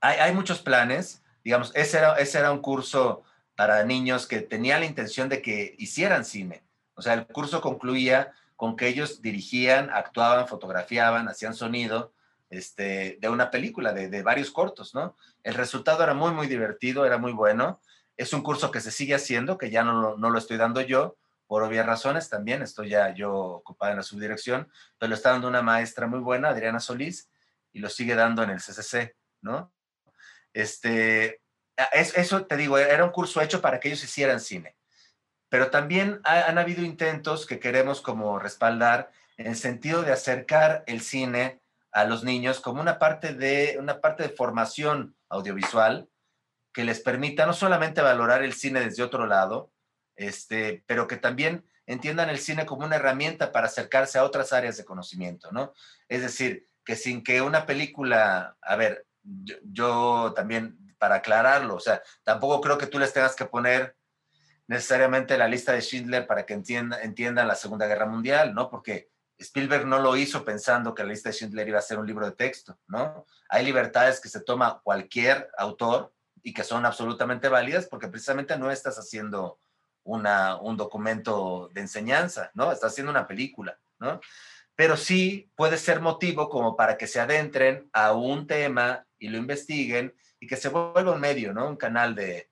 hay, 0.00 0.32
muchos 0.32 0.60
planes, 0.60 1.22
digamos, 1.42 1.72
ese 1.74 1.98
era, 1.98 2.14
ese 2.16 2.38
era 2.38 2.52
un 2.52 2.60
curso 2.60 3.24
para 3.56 3.82
niños 3.84 4.26
que 4.26 4.40
tenía 4.40 4.78
la 4.78 4.84
intención 4.84 5.28
de 5.28 5.40
que 5.40 5.74
hicieran 5.78 6.24
cine. 6.24 6.62
O 6.94 7.02
sea, 7.02 7.14
el 7.14 7.26
curso 7.26 7.60
concluía 7.60 8.32
con 8.54 8.76
que 8.76 8.88
ellos 8.88 9.22
dirigían, 9.22 9.90
actuaban, 9.90 10.48
fotografiaban, 10.48 11.28
hacían 11.28 11.54
sonido 11.54 12.12
este, 12.50 13.18
de 13.20 13.28
una 13.28 13.50
película, 13.50 13.92
de, 13.92 14.22
varios 14.22 14.50
cortos, 14.50 14.94
¿no? 14.94 15.16
El 15.42 15.54
resultado 15.54 16.02
era 16.02 16.14
muy, 16.14 16.32
muy 16.32 16.46
divertido, 16.46 17.04
era 17.04 17.18
muy 17.18 17.32
bueno. 17.32 17.80
Es 18.16 18.32
un 18.32 18.42
curso 18.42 18.70
que 18.70 18.80
se 18.80 18.90
sigue 18.90 19.14
haciendo, 19.14 19.58
que 19.58 19.70
ya 19.70 19.84
no, 19.84 20.16
lo 20.16 20.38
estoy 20.38 20.56
dando 20.56 20.80
yo, 20.80 21.16
por 21.46 21.62
obvias 21.62 21.86
razones 21.86 22.28
también, 22.28 22.62
estoy 22.62 22.90
ya 22.90 23.14
yo 23.14 23.32
ocupada 23.34 23.92
en 23.92 23.98
la 23.98 24.02
subdirección, 24.02 24.68
pero 24.98 25.10
lo 25.10 25.14
está 25.14 25.30
dando 25.30 25.48
una 25.48 25.62
maestra 25.62 26.06
muy 26.06 26.18
buena, 26.18 26.48
Adriana 26.48 26.80
Solís, 26.80 27.30
y 27.72 27.78
lo 27.78 27.88
sigue 27.88 28.14
dando 28.14 28.42
en 28.42 28.50
el 28.50 28.58
CCC, 28.58 29.14
¿no? 29.42 29.72
Este, 30.52 31.42
eso 31.92 32.46
te 32.46 32.56
digo, 32.56 32.78
era 32.78 33.04
un 33.04 33.10
curso 33.10 33.40
hecho 33.40 33.60
para 33.60 33.78
que 33.78 33.88
ellos 33.88 34.02
hicieran 34.02 34.40
cine. 34.40 34.76
Pero 35.48 35.70
también 35.70 36.20
han 36.24 36.58
habido 36.58 36.84
intentos 36.84 37.46
que 37.46 37.60
queremos 37.60 38.00
como 38.00 38.38
respaldar 38.38 39.12
en 39.36 39.46
el 39.46 39.56
sentido 39.56 40.02
de 40.02 40.12
acercar 40.12 40.82
el 40.86 41.02
cine 41.02 41.60
a 41.92 42.04
los 42.04 42.24
niños 42.24 42.60
como 42.60 42.80
una 42.80 42.98
parte 42.98 43.34
de, 43.34 43.76
una 43.78 44.00
parte 44.00 44.24
de 44.24 44.28
formación 44.30 45.14
audiovisual 45.28 46.08
que 46.76 46.84
les 46.84 47.00
permita 47.00 47.46
no 47.46 47.54
solamente 47.54 48.02
valorar 48.02 48.42
el 48.42 48.52
cine 48.52 48.80
desde 48.80 49.02
otro 49.02 49.26
lado, 49.26 49.72
este, 50.14 50.84
pero 50.86 51.06
que 51.06 51.16
también 51.16 51.64
entiendan 51.86 52.28
el 52.28 52.38
cine 52.38 52.66
como 52.66 52.84
una 52.84 52.96
herramienta 52.96 53.50
para 53.50 53.64
acercarse 53.64 54.18
a 54.18 54.24
otras 54.24 54.52
áreas 54.52 54.76
de 54.76 54.84
conocimiento, 54.84 55.50
¿no? 55.52 55.72
Es 56.06 56.20
decir, 56.20 56.68
que 56.84 56.94
sin 56.94 57.24
que 57.24 57.40
una 57.40 57.64
película, 57.64 58.58
a 58.60 58.76
ver, 58.76 59.06
yo 59.22 60.34
también 60.36 60.94
para 60.98 61.14
aclararlo. 61.14 61.76
O 61.76 61.80
sea, 61.80 62.02
tampoco 62.24 62.60
creo 62.60 62.76
que 62.76 62.88
tú 62.88 62.98
les 62.98 63.14
tengas 63.14 63.34
que 63.34 63.46
poner 63.46 63.96
necesariamente 64.66 65.38
la 65.38 65.48
lista 65.48 65.72
de 65.72 65.80
Schindler 65.80 66.26
para 66.26 66.44
que 66.44 66.52
entienda, 66.52 67.00
entiendan 67.00 67.48
la 67.48 67.54
Segunda 67.54 67.86
Guerra 67.86 68.04
Mundial, 68.04 68.52
¿no? 68.52 68.68
Porque 68.68 69.08
Spielberg 69.38 69.86
no 69.86 69.98
lo 69.98 70.14
hizo 70.14 70.44
pensando 70.44 70.94
que 70.94 71.04
la 71.04 71.08
lista 71.08 71.30
de 71.30 71.36
Schindler 71.36 71.68
iba 71.68 71.78
a 71.78 71.82
ser 71.82 71.98
un 71.98 72.06
libro 72.06 72.26
de 72.26 72.36
texto, 72.36 72.78
¿no? 72.86 73.24
Hay 73.48 73.64
libertades 73.64 74.20
que 74.20 74.28
se 74.28 74.42
toma 74.42 74.82
cualquier 74.84 75.48
autor 75.56 76.12
y 76.46 76.54
que 76.54 76.62
son 76.62 76.86
absolutamente 76.86 77.48
válidas 77.48 77.86
porque 77.86 78.06
precisamente 78.06 78.56
no 78.56 78.70
estás 78.70 78.96
haciendo 79.00 79.58
una, 80.04 80.60
un 80.60 80.76
documento 80.76 81.70
de 81.74 81.80
enseñanza, 81.80 82.52
¿no? 82.54 82.70
Estás 82.70 82.92
haciendo 82.92 83.10
una 83.10 83.26
película, 83.26 83.80
¿no? 83.98 84.20
Pero 84.76 84.96
sí 84.96 85.50
puede 85.56 85.76
ser 85.76 86.00
motivo 86.00 86.48
como 86.48 86.76
para 86.76 86.96
que 86.96 87.08
se 87.08 87.18
adentren 87.18 87.90
a 87.92 88.12
un 88.12 88.46
tema 88.46 89.04
y 89.18 89.26
lo 89.26 89.38
investiguen 89.38 90.14
y 90.38 90.46
que 90.46 90.54
se 90.54 90.68
vuelva 90.68 91.14
un 91.14 91.20
medio, 91.20 91.52
¿no? 91.52 91.66
Un 91.66 91.74
canal 91.74 92.14
de 92.14 92.48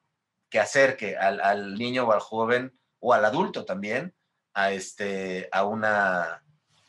que 0.51 0.59
acerque 0.59 1.17
al, 1.17 1.77
niño 1.77 2.03
o 2.03 2.13
al 2.13 2.19
joven 2.19 2.77
o 2.99 3.15
al 3.15 3.25
adulto 3.25 3.65
también 3.65 4.13
a, 4.55 4.73
este, 4.73 5.49
a, 5.53 5.65
una, 5.65 6.43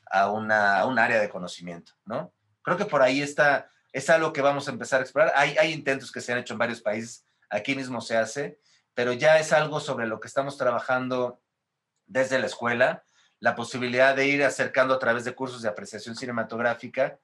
a, 0.10 0.32
una, 0.32 0.84
un 0.88 0.98
área 0.98 1.22
de 1.22 1.30
conocimiento, 1.30 1.92
¿no? 2.04 2.34
Creo 2.64 2.78
que 2.78 2.86
por 2.86 3.04
ahí 3.04 3.22
está, 3.22 3.70
es 3.96 4.10
algo 4.10 4.34
que 4.34 4.42
vamos 4.42 4.68
a 4.68 4.72
empezar 4.72 5.00
a 5.00 5.04
explorar. 5.04 5.32
Hay, 5.38 5.56
hay 5.58 5.72
intentos 5.72 6.12
que 6.12 6.20
se 6.20 6.34
han 6.34 6.40
hecho 6.40 6.52
en 6.54 6.60
varios 6.60 6.82
países, 6.82 7.24
aquí 7.50 7.76
mismo 7.76 8.02
se 8.02 8.18
hace, 8.18 8.60
pero 8.94 9.14
ya 9.14 9.40
es 9.40 9.54
algo 9.54 9.80
sobre 9.80 10.06
lo 10.06 10.20
que 10.20 10.28
estamos 10.28 10.58
trabajando 10.58 11.40
desde 12.06 12.38
la 12.38 12.48
escuela, 12.48 13.06
la 13.40 13.56
posibilidad 13.56 14.14
de 14.14 14.28
ir 14.28 14.44
acercando 14.44 14.94
a 14.94 15.00
través 15.00 15.24
de 15.24 15.34
cursos 15.34 15.62
de 15.62 15.70
apreciación 15.70 16.18
cinematográfica 16.18 17.20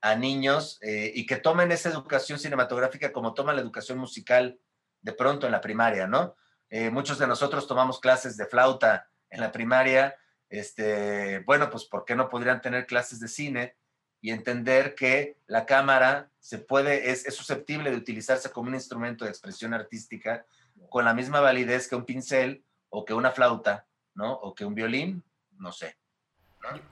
a 0.00 0.14
niños 0.14 0.78
eh, 0.82 1.10
y 1.12 1.26
que 1.26 1.38
tomen 1.38 1.72
esa 1.72 1.88
educación 1.88 2.38
cinematográfica 2.38 3.12
como 3.12 3.34
toman 3.34 3.56
la 3.56 3.62
educación 3.62 3.98
musical 3.98 4.60
de 5.00 5.12
pronto 5.14 5.46
en 5.46 5.52
la 5.52 5.60
primaria, 5.60 6.06
¿no? 6.06 6.36
Eh, 6.70 6.90
muchos 6.90 7.18
de 7.18 7.26
nosotros 7.26 7.66
tomamos 7.66 7.98
clases 7.98 8.36
de 8.36 8.46
flauta 8.46 9.08
en 9.28 9.40
la 9.40 9.50
primaria, 9.50 10.16
este, 10.48 11.40
bueno, 11.40 11.68
pues 11.68 11.84
¿por 11.84 12.04
qué 12.04 12.14
no 12.14 12.28
podrían 12.28 12.60
tener 12.60 12.86
clases 12.86 13.18
de 13.18 13.26
cine 13.26 13.74
y 14.22 14.30
entender 14.30 14.94
que 14.94 15.36
la 15.46 15.66
cámara 15.66 16.30
se 16.38 16.58
puede, 16.58 17.10
es, 17.10 17.26
es 17.26 17.34
susceptible 17.34 17.90
de 17.90 17.96
utilizarse 17.96 18.50
como 18.50 18.68
un 18.68 18.74
instrumento 18.74 19.24
de 19.24 19.30
expresión 19.30 19.74
artística 19.74 20.46
con 20.88 21.04
la 21.04 21.12
misma 21.12 21.40
validez 21.40 21.88
que 21.88 21.96
un 21.96 22.04
pincel 22.04 22.64
o 22.88 23.04
que 23.04 23.12
una 23.12 23.32
flauta, 23.32 23.84
¿no? 24.14 24.32
O 24.32 24.54
que 24.54 24.64
un 24.64 24.74
violín, 24.74 25.22
no 25.58 25.72
sé. 25.72 25.96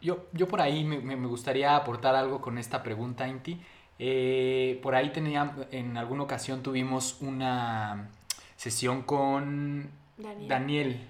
Yo, 0.03 0.27
yo 0.33 0.49
por 0.49 0.61
ahí 0.61 0.85
me, 0.85 0.99
me 1.01 1.29
gustaría 1.29 1.77
aportar 1.77 2.17
algo 2.17 2.41
con 2.41 2.59
esta 2.59 2.83
pregunta, 2.83 3.29
Inti. 3.29 3.61
Eh, 4.03 4.81
por 4.83 4.95
ahí 4.95 5.13
tenía, 5.13 5.55
en 5.71 5.97
alguna 5.97 6.25
ocasión 6.25 6.63
tuvimos 6.63 7.21
una 7.21 8.09
sesión 8.57 9.03
con 9.03 9.91
Daniel. 10.17 10.49
Daniel. 10.49 11.09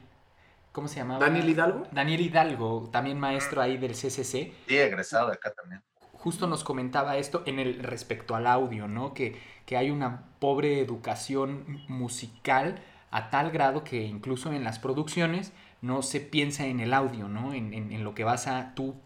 ¿Cómo 0.73 0.89
se 0.89 0.97
llamaba? 0.97 1.21
¿Daniel 1.21 1.49
Hidalgo? 1.49 1.87
Daniel 1.93 2.21
Hidalgo, 2.21 2.91
también 2.93 3.18
maestro 3.18 3.62
ahí 3.62 3.79
del 3.79 3.93
CCC. 3.93 4.53
Sí, 4.66 4.77
egresado 4.77 5.29
de 5.29 5.35
acá 5.35 5.53
también. 5.53 5.83
Justo 6.21 6.47
nos 6.47 6.64
comentaba 6.64 7.16
esto 7.16 7.43
en 7.47 7.59
el 7.59 7.83
respecto 7.83 8.35
al 8.35 8.47
audio, 8.47 8.87
¿no? 8.89 9.14
Que, 9.14 9.41
que 9.64 9.79
hay 9.79 9.91
una 9.91 10.25
pobre 10.39 10.79
educación 10.79 11.83
musical 11.89 12.83
a 13.11 13.31
tal 13.31 13.51
grado 13.51 13.85
que 13.85 14.05
incluso 14.05 14.53
en 14.53 14.62
las 14.62 14.79
producciones 14.79 15.55
no 15.81 16.03
se 16.03 16.21
piensa 16.21 16.66
en 16.66 16.81
el 16.81 16.93
audio, 16.93 17.27
¿no? 17.29 17.55
En, 17.55 17.73
en, 17.73 18.05
lo 18.05 18.14
que 18.14 18.25
vas 18.25 18.49
a 18.49 18.75
tú 18.75 18.97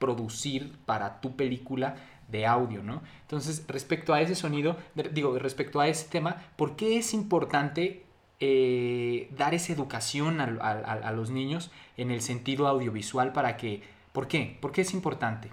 producir 0.00 0.76
para 0.86 1.20
tu 1.20 1.36
película 1.36 1.98
de 2.26 2.46
audio, 2.46 2.82
¿no? 2.82 3.00
Entonces, 3.22 3.64
respecto 3.68 4.12
a 4.12 4.20
ese 4.20 4.34
sonido, 4.34 4.76
digo, 5.12 5.38
respecto 5.38 5.78
a 5.78 5.86
ese 5.86 6.08
tema, 6.08 6.42
¿por 6.56 6.74
qué 6.74 6.98
es 6.98 7.14
importante 7.14 8.04
eh, 8.40 9.30
dar 9.38 9.54
esa 9.54 9.72
educación 9.72 10.40
a, 10.40 10.46
a, 10.60 10.72
a, 10.94 11.12
los 11.12 11.30
niños 11.30 11.70
en 11.96 12.10
el 12.10 12.22
sentido 12.22 12.66
audiovisual 12.66 13.32
para 13.32 13.56
que, 13.56 13.84
¿por 14.12 14.26
qué? 14.26 14.58
¿Por 14.60 14.72
qué 14.72 14.80
es 14.80 14.92
importante? 14.94 15.52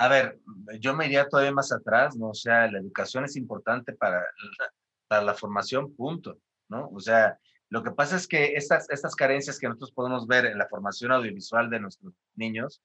A 0.00 0.08
ver, 0.08 0.40
yo 0.78 0.96
me 0.96 1.04
iría 1.04 1.28
todavía 1.28 1.52
más 1.52 1.72
atrás, 1.72 2.16
¿no? 2.16 2.30
O 2.30 2.34
sea, 2.34 2.70
la 2.72 2.78
educación 2.78 3.26
es 3.26 3.36
importante 3.36 3.92
para, 3.92 4.24
para 5.06 5.22
la 5.22 5.34
formación, 5.34 5.94
punto, 5.94 6.38
¿no? 6.70 6.88
O 6.88 7.00
sea, 7.00 7.38
lo 7.68 7.82
que 7.82 7.90
pasa 7.90 8.16
es 8.16 8.26
que 8.26 8.54
estas, 8.54 8.88
estas 8.88 9.14
carencias 9.14 9.58
que 9.58 9.68
nosotros 9.68 9.92
podemos 9.92 10.26
ver 10.26 10.46
en 10.46 10.56
la 10.56 10.66
formación 10.68 11.12
audiovisual 11.12 11.68
de 11.68 11.80
nuestros 11.80 12.14
niños 12.34 12.80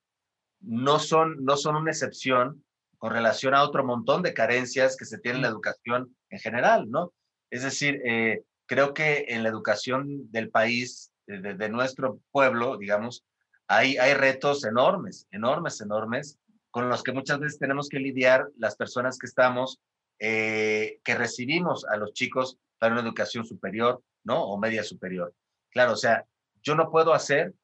no 0.60 0.98
son, 0.98 1.42
no 1.42 1.56
son 1.56 1.76
una 1.76 1.90
excepción 1.90 2.62
con 2.98 3.14
relación 3.14 3.54
a 3.54 3.62
otro 3.62 3.82
montón 3.82 4.22
de 4.22 4.34
carencias 4.34 4.94
que 4.94 5.06
se 5.06 5.16
tiene 5.16 5.38
en 5.38 5.42
la 5.44 5.48
educación 5.48 6.14
en 6.28 6.38
general, 6.38 6.90
¿no? 6.90 7.14
Es 7.48 7.62
decir, 7.62 7.98
eh, 8.04 8.42
creo 8.66 8.92
que 8.92 9.24
en 9.28 9.42
la 9.42 9.48
educación 9.48 10.30
del 10.30 10.50
país, 10.50 11.10
de, 11.26 11.54
de, 11.54 11.68
nuestro 11.70 12.20
pueblo, 12.30 12.76
digamos, 12.76 13.24
hay, 13.68 13.96
hay 13.96 14.12
retos 14.12 14.66
enormes, 14.66 15.26
enormes, 15.30 15.80
enormes, 15.80 16.38
con 16.76 16.90
los 16.90 17.02
que 17.02 17.12
muchas 17.12 17.40
veces 17.40 17.58
tenemos 17.58 17.88
que 17.88 17.98
lidiar 17.98 18.50
las 18.58 18.76
personas 18.76 19.16
que 19.16 19.24
estamos, 19.24 19.80
eh, 20.18 21.00
que 21.02 21.14
recibimos 21.14 21.86
a 21.86 21.96
los 21.96 22.12
chicos 22.12 22.58
para 22.78 22.92
una 22.92 23.00
educación 23.00 23.46
superior, 23.46 24.02
¿no? 24.24 24.44
O 24.44 24.58
media 24.58 24.84
superior. 24.84 25.32
Claro, 25.70 25.94
o 25.94 25.96
sea, 25.96 26.26
yo 26.62 26.74
no 26.74 26.90
puedo 26.90 27.14
hacer 27.14 27.54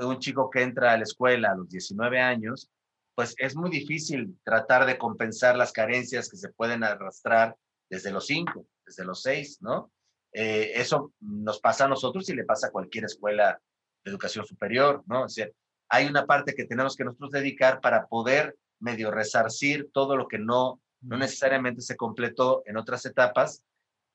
un 0.00 0.18
chico 0.18 0.48
que 0.48 0.62
entra 0.62 0.92
a 0.92 0.96
la 0.96 1.02
escuela 1.02 1.50
a 1.50 1.56
los 1.56 1.68
19 1.68 2.22
años, 2.22 2.70
pues 3.14 3.34
es 3.36 3.54
muy 3.54 3.68
difícil 3.68 4.38
tratar 4.42 4.86
de 4.86 4.96
compensar 4.96 5.54
las 5.54 5.70
carencias 5.70 6.30
que 6.30 6.38
se 6.38 6.48
pueden 6.48 6.82
arrastrar 6.84 7.54
desde 7.90 8.10
los 8.10 8.26
5, 8.28 8.66
desde 8.86 9.04
los 9.04 9.20
6, 9.20 9.58
¿no? 9.60 9.92
Eh, 10.32 10.72
eso 10.74 11.12
nos 11.20 11.60
pasa 11.60 11.84
a 11.84 11.88
nosotros 11.88 12.26
y 12.30 12.34
le 12.34 12.44
pasa 12.44 12.68
a 12.68 12.72
cualquier 12.72 13.04
escuela 13.04 13.60
de 14.02 14.10
educación 14.10 14.46
superior, 14.46 15.04
¿no? 15.06 15.26
Es 15.26 15.34
decir, 15.34 15.54
hay 15.88 16.06
una 16.06 16.26
parte 16.26 16.54
que 16.54 16.64
tenemos 16.64 16.96
que 16.96 17.04
nosotros 17.04 17.30
dedicar 17.30 17.80
para 17.80 18.06
poder 18.06 18.56
medio 18.80 19.10
resarcir 19.10 19.90
todo 19.92 20.16
lo 20.16 20.28
que 20.28 20.38
no, 20.38 20.80
no 21.00 21.16
necesariamente 21.16 21.80
se 21.82 21.96
completó 21.96 22.62
en 22.66 22.76
otras 22.76 23.06
etapas. 23.06 23.64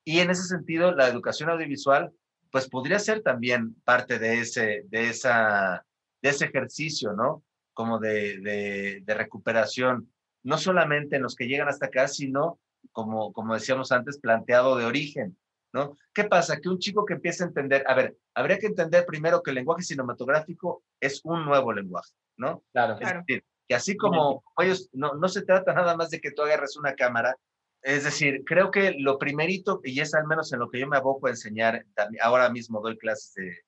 Y 0.04 0.20
en 0.20 0.30
ese 0.30 0.44
sentido, 0.44 0.92
la 0.92 1.08
educación 1.08 1.50
audiovisual, 1.50 2.12
pues 2.50 2.68
podría 2.68 2.98
ser 2.98 3.22
también 3.22 3.74
parte 3.84 4.18
de 4.18 4.40
ese, 4.40 4.84
de 4.88 5.08
esa, 5.08 5.84
de 6.22 6.28
ese 6.28 6.46
ejercicio, 6.46 7.12
¿no? 7.12 7.42
Como 7.72 7.98
de, 7.98 8.38
de, 8.40 9.02
de 9.04 9.14
recuperación, 9.14 10.12
no 10.42 10.58
solamente 10.58 11.16
en 11.16 11.22
los 11.22 11.34
que 11.34 11.48
llegan 11.48 11.68
hasta 11.68 11.86
acá, 11.86 12.06
sino, 12.06 12.60
como, 12.92 13.32
como 13.32 13.54
decíamos 13.54 13.90
antes, 13.92 14.18
planteado 14.18 14.76
de 14.76 14.84
origen, 14.84 15.36
¿no? 15.74 15.98
¿Qué 16.14 16.24
pasa? 16.24 16.60
Que 16.60 16.68
un 16.68 16.78
chico 16.78 17.04
que 17.04 17.14
empieza 17.14 17.42
a 17.42 17.48
entender, 17.48 17.84
a 17.88 17.94
ver, 17.94 18.16
habría 18.32 18.58
que 18.60 18.68
entender 18.68 19.04
primero 19.04 19.42
que 19.42 19.50
el 19.50 19.56
lenguaje 19.56 19.82
cinematográfico 19.82 20.84
es 21.00 21.20
un 21.24 21.44
nuevo 21.44 21.72
lenguaje, 21.72 22.12
¿no? 22.36 22.62
Claro. 22.72 22.96
Es 23.00 23.12
decir, 23.12 23.44
que 23.68 23.74
así 23.74 23.96
como 23.96 24.44
ellos, 24.58 24.88
no, 24.92 25.14
no 25.14 25.28
se 25.28 25.42
trata 25.42 25.74
nada 25.74 25.96
más 25.96 26.10
de 26.10 26.20
que 26.20 26.30
tú 26.30 26.42
agarres 26.42 26.76
una 26.76 26.94
cámara, 26.94 27.36
es 27.82 28.04
decir, 28.04 28.44
creo 28.46 28.70
que 28.70 28.94
lo 28.96 29.18
primerito, 29.18 29.80
y 29.82 29.98
es 29.98 30.14
al 30.14 30.28
menos 30.28 30.52
en 30.52 30.60
lo 30.60 30.70
que 30.70 30.78
yo 30.78 30.86
me 30.86 30.96
aboco 30.96 31.26
a 31.26 31.30
enseñar, 31.30 31.84
ahora 32.22 32.48
mismo 32.50 32.80
doy 32.80 32.96
clases 32.96 33.34
de 33.34 33.58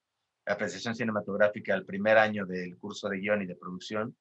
apreciación 0.47 0.95
cinematográfica 0.95 1.75
al 1.75 1.85
primer 1.85 2.19
año 2.19 2.47
del 2.47 2.79
curso 2.79 3.09
de 3.09 3.19
guion 3.19 3.43
y 3.43 3.47
de 3.47 3.57
producción, 3.57 4.17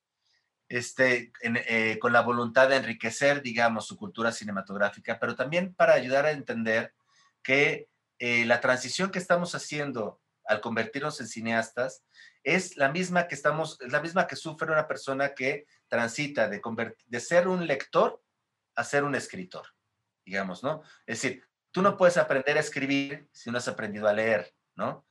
este, 0.67 1.31
en, 1.41 1.57
eh, 1.67 1.99
con 1.99 2.13
la 2.13 2.21
voluntad 2.21 2.67
de 2.67 2.77
enriquecer, 2.77 3.43
digamos, 3.43 3.86
su 3.86 3.95
cultura 3.95 4.31
cinematográfica, 4.31 5.19
pero 5.19 5.36
también 5.36 5.75
para 5.75 5.93
ayudar 5.93 6.25
a 6.25 6.31
entender 6.31 6.91
que 7.45 7.87
eh, 8.17 8.43
la 8.45 8.59
transición 8.59 9.11
que 9.11 9.19
estamos 9.19 9.53
haciendo 9.53 10.19
al 10.45 10.61
convertirnos 10.61 11.21
en 11.21 11.27
cineastas 11.27 12.03
es 12.43 12.75
la 12.75 12.89
misma 12.89 13.27
que 13.27 13.35
estamos, 13.35 13.79
es 13.81 13.91
la 13.91 14.01
misma 14.01 14.25
que 14.25 14.35
sufre 14.35 14.71
una 14.71 14.87
persona 14.87 15.35
que 15.35 15.67
transita 15.87 16.49
de, 16.49 16.59
de 17.05 17.19
ser 17.19 17.47
un 17.47 17.67
lector 17.67 18.21
a 18.75 18.83
ser 18.83 19.03
un 19.03 19.13
escritor, 19.13 19.67
digamos, 20.25 20.63
¿no? 20.63 20.81
Es 21.05 21.21
decir, 21.21 21.47
tú 21.71 21.81
no 21.81 21.97
puedes 21.97 22.17
aprender 22.17 22.57
a 22.57 22.61
escribir 22.61 23.29
si 23.31 23.51
no 23.51 23.59
has 23.59 23.67
aprendido 23.67 24.07
a 24.07 24.13
leer, 24.13 24.53
¿no? 24.75 25.05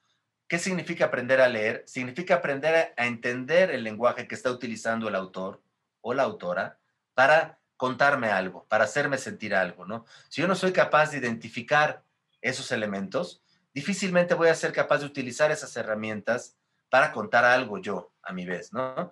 ¿Qué 0.49 0.59
significa 0.59 1.07
aprender 1.07 1.41
a 1.41 1.49
leer? 1.49 1.85
Significa 1.87 2.37
aprender 2.37 2.95
a 2.97 3.07
entender 3.07 3.71
el 3.71 3.85
lenguaje 3.85 4.27
que 4.27 4.35
está 4.35 4.51
utilizando 4.51 5.09
el 5.09 5.15
autor 5.15 5.63
o 6.01 6.15
la 6.15 6.25
autora 6.25 6.79
para 7.15 7.59
contarme 7.77 8.29
algo, 8.29 8.67
para 8.67 8.85
hacerme 8.85 9.19
sentir 9.19 9.55
algo, 9.55 9.87
¿no? 9.87 10.05
Si 10.29 10.41
yo 10.41 10.49
no 10.49 10.57
soy 10.57 10.73
capaz 10.73 11.11
de 11.13 11.19
identificar 11.19 12.05
esos 12.45 12.71
elementos, 12.73 13.43
difícilmente 13.73 14.35
voy 14.35 14.49
a 14.49 14.55
ser 14.55 14.73
capaz 14.73 14.99
de 14.99 15.07
utilizar 15.07 15.51
esas 15.51 15.77
herramientas 15.77 16.57
para 16.91 17.11
contar 17.11 17.45
algo 17.45 17.79
yo, 17.79 18.13
a 18.23 18.33
mi 18.33 18.45
vez, 18.45 18.73
¿no? 18.73 19.11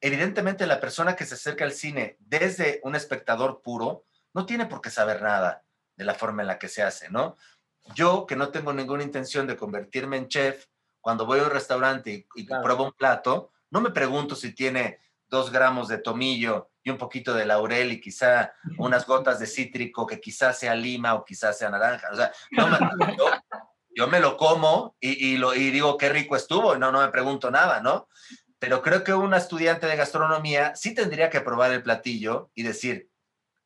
Evidentemente, 0.00 0.66
la 0.66 0.80
persona 0.80 1.14
que 1.14 1.24
se 1.24 1.34
acerca 1.34 1.64
al 1.64 1.72
cine 1.72 2.16
desde 2.18 2.80
un 2.82 2.96
espectador 2.96 3.62
puro 3.62 4.04
no 4.34 4.46
tiene 4.46 4.66
por 4.66 4.80
qué 4.80 4.90
saber 4.90 5.22
nada 5.22 5.62
de 5.96 6.04
la 6.04 6.14
forma 6.14 6.42
en 6.42 6.48
la 6.48 6.58
que 6.58 6.68
se 6.68 6.82
hace, 6.82 7.08
¿no? 7.08 7.36
Yo, 7.94 8.26
que 8.26 8.36
no 8.36 8.50
tengo 8.50 8.72
ninguna 8.72 9.04
intención 9.04 9.46
de 9.46 9.56
convertirme 9.56 10.16
en 10.16 10.28
chef, 10.28 10.66
cuando 11.00 11.24
voy 11.24 11.38
a 11.40 11.44
un 11.44 11.50
restaurante 11.50 12.10
y, 12.10 12.26
y 12.34 12.46
claro. 12.46 12.62
pruebo 12.64 12.84
un 12.84 12.92
plato, 12.92 13.52
no 13.70 13.80
me 13.80 13.90
pregunto 13.90 14.34
si 14.34 14.52
tiene 14.52 14.98
dos 15.28 15.52
gramos 15.52 15.88
de 15.88 15.98
tomillo 15.98 16.71
y 16.84 16.90
un 16.90 16.98
poquito 16.98 17.34
de 17.34 17.46
laurel 17.46 17.92
y 17.92 18.00
quizá 18.00 18.52
unas 18.78 19.06
gotas 19.06 19.38
de 19.38 19.46
cítrico 19.46 20.06
que 20.06 20.20
quizá 20.20 20.52
sea 20.52 20.74
lima 20.74 21.14
o 21.14 21.24
quizá 21.24 21.52
sea 21.52 21.70
naranja. 21.70 22.10
O 22.12 22.16
sea, 22.16 22.32
yo, 23.94 24.08
me 24.08 24.20
lo 24.20 24.36
como 24.36 24.96
y, 24.98 25.32
y, 25.32 25.36
lo, 25.36 25.54
y 25.54 25.70
digo 25.70 25.96
qué 25.96 26.08
rico 26.08 26.34
estuvo 26.34 26.76
no, 26.76 26.90
no 26.90 27.00
me 27.00 27.08
pregunto 27.08 27.50
nada, 27.50 27.80
¿no? 27.80 28.08
Pero 28.58 28.82
creo 28.82 29.04
que 29.04 29.12
una 29.12 29.38
estudiante 29.38 29.86
de 29.86 29.96
gastronomía 29.96 30.74
sí 30.76 30.94
tendría 30.94 31.30
que 31.30 31.40
probar 31.40 31.72
el 31.72 31.82
platillo 31.82 32.50
y 32.54 32.62
decir, 32.62 33.10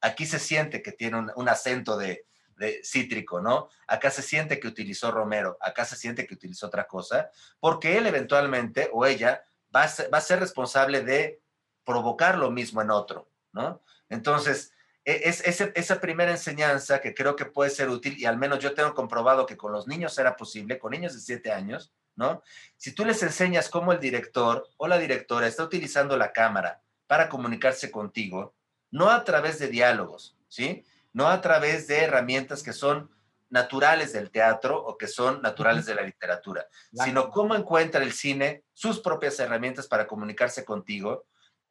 aquí 0.01 0.27
se 0.27 0.39
siente 0.39 0.83
que 0.83 0.93
tiene 0.93 1.19
un, 1.19 1.33
un 1.37 1.49
acento 1.49 1.97
de, 1.97 2.27
de 2.57 2.81
cítrico, 2.83 3.41
¿no? 3.41 3.69
Acá 3.87 4.11
se 4.11 4.23
siente 4.23 4.59
que 4.59 4.69
utilizó 4.69 5.11
romero, 5.11 5.59
acá 5.61 5.85
se 5.85 5.97
siente 5.97 6.27
que 6.27 6.35
utilizó 6.35 6.67
otra 6.67 6.87
cosa, 6.87 7.31
porque 7.61 7.97
él 7.99 8.07
eventualmente 8.07 8.91
o 8.93 9.05
ella 9.05 9.45
va 9.75 9.87
va 10.13 10.19
a 10.19 10.21
ser 10.23 10.41
responsable 10.41 11.03
de 11.03 11.41
provocar 11.87 12.37
lo 12.37 12.51
mismo 12.51 12.83
en 12.83 12.91
otro, 12.91 13.31
¿no? 13.53 13.81
Entonces, 14.11 14.73
es, 15.05 15.41
es, 15.47 15.61
esa 15.75 16.01
primera 16.01 16.33
enseñanza 16.33 17.01
que 17.01 17.15
creo 17.15 17.37
que 17.37 17.47
puede 17.47 17.71
ser 17.71 17.89
útil, 17.89 18.19
y 18.19 18.27
al 18.27 18.37
menos 18.37 18.59
yo 18.59 18.75
tengo 18.75 18.93
comprobado 18.93 19.47
que 19.47 19.57
con 19.57 19.73
los 19.73 19.87
niños 19.87 20.19
era 20.19 20.37
posible, 20.37 20.79
con 20.79 20.91
niños 20.91 21.15
de 21.15 21.21
7 21.21 21.53
años, 21.53 21.95
¿no? 22.17 22.43
Si 22.77 22.93
tú 22.93 23.05
les 23.05 23.23
enseñas 23.23 23.69
cómo 23.69 23.93
el 23.93 24.01
director 24.01 24.69
o 24.77 24.89
la 24.89 24.99
directora 24.99 25.47
está 25.47 25.63
utilizando 25.63 26.17
la 26.17 26.33
cámara 26.33 26.83
para 27.07 27.29
comunicarse 27.29 27.91
contigo, 27.91 28.55
no 28.91 29.11
a 29.11 29.23
través 29.23 29.61
de 29.61 29.69
diálogos, 29.69 30.37
¿sí? 30.49 30.85
No 31.13 31.29
a 31.29 31.41
través 31.41 31.87
de 31.87 32.03
herramientas 32.03 32.63
que 32.63 32.73
son 32.73 33.11
naturales 33.49 34.13
del 34.13 34.33
teatro 34.33 34.77
o 34.77 34.99
que 34.99 35.07
son 35.07 35.41
naturales 35.41 35.87
de 35.87 35.95
la 35.95 36.03
literatura, 36.03 36.67
claro. 36.91 37.09
sino 37.09 37.31
cómo 37.31 37.55
encuentra 37.55 38.03
el 38.03 38.13
cine 38.13 38.65
sus 38.73 38.99
propias 38.99 39.39
herramientas 39.39 39.87
para 39.87 40.09
comunicarse 40.09 40.65
contigo, 40.65 41.27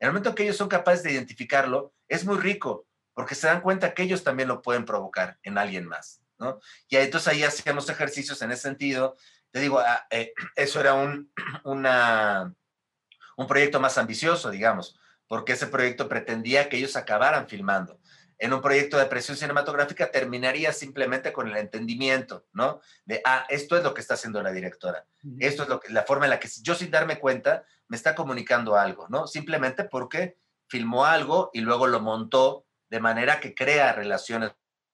El 0.06 0.12
momento 0.12 0.36
que 0.36 0.43
ellos 0.43 0.58
son 0.58 0.70
capaces 0.70 1.03
de 1.03 1.14
identificarlo, 1.14 1.93
es 2.08 2.26
muy 2.26 2.38
rico, 2.38 2.86
porque 3.14 3.36
se 3.36 3.47
dan 3.47 3.62
cuenta 3.62 3.93
que 3.93 4.03
ellos 4.03 4.24
también 4.24 4.47
lo 4.47 4.62
pueden 4.62 4.86
provocar 4.86 5.39
en 5.43 5.58
alguien 5.58 5.88
más, 5.88 6.22
¿no? 6.38 6.60
Y 6.88 6.97
entonces 6.97 7.28
ahí 7.28 7.43
hacíamos 7.43 7.89
ejercicios 7.89 8.41
en 8.41 8.51
ese 8.51 8.64
sentido. 8.64 9.16
Te 9.51 9.60
digo, 9.60 9.80
ah, 9.80 10.06
eh, 10.10 10.34
eso 10.56 10.80
era 10.80 10.93
un, 10.93 11.32
un 11.64 13.47
proyecto 13.47 13.80
más 13.80 13.97
ambicioso, 13.97 14.51
digamos, 14.51 14.99
porque 15.28 15.53
ese 15.53 15.68
proyecto 15.68 16.08
pretendía 16.08 16.70
que 16.70 16.78
ellos 16.78 16.95
acabaran 16.95 17.47
filmando 17.47 17.99
en 18.38 18.53
un 18.53 18.61
proyecto 18.61 18.97
de 18.97 19.05
presión 19.05 19.38
cinematográfica 19.38 20.11
terminaría 20.11 20.73
simplemente 20.73 21.31
con 21.31 21.47
el 21.47 21.57
entendimiento, 21.57 22.45
¿no? 22.53 22.81
De, 23.05 23.21
ah, 23.25 23.45
esto 23.49 23.77
es 23.77 23.83
lo 23.83 23.93
que 23.93 24.01
está 24.01 24.15
haciendo 24.15 24.41
la 24.43 24.51
directora. 24.51 25.05
Esto 25.39 25.63
es 25.63 25.69
lo 25.69 25.79
que, 25.79 25.91
la 25.91 26.03
forma 26.03 26.25
en 26.25 26.31
la 26.31 26.39
que 26.39 26.49
yo 26.61 26.75
sin 26.75 26.91
darme 26.91 27.19
cuenta 27.19 27.65
me 27.88 27.95
está 27.95 28.13
comunicando 28.13 28.75
algo, 28.75 29.07
¿no? 29.09 29.27
Simplemente 29.27 29.86
porque 29.86 30.38
filmó 30.67 31.05
algo 31.05 31.49
y 31.53 31.61
luego 31.61 31.88
lo 31.88 32.01
montó 32.01 32.65
de 32.89 32.99
manera 32.99 33.39
que 33.39 33.55
crea 33.55 33.93
relaciones 33.93 34.51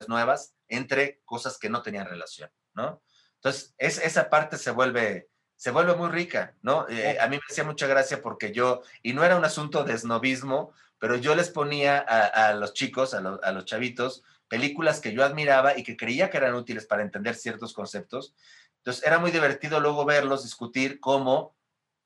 nuevas 0.07 0.55
entre 0.67 1.21
cosas 1.25 1.57
que 1.57 1.69
no 1.69 1.81
tenían 1.81 2.07
relación, 2.07 2.51
¿no? 2.73 3.01
Entonces, 3.35 3.73
es, 3.77 3.97
esa 3.97 4.29
parte 4.29 4.57
se 4.57 4.71
vuelve, 4.71 5.29
se 5.55 5.71
vuelve 5.71 5.95
muy 5.95 6.09
rica, 6.09 6.55
¿no? 6.61 6.87
Eh, 6.89 7.17
a 7.19 7.27
mí 7.27 7.37
me 7.37 7.43
hacía 7.49 7.63
mucha 7.63 7.87
gracia 7.87 8.21
porque 8.21 8.51
yo, 8.51 8.83
y 9.01 9.13
no 9.13 9.23
era 9.23 9.35
un 9.35 9.45
asunto 9.45 9.83
de 9.83 9.97
snobismo, 9.97 10.73
pero 11.01 11.15
yo 11.15 11.33
les 11.33 11.49
ponía 11.49 11.97
a, 11.97 12.53
los 12.53 12.73
chicos, 12.73 13.15
a, 13.15 13.51
los 13.51 13.65
chavitos, 13.65 14.21
películas 14.47 14.99
que 14.99 15.13
yo 15.13 15.25
admiraba 15.25 15.75
y 15.75 15.81
que 15.81 15.97
creía 15.97 16.29
que 16.29 16.37
eran 16.37 16.53
útiles 16.53 16.85
para 16.85 17.01
entender 17.01 17.33
ciertos 17.33 17.73
conceptos. 17.73 18.35
Entonces 18.77 19.03
era 19.03 19.17
muy 19.17 19.31
divertido 19.31 19.79
luego 19.79 20.05
verlos 20.05 20.43
discutir 20.43 20.99
cómo, 20.99 21.55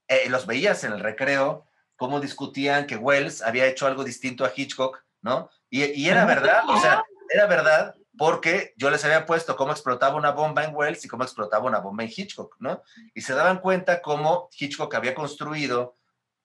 eh, 0.07 0.29
los 0.29 0.45
veías 0.45 0.85
en 0.85 0.93
el 0.93 1.01
recreo, 1.01 1.67
cómo 1.97 2.21
discutían 2.21 2.87
que 2.87 2.95
Wells 2.95 3.41
había 3.41 3.65
hecho 3.65 3.85
algo 3.85 4.05
distinto 4.05 4.45
a 4.45 4.53
Hitchcock, 4.55 5.03
¿no? 5.21 5.49
Y, 5.69 5.83
y 5.83 6.07
era 6.07 6.23
verdad, 6.23 6.63
o 6.69 6.79
sea, 6.79 7.03
era 7.33 7.47
verdad 7.47 7.95
porque 8.17 8.73
yo 8.77 8.89
les 8.89 9.03
había 9.03 9.25
puesto 9.25 9.57
cómo 9.57 9.73
explotaba 9.73 10.15
una 10.15 10.31
bomba 10.31 10.63
en 10.63 10.73
Wells 10.73 11.03
y 11.03 11.09
cómo 11.09 11.25
explotaba 11.25 11.65
una 11.65 11.79
bomba 11.79 12.05
en 12.05 12.13
Hitchcock, 12.15 12.55
¿no? 12.59 12.81
Y 13.13 13.19
se 13.19 13.33
daban 13.33 13.59
cuenta 13.59 14.01
cómo 14.01 14.47
Hitchcock 14.57 14.95
había 14.95 15.13
construido 15.13 15.97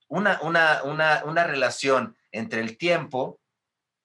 una, 0.08 0.40
una, 0.42 0.82
una, 0.82 1.22
una 1.24 1.44
relación 1.44 2.16
entre 2.32 2.60
el 2.60 2.76
tiempo 2.78 3.40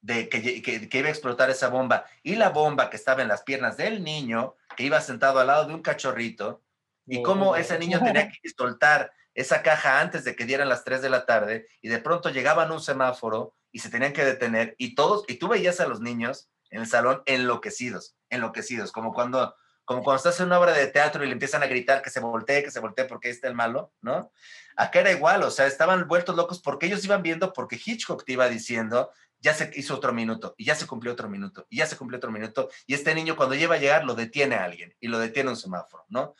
de 0.01 0.29
que, 0.29 0.61
que, 0.61 0.97
iba 0.97 1.07
a 1.07 1.11
explotar 1.11 1.49
esa 1.49 1.69
bomba 1.69 2.05
y 2.21 2.35
la 2.35 2.49
bomba 2.49 2.91
que 2.91 2.95
estaba 2.95 3.23
en 3.23 3.27
las 3.27 3.41
piernas 3.41 3.75
del 3.75 4.03
niño, 4.03 4.55
que 4.77 4.83
iba 4.83 5.01
sentado 5.01 5.39
al 5.39 5.47
lado 5.47 5.67
de 5.67 5.73
un 5.73 5.81
cachorrito, 5.81 6.61
y 7.07 7.21
cómo 7.23 7.55
ese 7.55 7.79
niño 7.79 7.99
tenía 8.03 8.29
que 8.29 8.49
soltar 8.55 9.11
esa 9.33 9.61
caja 9.61 9.99
antes 9.99 10.23
de 10.23 10.35
que 10.35 10.45
dieran 10.45 10.69
las 10.69 10.83
3 10.83 11.01
de 11.01 11.09
la 11.09 11.25
tarde, 11.25 11.67
y 11.81 11.89
de 11.89 11.99
pronto 11.99 12.29
llegaban 12.29 12.69
a 12.69 12.73
un 12.73 12.81
semáforo 12.81 13.55
y 13.71 13.79
se 13.79 13.89
tenían 13.89 14.13
que 14.13 14.23
detener, 14.23 14.75
y 14.77 14.95
todos, 14.95 15.25
y 15.27 15.35
tú 15.35 15.47
veías 15.47 15.79
a 15.79 15.87
los 15.87 16.01
niños 16.01 16.49
en 16.69 16.81
el 16.81 16.87
salón 16.87 17.23
enloquecidos, 17.25 18.15
enloquecidos, 18.29 18.91
como 18.91 19.13
cuando 19.13 19.55
como 19.85 20.03
cuando 20.03 20.17
estás 20.17 20.39
en 20.39 20.47
una 20.47 20.59
obra 20.59 20.73
de 20.73 20.87
teatro 20.87 21.23
y 21.23 21.27
le 21.27 21.33
empiezan 21.33 21.63
a 21.63 21.67
gritar 21.67 22.01
que 22.01 22.09
se 22.09 22.19
voltee, 22.19 22.63
que 22.63 22.71
se 22.71 22.79
voltee 22.79 23.05
porque 23.05 23.29
está 23.29 23.47
el 23.47 23.53
malo, 23.53 23.93
¿no? 24.01 24.31
Acá 24.75 24.99
era 24.99 25.11
igual, 25.11 25.43
o 25.43 25.51
sea, 25.51 25.67
estaban 25.67 26.07
vueltos 26.07 26.35
locos 26.35 26.59
porque 26.59 26.87
ellos 26.87 27.05
iban 27.05 27.21
viendo, 27.21 27.53
porque 27.53 27.79
Hitchcock 27.83 28.25
te 28.25 28.33
iba 28.33 28.49
diciendo, 28.49 29.11
ya 29.39 29.53
se 29.53 29.71
hizo 29.75 29.95
otro 29.95 30.11
minuto, 30.11 30.55
y 30.57 30.65
ya 30.65 30.75
se 30.75 30.87
cumplió 30.87 31.13
otro 31.13 31.29
minuto, 31.29 31.67
y 31.69 31.77
ya 31.77 31.85
se 31.85 31.95
cumplió 31.95 32.17
otro 32.17 32.31
minuto, 32.31 32.69
y 32.87 32.95
este 32.95 33.13
niño 33.13 33.35
cuando 33.35 33.55
lleva 33.55 33.75
a 33.75 33.79
llegar 33.79 34.03
lo 34.03 34.15
detiene 34.15 34.55
a 34.55 34.63
alguien, 34.63 34.93
y 34.99 35.07
lo 35.07 35.19
detiene 35.19 35.51
un 35.51 35.55
semáforo, 35.55 36.03
¿no? 36.09 36.35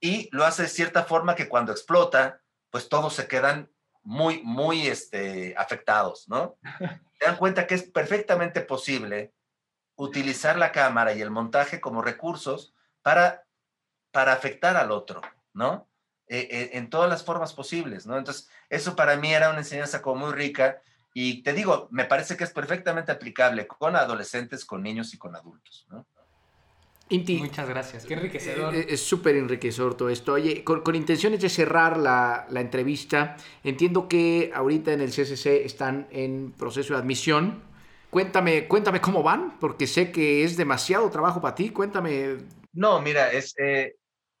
Y 0.00 0.28
lo 0.32 0.44
hace 0.44 0.62
de 0.62 0.68
cierta 0.68 1.04
forma 1.04 1.36
que 1.36 1.48
cuando 1.48 1.72
explota, 1.72 2.42
pues 2.70 2.88
todos 2.88 3.14
se 3.14 3.28
quedan 3.28 3.70
muy, 4.02 4.42
muy 4.42 4.88
este, 4.88 5.54
afectados, 5.56 6.28
¿no? 6.28 6.58
Se 7.18 7.26
dan 7.26 7.36
cuenta 7.36 7.66
que 7.66 7.76
es 7.76 7.84
perfectamente 7.84 8.60
posible 8.60 9.32
utilizar 9.96 10.58
la 10.58 10.72
cámara 10.72 11.12
y 11.12 11.20
el 11.20 11.30
montaje 11.30 11.80
como 11.80 12.02
recursos 12.02 12.74
para, 13.02 13.46
para 14.10 14.32
afectar 14.32 14.76
al 14.76 14.90
otro, 14.90 15.20
¿no? 15.52 15.88
Eh, 16.26 16.48
eh, 16.50 16.70
en 16.72 16.88
todas 16.88 17.08
las 17.08 17.22
formas 17.22 17.52
posibles, 17.52 18.06
¿no? 18.06 18.16
Entonces, 18.16 18.48
eso 18.70 18.96
para 18.96 19.16
mí 19.16 19.32
era 19.32 19.50
una 19.50 19.58
enseñanza 19.58 20.00
como 20.00 20.26
muy 20.26 20.32
rica 20.32 20.80
y 21.12 21.42
te 21.42 21.52
digo, 21.52 21.86
me 21.90 22.06
parece 22.06 22.36
que 22.36 22.44
es 22.44 22.50
perfectamente 22.50 23.12
aplicable 23.12 23.66
con 23.66 23.94
adolescentes, 23.94 24.64
con 24.64 24.82
niños 24.82 25.12
y 25.14 25.18
con 25.18 25.36
adultos, 25.36 25.86
¿no? 25.90 26.06
Inti, 27.10 27.36
Muchas 27.36 27.68
gracias, 27.68 28.06
qué 28.06 28.14
enriquecedor. 28.14 28.74
Eh, 28.74 28.86
es 28.88 29.00
súper 29.02 29.36
enriquecedor 29.36 29.94
todo 29.94 30.08
esto. 30.08 30.32
Oye, 30.32 30.64
con, 30.64 30.80
con 30.80 30.94
intenciones 30.94 31.40
de 31.42 31.50
cerrar 31.50 31.98
la, 31.98 32.46
la, 32.48 32.60
entrevista, 32.62 33.36
entiendo 33.62 34.08
que 34.08 34.50
ahorita 34.54 34.92
en 34.92 35.02
el 35.02 35.10
CCC 35.10 35.66
están 35.66 36.08
en 36.10 36.52
proceso 36.52 36.94
de 36.94 37.00
admisión 37.00 37.62
Cuéntame, 38.14 38.68
cuéntame 38.68 39.00
cómo 39.00 39.24
van, 39.24 39.58
porque 39.58 39.88
sé 39.88 40.12
que 40.12 40.44
es 40.44 40.56
demasiado 40.56 41.10
trabajo 41.10 41.40
para 41.40 41.56
ti. 41.56 41.70
Cuéntame. 41.70 42.36
No, 42.72 43.02
mira, 43.02 43.32
es, 43.32 43.58
eh, 43.58 43.96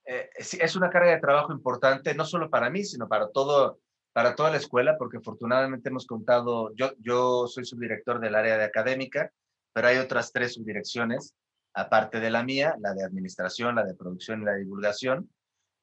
eh, 0.06 0.30
es, 0.36 0.76
una 0.76 0.90
carga 0.90 1.10
de 1.10 1.18
trabajo 1.18 1.52
importante, 1.52 2.14
no 2.14 2.24
solo 2.24 2.48
para 2.48 2.70
mí, 2.70 2.84
sino 2.84 3.08
para, 3.08 3.32
todo, 3.32 3.80
para 4.12 4.36
toda 4.36 4.52
la 4.52 4.58
escuela, 4.58 4.96
porque 4.96 5.16
afortunadamente 5.16 5.88
hemos 5.88 6.06
contado, 6.06 6.72
yo, 6.76 6.92
yo 7.00 7.48
soy 7.48 7.64
subdirector 7.64 8.20
del 8.20 8.36
área 8.36 8.56
de 8.56 8.62
académica, 8.62 9.32
pero 9.72 9.88
hay 9.88 9.96
otras 9.96 10.30
tres 10.30 10.54
subdirecciones, 10.54 11.34
aparte 11.72 12.20
de 12.20 12.30
la 12.30 12.44
mía, 12.44 12.76
la 12.78 12.94
de 12.94 13.02
administración, 13.02 13.74
la 13.74 13.84
de 13.84 13.96
producción 13.96 14.42
y 14.42 14.44
la 14.44 14.52
de 14.52 14.60
divulgación, 14.60 15.28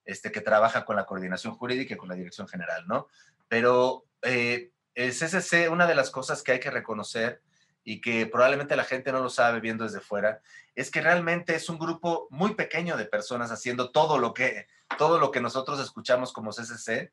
este, 0.05 0.31
que 0.31 0.39
trabaja 0.39 0.85
con 0.85 0.95
la 0.95 1.05
coordinación 1.05 1.55
jurídica 1.55 1.95
y 1.95 1.97
con 1.97 2.07
la 2.07 2.15
dirección 2.15 2.47
general, 2.47 2.87
¿no? 2.87 3.07
Pero 3.49 4.05
eh, 4.21 4.71
el 4.95 5.11
CCC, 5.11 5.69
una 5.69 5.87
de 5.87 5.95
las 5.95 6.09
cosas 6.09 6.41
que 6.41 6.53
hay 6.53 6.61
que 6.61 6.71
reconocer 6.71 7.41
y 7.83 8.01
que 8.01 8.25
probablemente 8.25 8.75
la 8.75 8.83
gente 8.83 9.11
no 9.11 9.21
lo 9.21 9.29
sabe 9.29 9.59
viendo 9.59 9.83
desde 9.83 10.01
fuera, 10.01 10.41
es 10.75 10.91
que 10.91 11.01
realmente 11.01 11.55
es 11.55 11.69
un 11.69 11.79
grupo 11.79 12.27
muy 12.29 12.55
pequeño 12.55 12.97
de 12.97 13.05
personas 13.05 13.51
haciendo 13.51 13.91
todo 13.91 14.17
lo 14.17 14.33
que, 14.33 14.67
todo 14.97 15.19
lo 15.19 15.31
que 15.31 15.41
nosotros 15.41 15.79
escuchamos 15.79 16.31
como 16.31 16.51
CCC, 16.51 17.11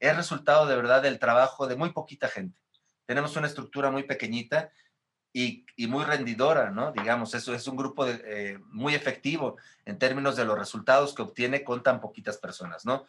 es 0.00 0.16
resultado 0.16 0.66
de 0.66 0.76
verdad 0.76 1.02
del 1.02 1.18
trabajo 1.18 1.66
de 1.66 1.76
muy 1.76 1.90
poquita 1.90 2.28
gente. 2.28 2.58
Tenemos 3.06 3.36
una 3.36 3.46
estructura 3.46 3.90
muy 3.90 4.04
pequeñita 4.04 4.70
y, 5.32 5.64
muy 5.86 6.04
rendidora, 6.04 6.70
¿no? 6.70 6.92
Digamos, 6.92 7.34
eso 7.34 7.54
es 7.54 7.66
un 7.66 7.76
grupo 7.76 8.06
eh, 8.06 8.58
muy 8.66 8.94
efectivo 8.94 9.56
en 9.84 9.98
términos 9.98 10.36
de 10.36 10.44
los 10.44 10.58
resultados 10.58 11.14
que 11.14 11.22
obtiene 11.22 11.64
con 11.64 11.82
tan 11.82 12.00
poquitas 12.00 12.38
personas, 12.38 12.84
¿no? 12.84 13.06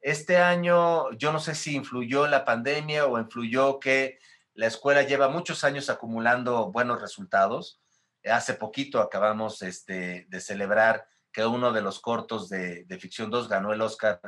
Este 0.00 0.38
año, 0.38 1.12
yo 1.12 1.32
no 1.32 1.38
sé 1.38 1.54
si 1.54 1.76
influyó 1.76 2.26
la 2.26 2.44
pandemia 2.44 3.06
o 3.06 3.18
influyó 3.18 3.78
que 3.78 4.18
la 4.54 4.66
escuela 4.66 5.02
lleva 5.02 5.28
muchos 5.28 5.64
años 5.64 5.88
acumulando 5.88 6.70
buenos 6.70 7.00
resultados. 7.00 7.80
Hace 8.24 8.54
poquito 8.54 9.00
acabamos 9.00 9.62
este, 9.62 10.26
de 10.28 10.40
celebrar 10.40 11.06
que 11.32 11.46
uno 11.46 11.72
de 11.72 11.80
los 11.80 12.00
cortos 12.00 12.48
de, 12.48 12.86
Ficción 13.00 13.30
2 13.30 13.48
ganó 13.48 13.72
el 13.72 13.80
Oscar 13.80 14.20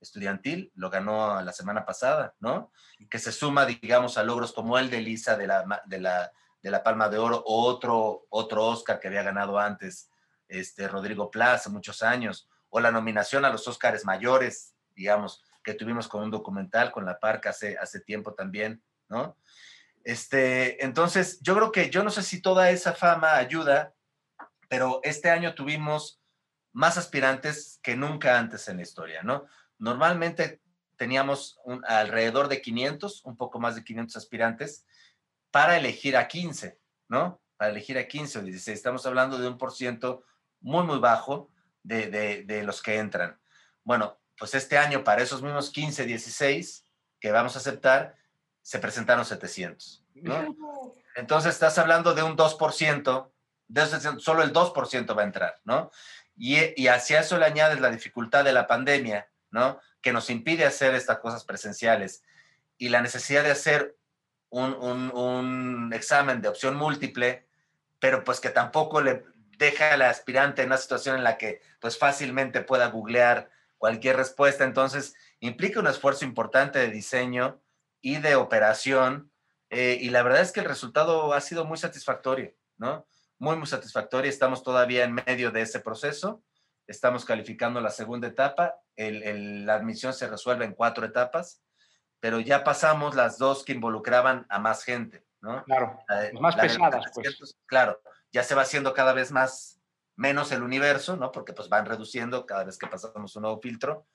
estudiantil, 0.00 0.72
lo 0.74 0.90
ganó 0.90 1.40
la 1.42 1.52
semana 1.52 1.84
pasada, 1.84 2.34
¿no? 2.40 2.72
Que 3.10 3.18
se 3.18 3.32
suma, 3.32 3.66
digamos, 3.66 4.16
a 4.18 4.22
logros 4.22 4.52
como 4.52 4.78
el 4.78 4.90
de 4.90 5.00
Lisa 5.00 5.36
de 5.36 5.46
la, 5.46 5.82
de 5.86 6.00
la, 6.00 6.32
de 6.62 6.70
la 6.70 6.82
Palma 6.82 7.08
de 7.08 7.18
Oro 7.18 7.42
o 7.44 7.64
otro, 7.64 8.26
otro 8.30 8.64
Oscar 8.66 9.00
que 9.00 9.08
había 9.08 9.22
ganado 9.22 9.58
antes 9.58 10.10
este, 10.48 10.86
Rodrigo 10.88 11.30
Plaza, 11.30 11.70
muchos 11.70 12.02
años, 12.02 12.48
o 12.70 12.80
la 12.80 12.90
nominación 12.90 13.44
a 13.44 13.50
los 13.50 13.66
Oscars 13.66 14.04
mayores, 14.04 14.74
digamos, 14.94 15.42
que 15.62 15.74
tuvimos 15.74 16.08
con 16.08 16.22
un 16.22 16.30
documental 16.30 16.90
con 16.90 17.04
la 17.04 17.18
Parca 17.18 17.50
hace, 17.50 17.76
hace 17.78 18.00
tiempo 18.00 18.34
también, 18.34 18.82
¿no? 19.12 19.36
Este, 20.04 20.84
entonces, 20.84 21.38
yo 21.42 21.54
creo 21.54 21.70
que 21.70 21.90
yo 21.90 22.02
no 22.02 22.10
sé 22.10 22.22
si 22.22 22.40
toda 22.40 22.70
esa 22.70 22.94
fama 22.94 23.36
ayuda, 23.36 23.94
pero 24.68 25.00
este 25.04 25.30
año 25.30 25.54
tuvimos 25.54 26.20
más 26.72 26.96
aspirantes 26.96 27.78
que 27.82 27.94
nunca 27.94 28.38
antes 28.38 28.66
en 28.68 28.78
la 28.78 28.82
historia, 28.82 29.22
¿no? 29.22 29.46
Normalmente 29.78 30.60
teníamos 30.96 31.60
alrededor 31.86 32.48
de 32.48 32.62
500, 32.62 33.24
un 33.26 33.36
poco 33.36 33.60
más 33.60 33.74
de 33.74 33.84
500 33.84 34.16
aspirantes 34.16 34.86
para 35.50 35.76
elegir 35.76 36.16
a 36.16 36.26
15, 36.26 36.80
¿no? 37.08 37.40
Para 37.56 37.70
elegir 37.70 37.98
a 37.98 38.08
15 38.08 38.38
o 38.38 38.42
16. 38.42 38.76
Estamos 38.76 39.04
hablando 39.04 39.38
de 39.38 39.46
un 39.46 39.58
por 39.58 39.72
ciento 39.72 40.24
muy, 40.60 40.84
muy 40.84 40.98
bajo 40.98 41.50
de 41.82 42.62
los 42.64 42.80
que 42.80 42.98
entran. 42.98 43.38
Bueno, 43.84 44.18
pues 44.38 44.54
este 44.54 44.78
año 44.78 45.04
para 45.04 45.22
esos 45.22 45.42
mismos 45.42 45.70
15, 45.70 46.06
16 46.06 46.86
que 47.20 47.30
vamos 47.30 47.54
a 47.54 47.58
aceptar, 47.58 48.16
se 48.62 48.78
presentaron 48.78 49.24
700. 49.24 50.04
¿no? 50.14 50.94
Entonces 51.14 51.52
estás 51.52 51.78
hablando 51.78 52.14
de 52.14 52.22
un 52.22 52.36
2%, 52.36 53.30
de 53.68 53.86
solo 54.20 54.42
el 54.42 54.52
2% 54.52 55.16
va 55.16 55.22
a 55.22 55.26
entrar, 55.26 55.60
¿no? 55.64 55.90
Y, 56.36 56.58
y 56.80 56.88
hacia 56.88 57.20
eso 57.20 57.38
le 57.38 57.44
añades 57.44 57.80
la 57.80 57.90
dificultad 57.90 58.44
de 58.44 58.52
la 58.52 58.66
pandemia, 58.66 59.28
¿no? 59.50 59.80
Que 60.00 60.12
nos 60.12 60.30
impide 60.30 60.64
hacer 60.64 60.94
estas 60.94 61.18
cosas 61.18 61.44
presenciales 61.44 62.22
y 62.78 62.88
la 62.88 63.02
necesidad 63.02 63.44
de 63.44 63.50
hacer 63.50 63.96
un, 64.48 64.74
un, 64.74 65.10
un 65.14 65.92
examen 65.92 66.40
de 66.40 66.48
opción 66.48 66.76
múltiple, 66.76 67.46
pero 67.98 68.24
pues 68.24 68.40
que 68.40 68.50
tampoco 68.50 69.00
le 69.00 69.24
deja 69.58 69.92
al 69.94 70.02
aspirante 70.02 70.62
en 70.62 70.68
una 70.68 70.78
situación 70.78 71.16
en 71.16 71.24
la 71.24 71.38
que 71.38 71.60
pues 71.80 71.98
fácilmente 71.98 72.62
pueda 72.62 72.86
googlear 72.86 73.50
cualquier 73.78 74.16
respuesta. 74.16 74.64
Entonces, 74.64 75.14
implica 75.40 75.80
un 75.80 75.86
esfuerzo 75.86 76.24
importante 76.24 76.78
de 76.78 76.88
diseño 76.88 77.60
y 78.02 78.18
de 78.18 78.36
operación. 78.36 79.32
Eh, 79.70 79.96
y 80.00 80.10
la 80.10 80.22
verdad 80.22 80.42
es 80.42 80.52
que 80.52 80.60
el 80.60 80.66
resultado 80.66 81.32
ha 81.32 81.40
sido 81.40 81.64
muy 81.64 81.78
satisfactorio, 81.78 82.52
¿no? 82.76 83.06
Muy, 83.38 83.56
muy 83.56 83.66
satisfactorio. 83.66 84.28
Estamos 84.28 84.62
todavía 84.62 85.04
en 85.04 85.14
medio 85.14 85.50
de 85.50 85.62
ese 85.62 85.80
proceso. 85.80 86.44
Estamos 86.86 87.24
calificando 87.24 87.80
la 87.80 87.90
segunda 87.90 88.28
etapa. 88.28 88.74
la 88.96 89.74
admisión 89.74 90.12
se 90.12 90.28
resuelve 90.28 90.66
en 90.66 90.74
cuatro 90.74 91.06
etapas, 91.06 91.62
pero 92.20 92.40
ya 92.40 92.64
pasamos 92.64 93.14
las 93.14 93.38
dos 93.38 93.64
que 93.64 93.72
involucraban 93.72 94.46
a 94.50 94.58
más 94.58 94.84
gente, 94.84 95.24
¿no? 95.40 95.64
Claro, 95.64 95.98
más 96.40 96.56
pesadas, 96.56 97.06
pues. 97.14 97.56
Claro, 97.66 98.00
ya 98.30 98.42
se 98.42 98.54
va 98.54 98.62
haciendo 98.62 98.92
cada 98.94 99.12
vez 99.12 99.32
más, 99.32 99.80
menos 100.16 100.52
el 100.52 100.62
universo, 100.62 101.16
¿no? 101.16 101.32
Porque 101.32 101.52
pues 101.52 101.68
van 101.68 101.86
reduciendo 101.86 102.46
cada 102.46 102.64
vez 102.64 102.76
que 102.76 102.86
pasamos 102.86 103.34
un 103.36 103.42
nuevo 103.42 103.60
filtro. 103.60 104.06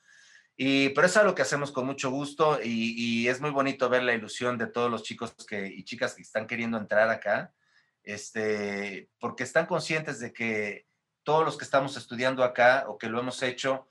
Y, 0.60 0.90
pero 0.90 1.06
es 1.06 1.16
algo 1.16 1.36
que 1.36 1.44
hacemos 1.44 1.72
con 1.72 1.86
mucho 1.86 2.10
gusto 2.10 2.60
y, 2.64 3.28
es 3.28 3.40
muy 3.40 3.52
bonito 3.52 3.90
ver 3.90 4.02
la 4.02 4.16
ilusión 4.16 4.58
de 4.58 4.66
todos 4.66 4.90
los 4.90 5.04
chicos 5.04 5.36
y 5.52 5.84
chicas 5.84 6.16
que 6.16 6.24
están 6.24 6.48
queriendo 6.48 6.80
entrar 6.80 7.10
acá, 7.10 7.54
este, 8.04 9.08
porque 9.20 9.44
están 9.44 9.68
conscientes 9.68 10.20
de 10.20 10.34
que 10.34 10.88
todos 11.22 11.46
los 11.46 11.58
que 11.58 11.64
estamos 11.64 11.96
estudiando 11.96 12.44
acá 12.44 12.86
o 12.88 12.98
que 12.98 13.08
lo 13.08 13.20
hemos 13.20 13.44
hecho, 13.44 13.88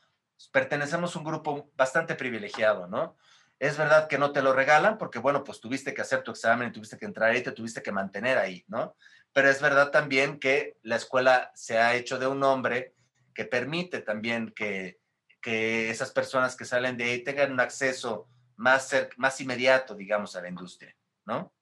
pertenecemos 0.50 1.14
a 1.14 1.18
un 1.20 1.24
grupo 1.24 1.70
bastante 1.76 2.16
privilegiado, 2.16 2.88
¿no? 2.88 3.16
Es 3.60 3.78
verdad 3.78 4.08
que 4.08 4.18
no 4.18 4.32
te 4.32 4.42
lo 4.42 4.52
regalan 4.52 4.98
porque, 4.98 5.20
bueno, 5.20 5.44
pues 5.44 5.60
tuviste 5.60 5.94
que 5.94 6.02
hacer 6.02 6.22
tu 6.22 6.32
examen 6.32 6.72
tuviste 6.72 6.98
que 6.98 7.06
entrar 7.06 7.30
ahí, 7.30 7.42
te 7.42 7.52
tuviste 7.52 7.80
que 7.80 7.92
mantener 7.92 8.38
ahí, 8.38 8.64
¿no? 8.66 8.96
Pero 9.32 9.48
es 9.48 9.60
verdad 9.60 9.92
también 9.92 10.40
que 10.40 10.78
la 10.82 10.96
escuela 10.96 11.52
se 11.54 11.78
ha 11.78 11.94
hecho 11.94 12.18
de 12.18 12.26
un 12.26 12.40
nombre 12.40 12.94
que 13.32 13.44
permite 13.44 14.00
también 14.00 14.50
que, 14.50 14.98
que 15.47 15.90
esas 15.90 16.11
personas 16.11 16.57
que 16.57 16.64
salen 16.64 16.97
de 16.97 17.05
ahí 17.05 17.22
tengan 17.22 17.53
un 17.53 17.61
acceso 17.61 18.26
más, 18.57 18.92
más 19.16 19.40
inmediato, 19.40 19.94
digamos, 19.94 20.34
a 20.34 20.40
la 20.40 20.49
industria, 20.49 20.92
¿no? 21.24 21.53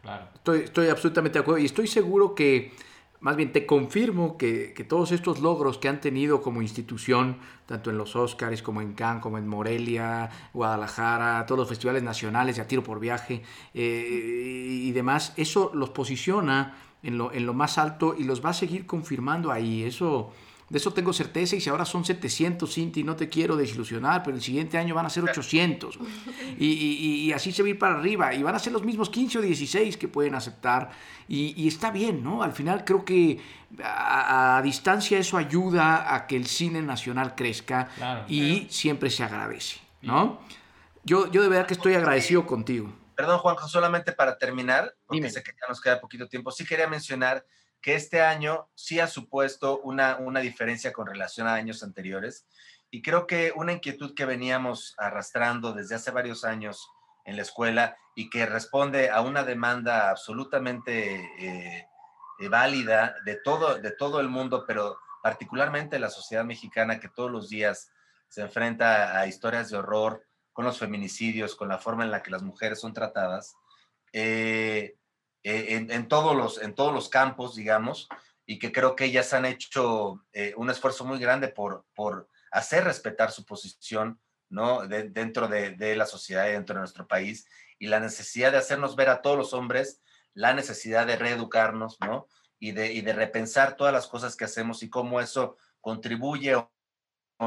Claro. 0.00 0.30
Estoy, 0.34 0.60
estoy 0.60 0.88
absolutamente 0.88 1.38
de 1.38 1.42
acuerdo 1.42 1.60
y 1.60 1.66
estoy 1.66 1.86
seguro 1.86 2.34
que, 2.34 2.72
más 3.20 3.36
bien 3.36 3.52
te 3.52 3.66
confirmo 3.66 4.38
que, 4.38 4.72
que, 4.72 4.82
todos 4.82 5.12
estos 5.12 5.40
logros 5.40 5.76
que 5.76 5.88
han 5.88 6.00
tenido 6.00 6.40
como 6.40 6.62
institución, 6.62 7.36
tanto 7.66 7.90
en 7.90 7.98
los 7.98 8.16
Oscars 8.16 8.62
como 8.62 8.80
en 8.80 8.94
Cannes, 8.94 9.22
como 9.22 9.36
en 9.36 9.46
Morelia, 9.46 10.30
Guadalajara, 10.54 11.44
todos 11.44 11.58
los 11.58 11.68
festivales 11.68 12.02
nacionales 12.02 12.56
de 12.56 12.62
a 12.62 12.66
tiro 12.66 12.82
por 12.82 12.98
viaje 12.98 13.42
eh, 13.74 14.80
y 14.88 14.90
demás, 14.92 15.34
eso 15.36 15.70
los 15.74 15.90
posiciona 15.90 16.78
en 17.02 17.18
lo, 17.18 17.30
en 17.30 17.44
lo 17.44 17.52
más 17.52 17.76
alto 17.76 18.14
y 18.16 18.24
los 18.24 18.42
va 18.42 18.50
a 18.50 18.54
seguir 18.54 18.86
confirmando 18.86 19.52
ahí. 19.52 19.84
Eso 19.84 20.32
de 20.68 20.76
eso 20.76 20.92
tengo 20.92 21.14
certeza 21.14 21.56
y 21.56 21.60
si 21.60 21.70
ahora 21.70 21.86
son 21.86 22.04
700, 22.04 22.72
Cinti, 22.72 23.02
no 23.02 23.16
te 23.16 23.28
quiero 23.28 23.56
desilusionar, 23.56 24.22
pero 24.22 24.36
el 24.36 24.42
siguiente 24.42 24.76
año 24.76 24.94
van 24.94 25.06
a 25.06 25.10
ser 25.10 25.24
800. 25.24 25.98
Y, 26.60 27.32
así 27.32 27.52
se 27.52 27.62
va 27.62 27.68
a 27.68 27.70
ir 27.70 27.78
para 27.78 27.94
arriba. 27.94 28.34
Y 28.34 28.42
van 28.42 28.54
a 28.54 28.58
ser 28.58 28.72
los 28.72 28.82
mismos 28.82 29.10
15 29.10 29.38
o 29.38 29.40
16 29.42 29.96
que 29.96 30.08
pueden 30.08 30.34
aceptar. 30.34 30.90
Y, 31.28 31.66
está 31.68 31.90
bien, 31.90 32.22
¿no? 32.22 32.42
Al 32.42 32.52
final 32.52 32.84
creo 32.84 33.04
que 33.04 33.40
a, 33.82 34.60
distancia 34.62 35.18
eso 35.18 35.36
ayuda 35.36 36.14
a 36.14 36.26
que 36.26 36.36
el 36.36 36.46
cine 36.46 36.82
nacional 36.82 37.34
crezca 37.34 37.88
y 38.28 38.66
siempre 38.70 39.10
se 39.10 39.24
agradece, 39.24 39.80
¿no? 40.02 40.40
Yo, 41.04 41.30
yo 41.30 41.42
de 41.42 41.48
verdad 41.48 41.66
que 41.66 41.74
estoy 41.74 41.94
agradecido 41.94 42.46
contigo. 42.46 42.92
Perdón, 43.14 43.38
Juanjo, 43.38 43.68
solamente 43.68 44.12
para 44.12 44.36
terminar, 44.36 44.94
porque 45.06 45.30
sé 45.30 45.42
que 45.42 45.52
ya 45.52 45.68
nos 45.68 45.80
queda 45.80 46.00
poquito 46.00 46.28
tiempo, 46.28 46.50
sí 46.50 46.64
quería 46.64 46.88
mencionar 46.88 47.44
que 47.80 47.94
este 47.94 48.22
año 48.22 48.68
sí 48.74 49.00
ha 49.00 49.06
supuesto 49.06 49.80
una, 49.80 50.16
una 50.16 50.40
diferencia 50.40 50.92
con 50.92 51.06
relación 51.06 51.46
a 51.46 51.54
años 51.54 51.82
anteriores. 51.82 52.46
Y 52.90 53.02
creo 53.02 53.26
que 53.26 53.52
una 53.54 53.72
inquietud 53.72 54.14
que 54.14 54.24
veníamos 54.24 54.94
arrastrando 54.98 55.72
desde 55.72 55.94
hace 55.94 56.10
varios 56.10 56.44
años 56.44 56.88
en 57.24 57.36
la 57.36 57.42
escuela 57.42 57.96
y 58.14 58.30
que 58.30 58.46
responde 58.46 59.10
a 59.10 59.20
una 59.20 59.44
demanda 59.44 60.10
absolutamente 60.10 61.14
eh, 61.38 61.86
eh, 62.38 62.48
válida 62.48 63.14
de 63.24 63.36
todo, 63.36 63.78
de 63.78 63.90
todo 63.90 64.20
el 64.20 64.28
mundo, 64.28 64.64
pero 64.66 64.96
particularmente 65.22 65.98
la 65.98 66.08
sociedad 66.08 66.44
mexicana 66.44 67.00
que 67.00 67.08
todos 67.08 67.30
los 67.30 67.48
días 67.48 67.92
se 68.28 68.40
enfrenta 68.42 69.18
a 69.18 69.26
historias 69.26 69.68
de 69.70 69.76
horror 69.76 70.24
con 70.52 70.64
los 70.64 70.78
feminicidios, 70.78 71.54
con 71.54 71.68
la 71.68 71.78
forma 71.78 72.04
en 72.04 72.10
la 72.10 72.22
que 72.22 72.30
las 72.30 72.42
mujeres 72.42 72.80
son 72.80 72.92
tratadas. 72.92 73.54
Eh, 74.12 74.96
eh, 75.44 75.86
en, 75.88 76.08
todos 76.08 76.36
los, 76.36 76.60
en 76.60 76.74
todos 76.74 76.92
los 76.92 77.08
campos, 77.08 77.54
digamos, 77.54 78.08
y 78.44 78.58
que 78.58 78.72
creo 78.72 78.96
que 78.96 79.04
ellas 79.04 79.32
han 79.32 79.44
hecho 79.44 80.24
eh, 80.32 80.54
un 80.56 80.70
esfuerzo 80.70 81.04
muy 81.04 81.18
grande 81.18 81.48
por, 81.48 81.84
por 81.94 82.28
hacer 82.50 82.84
respetar 82.84 83.30
su 83.30 83.44
posición, 83.44 84.20
¿no? 84.48 84.86
dentro 84.86 85.48
de, 85.48 85.96
la 85.96 86.06
sociedad 86.06 86.46
dentro 86.46 86.74
de 86.74 86.80
nuestro 86.80 87.06
país, 87.06 87.46
y 87.78 87.86
la 87.86 88.00
necesidad 88.00 88.52
de 88.52 88.58
hacernos 88.58 88.96
ver 88.96 89.10
a 89.10 89.22
todos 89.22 89.36
los 89.36 89.52
hombres, 89.52 90.00
la 90.34 90.54
necesidad 90.54 91.06
de 91.06 91.16
reeducarnos, 91.16 91.98
¿no? 92.00 92.26
Y 92.58 92.72
de, 92.72 92.92
y 92.92 93.02
de 93.02 93.12
repensar 93.12 93.76
todas 93.76 93.92
las 93.92 94.08
cosas 94.08 94.34
que 94.34 94.44
hacemos 94.44 94.82
y 94.82 94.90
cómo 94.90 95.20
eso 95.20 95.56
contribuye 95.80 96.56
o, 96.56 96.70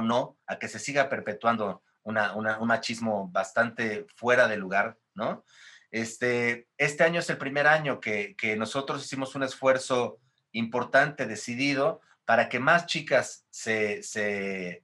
no 0.02 0.38
a 0.48 0.58
que 0.58 0.70
se 0.70 0.80
siga 0.80 1.10
perpetuando 1.10 1.84
una, 2.04 2.34
un 2.34 2.68
machismo 2.68 3.28
bastante 3.30 4.06
fuera 4.16 4.48
de 4.48 4.58
lugar, 4.58 4.98
¿no? 5.14 5.44
Este, 5.92 6.68
este 6.78 7.04
año 7.04 7.20
es 7.20 7.30
el 7.30 7.38
primer 7.38 7.68
año 7.68 8.00
que, 8.00 8.36
nosotros 8.58 9.04
hicimos 9.04 9.36
un 9.36 9.44
esfuerzo 9.44 10.20
importante, 10.54 11.28
decidido, 11.28 12.02
para 12.26 12.50
que 12.50 12.60
más 12.60 12.86
chicas 12.86 13.46
eh, 13.66 14.02
se 14.02 14.84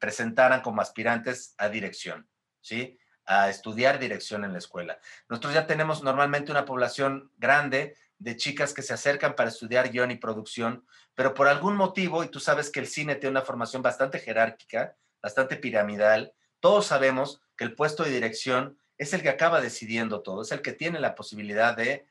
presentaran 0.00 0.62
como 0.62 0.80
aspirantes 0.80 1.54
a 1.58 1.68
dirección, 1.68 2.28
¿sí? 2.60 2.98
A 3.26 3.50
estudiar 3.50 3.98
dirección 3.98 4.44
en 4.44 4.52
la 4.52 4.58
escuela. 4.58 4.98
Nosotros 5.28 5.52
ya 5.52 5.66
tenemos 5.66 6.02
normalmente 6.02 6.50
una 6.50 6.64
población 6.64 7.30
grande 7.36 7.94
de 8.18 8.36
chicas 8.36 8.72
que 8.72 8.82
se 8.82 8.94
acercan 8.94 9.36
para 9.36 9.50
estudiar 9.50 9.90
guion 9.90 10.10
y 10.10 10.16
producción, 10.16 10.86
pero 11.14 11.34
por 11.34 11.46
algún 11.46 11.76
motivo, 11.76 12.24
y 12.24 12.28
tú 12.28 12.40
sabes 12.40 12.70
que 12.70 12.80
el 12.80 12.86
cine 12.86 13.16
tiene 13.16 13.32
una 13.32 13.42
formación 13.42 13.82
bastante 13.82 14.18
jerárquica, 14.18 14.96
bastante 15.22 15.56
piramidal, 15.56 16.32
todos 16.60 16.86
sabemos 16.86 17.40
que 17.56 17.64
el 17.64 17.74
puesto 17.74 18.02
de 18.02 18.10
dirección 18.10 18.78
es 18.98 19.12
el 19.14 19.22
que 19.22 19.28
acaba 19.28 19.60
decidiendo 19.60 20.22
todo, 20.22 20.42
es 20.42 20.52
el 20.52 20.60
que 20.60 20.72
tiene 20.72 21.00
la 21.00 21.14
posibilidad 21.14 21.76
de 21.76 22.06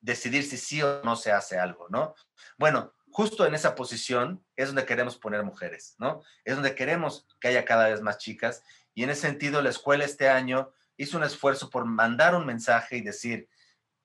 decidir 0.00 0.44
si 0.44 0.56
sí 0.56 0.82
o 0.82 1.02
no 1.04 1.14
se 1.14 1.30
hace 1.30 1.58
algo, 1.58 1.86
¿no? 1.88 2.14
Bueno, 2.58 2.92
justo 3.10 3.46
en 3.46 3.54
esa 3.54 3.74
posición 3.74 4.44
es 4.56 4.68
donde 4.68 4.86
queremos 4.86 5.16
poner 5.16 5.44
mujeres, 5.44 5.94
¿no? 5.98 6.22
Es 6.44 6.54
donde 6.54 6.74
queremos 6.74 7.26
que 7.40 7.48
haya 7.48 7.64
cada 7.64 7.88
vez 7.88 8.00
más 8.00 8.18
chicas 8.18 8.62
y 8.94 9.04
en 9.04 9.10
ese 9.10 9.22
sentido 9.22 9.62
la 9.62 9.70
escuela 9.70 10.04
este 10.04 10.28
año 10.28 10.72
hizo 10.96 11.16
un 11.16 11.24
esfuerzo 11.24 11.70
por 11.70 11.84
mandar 11.84 12.34
un 12.34 12.46
mensaje 12.46 12.96
y 12.96 13.02
decir, 13.02 13.48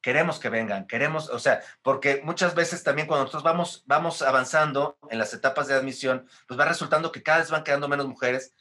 queremos 0.02 0.40
que 0.40 0.50
vengan, 0.50 0.88
queremos, 0.88 1.30
o 1.30 1.40
sea, 1.40 1.62
porque 1.82 2.22
muchas 2.24 2.56
veces 2.56 2.84
también 2.84 3.08
cuando 3.08 3.26
nosotros 3.26 3.44
vamos, 3.44 3.84
vamos 3.88 4.22
avanzando 4.22 4.98
en 5.10 5.20
las 5.20 5.34
etapas 5.34 5.68
de 5.68 5.74
admisión, 5.74 6.28
pues 6.48 6.60
va 6.60 6.66
resultando 6.66 7.12
que 7.12 7.24
cada 7.24 7.40
vez 7.40 7.50
van 7.50 7.64
quedando 7.64 7.88
menos 7.88 8.08
mujeres, 8.08 8.54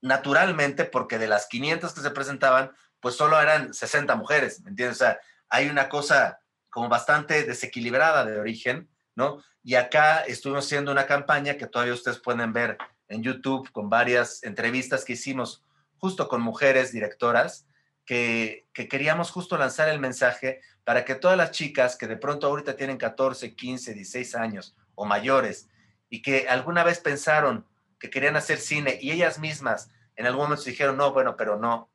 naturalmente, 0.00 0.84
porque 0.84 1.18
de 1.18 1.28
las 1.28 1.46
500 1.46 1.92
que 1.92 2.00
se 2.00 2.10
presentaban, 2.10 2.72
pues 3.00 3.16
solo 3.16 3.40
eran 3.40 3.72
60 3.74 4.14
mujeres, 4.16 4.60
¿me 4.62 4.70
entiendes? 4.70 4.96
O 4.96 5.04
sea, 5.04 5.20
hay 5.48 5.68
una 5.68 5.88
cosa 5.88 6.40
como 6.68 6.88
bastante 6.88 7.44
desequilibrada 7.44 8.24
de 8.24 8.38
origen, 8.38 8.88
¿no? 9.14 9.42
Y 9.62 9.74
acá 9.74 10.20
estuvimos 10.20 10.66
haciendo 10.66 10.92
una 10.92 11.06
campaña 11.06 11.56
que 11.56 11.66
todavía 11.66 11.94
ustedes 11.94 12.18
pueden 12.18 12.52
ver 12.52 12.78
en 13.08 13.22
YouTube 13.22 13.70
con 13.72 13.90
varias 13.90 14.42
entrevistas 14.44 15.04
que 15.04 15.14
hicimos 15.14 15.64
justo 15.98 16.28
con 16.28 16.40
mujeres 16.40 16.92
directoras, 16.92 17.66
que, 18.06 18.68
que, 18.72 18.88
queríamos 18.88 19.30
justo 19.30 19.58
lanzar 19.58 19.88
el 19.88 20.00
mensaje 20.00 20.60
para 20.84 21.04
que 21.04 21.14
todas 21.14 21.36
las 21.36 21.50
chicas 21.50 21.96
que 21.96 22.06
de 22.06 22.16
pronto 22.16 22.46
ahorita 22.46 22.76
tienen 22.76 22.96
14, 22.96 23.54
15, 23.54 23.94
16 23.94 24.34
años 24.34 24.76
o 24.94 25.04
mayores 25.04 25.68
y 26.08 26.22
que 26.22 26.48
alguna 26.48 26.82
vez 26.82 26.98
pensaron 27.00 27.66
que 27.98 28.10
querían 28.10 28.36
hacer 28.36 28.58
cine 28.58 28.98
y 29.00 29.12
ellas 29.12 29.38
mismas 29.38 29.90
en 30.16 30.26
algún 30.26 30.44
momento 30.44 30.64
dijeron, 30.64 30.96
no, 30.96 31.12
bueno, 31.12 31.36
pero 31.36 31.58
no, 31.58 31.90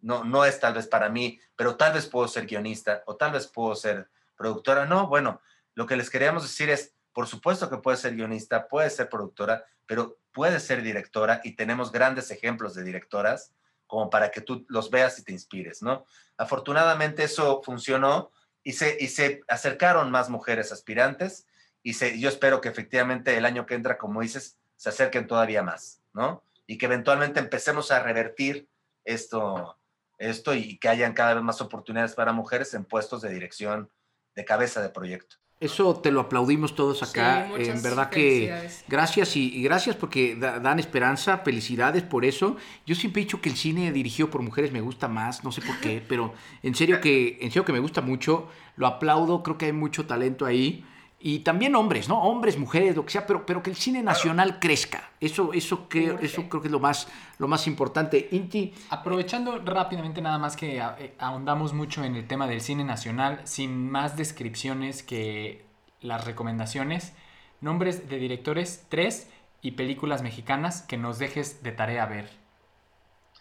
no, 0.00 0.24
no 0.24 0.44
es 0.44 0.60
tal 0.60 0.74
vez 0.74 0.86
para 0.86 1.08
mí, 1.08 1.40
pero 1.56 1.76
tal 1.76 1.92
vez 1.92 2.06
puedo 2.06 2.28
ser 2.28 2.46
guionista 2.46 3.02
o 3.06 3.16
tal 3.16 3.32
vez 3.32 3.46
puedo 3.46 3.74
ser 3.74 4.08
productora. 4.36 4.86
No, 4.86 5.06
bueno, 5.06 5.40
lo 5.74 5.86
que 5.86 5.96
les 5.96 6.10
queríamos 6.10 6.42
decir 6.42 6.70
es, 6.70 6.94
por 7.12 7.26
supuesto 7.26 7.68
que 7.68 7.78
puede 7.78 7.96
ser 7.96 8.14
guionista, 8.14 8.68
puede 8.68 8.90
ser 8.90 9.08
productora, 9.08 9.64
pero 9.86 10.18
puede 10.32 10.60
ser 10.60 10.82
directora 10.82 11.40
y 11.42 11.56
tenemos 11.56 11.90
grandes 11.90 12.30
ejemplos 12.30 12.74
de 12.74 12.84
directoras 12.84 13.52
como 13.86 14.10
para 14.10 14.30
que 14.30 14.42
tú 14.42 14.66
los 14.68 14.90
veas 14.90 15.18
y 15.18 15.24
te 15.24 15.32
inspires, 15.32 15.82
¿no? 15.82 16.04
Afortunadamente 16.36 17.24
eso 17.24 17.62
funcionó 17.64 18.30
y 18.62 18.74
se, 18.74 18.98
y 19.00 19.08
se 19.08 19.40
acercaron 19.48 20.10
más 20.10 20.28
mujeres 20.28 20.72
aspirantes 20.72 21.46
y 21.82 21.94
se, 21.94 22.18
yo 22.20 22.28
espero 22.28 22.60
que 22.60 22.68
efectivamente 22.68 23.36
el 23.36 23.46
año 23.46 23.64
que 23.64 23.74
entra, 23.74 23.96
como 23.96 24.20
dices, 24.20 24.58
se 24.76 24.90
acerquen 24.90 25.26
todavía 25.26 25.62
más, 25.62 26.02
¿no? 26.12 26.44
Y 26.66 26.76
que 26.76 26.86
eventualmente 26.86 27.40
empecemos 27.40 27.90
a 27.90 28.02
revertir 28.02 28.68
esto, 29.04 29.77
esto 30.18 30.54
y 30.54 30.78
que 30.78 30.88
hayan 30.88 31.12
cada 31.14 31.34
vez 31.34 31.42
más 31.42 31.60
oportunidades 31.60 32.14
para 32.14 32.32
mujeres 32.32 32.74
en 32.74 32.84
puestos 32.84 33.22
de 33.22 33.30
dirección 33.32 33.90
de 34.34 34.44
cabeza 34.44 34.82
de 34.82 34.90
proyecto. 34.90 35.36
Eso 35.60 35.96
te 36.00 36.12
lo 36.12 36.20
aplaudimos 36.20 36.76
todos 36.76 37.02
acá. 37.02 37.48
Sí, 37.56 37.62
en 37.68 37.82
verdad 37.82 38.10
que 38.10 38.20
felicidades. 38.46 38.84
gracias 38.86 39.34
y, 39.36 39.56
y 39.56 39.62
gracias 39.64 39.96
porque 39.96 40.36
da- 40.36 40.60
dan 40.60 40.78
esperanza, 40.78 41.38
felicidades 41.38 42.04
por 42.04 42.24
eso. 42.24 42.56
Yo 42.86 42.94
siempre 42.94 43.22
he 43.22 43.24
dicho 43.24 43.40
que 43.40 43.48
el 43.48 43.56
cine 43.56 43.90
dirigido 43.90 44.30
por 44.30 44.42
mujeres 44.42 44.70
me 44.70 44.80
gusta 44.80 45.08
más, 45.08 45.42
no 45.42 45.50
sé 45.50 45.60
por 45.62 45.80
qué, 45.80 46.00
pero 46.08 46.32
en 46.62 46.76
serio 46.76 47.00
que 47.00 47.38
en 47.40 47.50
serio 47.50 47.64
que 47.64 47.72
me 47.72 47.80
gusta 47.80 48.00
mucho. 48.00 48.48
Lo 48.76 48.86
aplaudo, 48.86 49.42
creo 49.42 49.58
que 49.58 49.66
hay 49.66 49.72
mucho 49.72 50.06
talento 50.06 50.46
ahí. 50.46 50.84
Y 51.20 51.40
también 51.40 51.74
hombres, 51.74 52.08
¿no? 52.08 52.22
Hombres, 52.22 52.56
mujeres, 52.56 52.94
lo 52.94 53.04
que 53.04 53.10
sea, 53.10 53.26
pero, 53.26 53.44
pero 53.44 53.60
que 53.62 53.70
el 53.70 53.76
cine 53.76 54.02
nacional 54.04 54.60
crezca. 54.60 55.10
Eso, 55.20 55.52
eso, 55.52 55.88
creo, 55.88 56.14
Urge. 56.14 56.26
eso 56.26 56.48
creo 56.48 56.62
que 56.62 56.68
es 56.68 56.72
lo 56.72 56.78
más, 56.78 57.08
lo 57.38 57.48
más 57.48 57.66
importante. 57.66 58.28
Inti, 58.30 58.72
Aprovechando 58.90 59.58
rápidamente 59.58 60.22
nada 60.22 60.38
más 60.38 60.56
que 60.56 60.78
eh, 60.78 61.14
ahondamos 61.18 61.72
mucho 61.72 62.04
en 62.04 62.14
el 62.14 62.28
tema 62.28 62.46
del 62.46 62.60
cine 62.60 62.84
nacional, 62.84 63.40
sin 63.44 63.90
más 63.90 64.16
descripciones 64.16 65.02
que 65.02 65.64
las 66.00 66.24
recomendaciones, 66.24 67.14
nombres 67.60 68.08
de 68.08 68.18
directores, 68.18 68.86
tres 68.88 69.28
y 69.60 69.72
películas 69.72 70.22
mexicanas 70.22 70.82
que 70.82 70.98
nos 70.98 71.18
dejes 71.18 71.62
de 71.64 71.72
tarea 71.72 72.06
ver. 72.06 72.30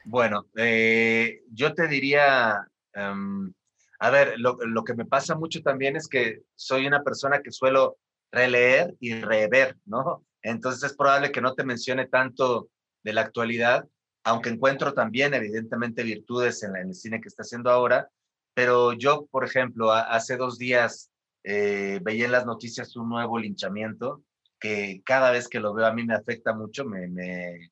Bueno, 0.03 0.47
eh, 0.55 1.41
yo 1.51 1.73
te 1.73 1.87
diría, 1.87 2.65
em, 2.93 3.53
a 3.99 4.09
ver, 4.09 4.35
lo, 4.39 4.57
que 4.83 4.93
me 4.93 5.05
pasa 5.05 5.35
mucho 5.35 5.61
también 5.61 5.95
es 5.95 6.07
que 6.07 6.43
soy 6.55 6.85
una 6.87 7.03
persona 7.03 7.41
que 7.41 7.51
suelo 7.51 7.97
releer 8.31 8.95
y 8.99 9.19
rever, 9.21 9.77
¿no? 9.85 10.25
Entonces 10.41 10.83
es 10.91 10.95
probable 10.97 11.31
que 11.31 11.41
no 11.41 11.53
te 11.55 11.63
mencione 11.63 12.07
tanto 12.07 12.69
de 13.03 13.13
la 13.13 13.21
actualidad, 13.21 13.87
aunque 14.23 14.49
encuentro 14.49 14.93
también 14.93 15.33
evidentemente 15.33 16.03
virtudes 16.03 16.61
en, 16.63 16.73
la- 16.73 16.81
en 16.81 16.89
el 16.89 16.95
cine 16.95 17.21
que 17.21 17.27
está 17.27 17.41
haciendo 17.43 17.69
ahora, 17.71 18.09
pero 18.53 18.93
yo, 18.93 19.25
por 19.31 19.43
ejemplo, 19.45 19.91
hace 19.91 20.37
dos 20.37 20.57
días 20.57 21.11
eh, 21.43 21.99
veía 22.03 22.25
en 22.25 22.31
las 22.31 22.45
noticias 22.45 22.95
un 22.95 23.09
nuevo 23.09 23.39
linchamiento 23.39 24.23
que 24.59 25.01
cada 25.05 25.31
vez 25.31 25.47
que 25.47 25.59
lo 25.59 25.73
veo 25.73 25.85
a 25.85 25.93
mí 25.93 26.03
me 26.03 26.15
afecta 26.15 26.53
mucho, 26.53 26.83
me, 26.85 27.07
me, 27.07 27.71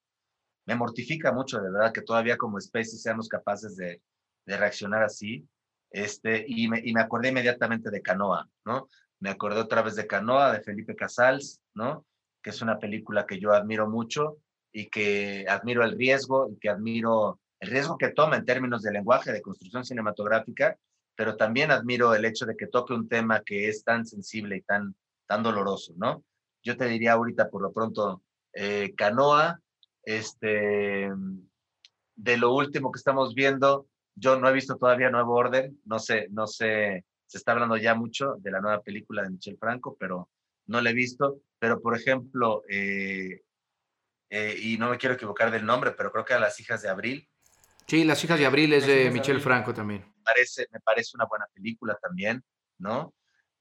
me 0.66 0.76
mortifica 0.76 1.32
mucho, 1.32 1.60
de 1.60 1.72
verdad, 1.72 1.92
que 1.92 2.02
todavía 2.02 2.38
como 2.38 2.58
especie 2.58 2.98
seamos 2.98 3.28
capaces 3.28 3.76
de, 3.76 4.02
de 4.46 4.58
reaccionar 4.58 5.04
así. 5.04 5.48
Este, 5.96 6.44
y, 6.46 6.68
me, 6.68 6.82
y 6.84 6.94
acordé 6.98 7.30
inmediatamente 7.30 7.90
de 7.90 8.02
Canoa, 8.02 8.50
¿no? 8.66 8.90
Me 9.22 9.30
acordé 9.30 9.62
otra 9.62 9.82
vez 9.82 9.96
de 9.96 10.06
Canoa, 10.06 10.52
de 10.52 10.60
Felipe 10.60 10.94
Casals, 10.94 11.62
¿no? 11.74 12.06
Que 12.44 12.50
es 12.50 12.62
una 12.62 12.80
película 12.80 13.26
que 13.26 13.40
yo 13.40 13.54
admiro 13.54 13.90
mucho 13.90 14.40
y 14.74 14.90
que 14.90 15.46
admiro 15.48 15.86
el 15.86 15.98
riesgo 15.98 16.50
y 16.52 16.58
que 16.58 16.68
admiro 16.68 17.40
el 17.62 17.70
riesgo 17.70 17.98
que 17.98 18.10
toma 18.10 18.36
en 18.36 18.44
términos 18.44 18.82
de 18.82 18.92
lenguaje, 18.92 19.32
de 19.32 19.42
construcción 19.42 19.86
cinematográfica, 19.86 20.78
pero 21.16 21.38
también 21.38 21.72
admiro 21.72 22.14
el 22.14 22.26
hecho 22.26 22.46
de 22.46 22.58
que 22.58 22.68
toque 22.68 22.94
un 22.94 23.08
tema 23.08 23.42
que 23.46 23.70
es 23.70 23.86
tan 23.86 24.06
sensible 24.06 24.58
y 24.58 24.62
tan, 24.64 24.98
tan 25.28 25.44
doloroso, 25.44 25.94
¿no? 25.96 26.26
Yo 26.62 26.76
te 26.76 26.90
diría 26.90 27.14
ahorita, 27.14 27.50
por 27.50 27.62
lo 27.62 27.72
pronto, 27.72 28.22
eh, 28.52 28.94
Canoa, 28.98 29.62
este, 30.04 31.10
de 32.16 32.38
lo 32.38 32.54
último 32.54 32.92
que 32.92 32.98
estamos 32.98 33.34
viendo, 33.34 33.88
yo 34.16 34.40
no 34.40 34.50
he 34.50 34.54
visto 34.54 34.78
todavía 34.78 35.10
Nuevo 35.10 35.34
Orden, 35.34 35.80
no 35.86 36.00
sé, 36.00 36.28
no 36.32 36.48
sé, 36.48 37.06
se 37.28 37.38
está 37.38 37.52
hablando 37.52 37.78
ya 37.78 37.96
mucho 37.96 38.36
de 38.40 38.52
la 38.52 38.62
nueva 38.62 38.82
película 38.82 39.24
de 39.24 39.30
Michel 39.30 39.58
Franco, 39.58 39.96
pero 40.00 40.30
no 40.68 40.82
la 40.82 40.90
he 40.90 40.94
visto, 40.94 41.42
pero 41.60 41.82
por 41.82 41.96
ejemplo, 41.96 42.64
eh, 42.70 43.42
eh, 44.30 44.56
y 44.60 44.78
no 44.78 44.90
me 44.90 44.98
quiero 44.98 45.16
equivocar 45.16 45.52
del 45.52 45.66
nombre, 45.66 45.92
pero 45.92 46.12
creo 46.12 46.26
que 46.26 46.34
a 46.34 46.40
las 46.40 46.60
hijas 46.60 46.82
de 46.82 46.90
Abril, 46.90 47.28
sí, 47.88 48.04
Las 48.04 48.24
hijas 48.24 48.40
de 48.40 48.46
Abril 48.46 48.74
es 48.74 48.88
de 48.88 49.12
Michel. 49.12 49.42
Franco 49.42 49.74
también. 49.74 50.06
parece, 50.24 50.68
me 50.72 50.80
parece 50.80 51.12
una 51.16 51.26
buena 51.26 51.46
película 51.54 51.98
también, 52.02 52.44
¿no? 52.80 53.14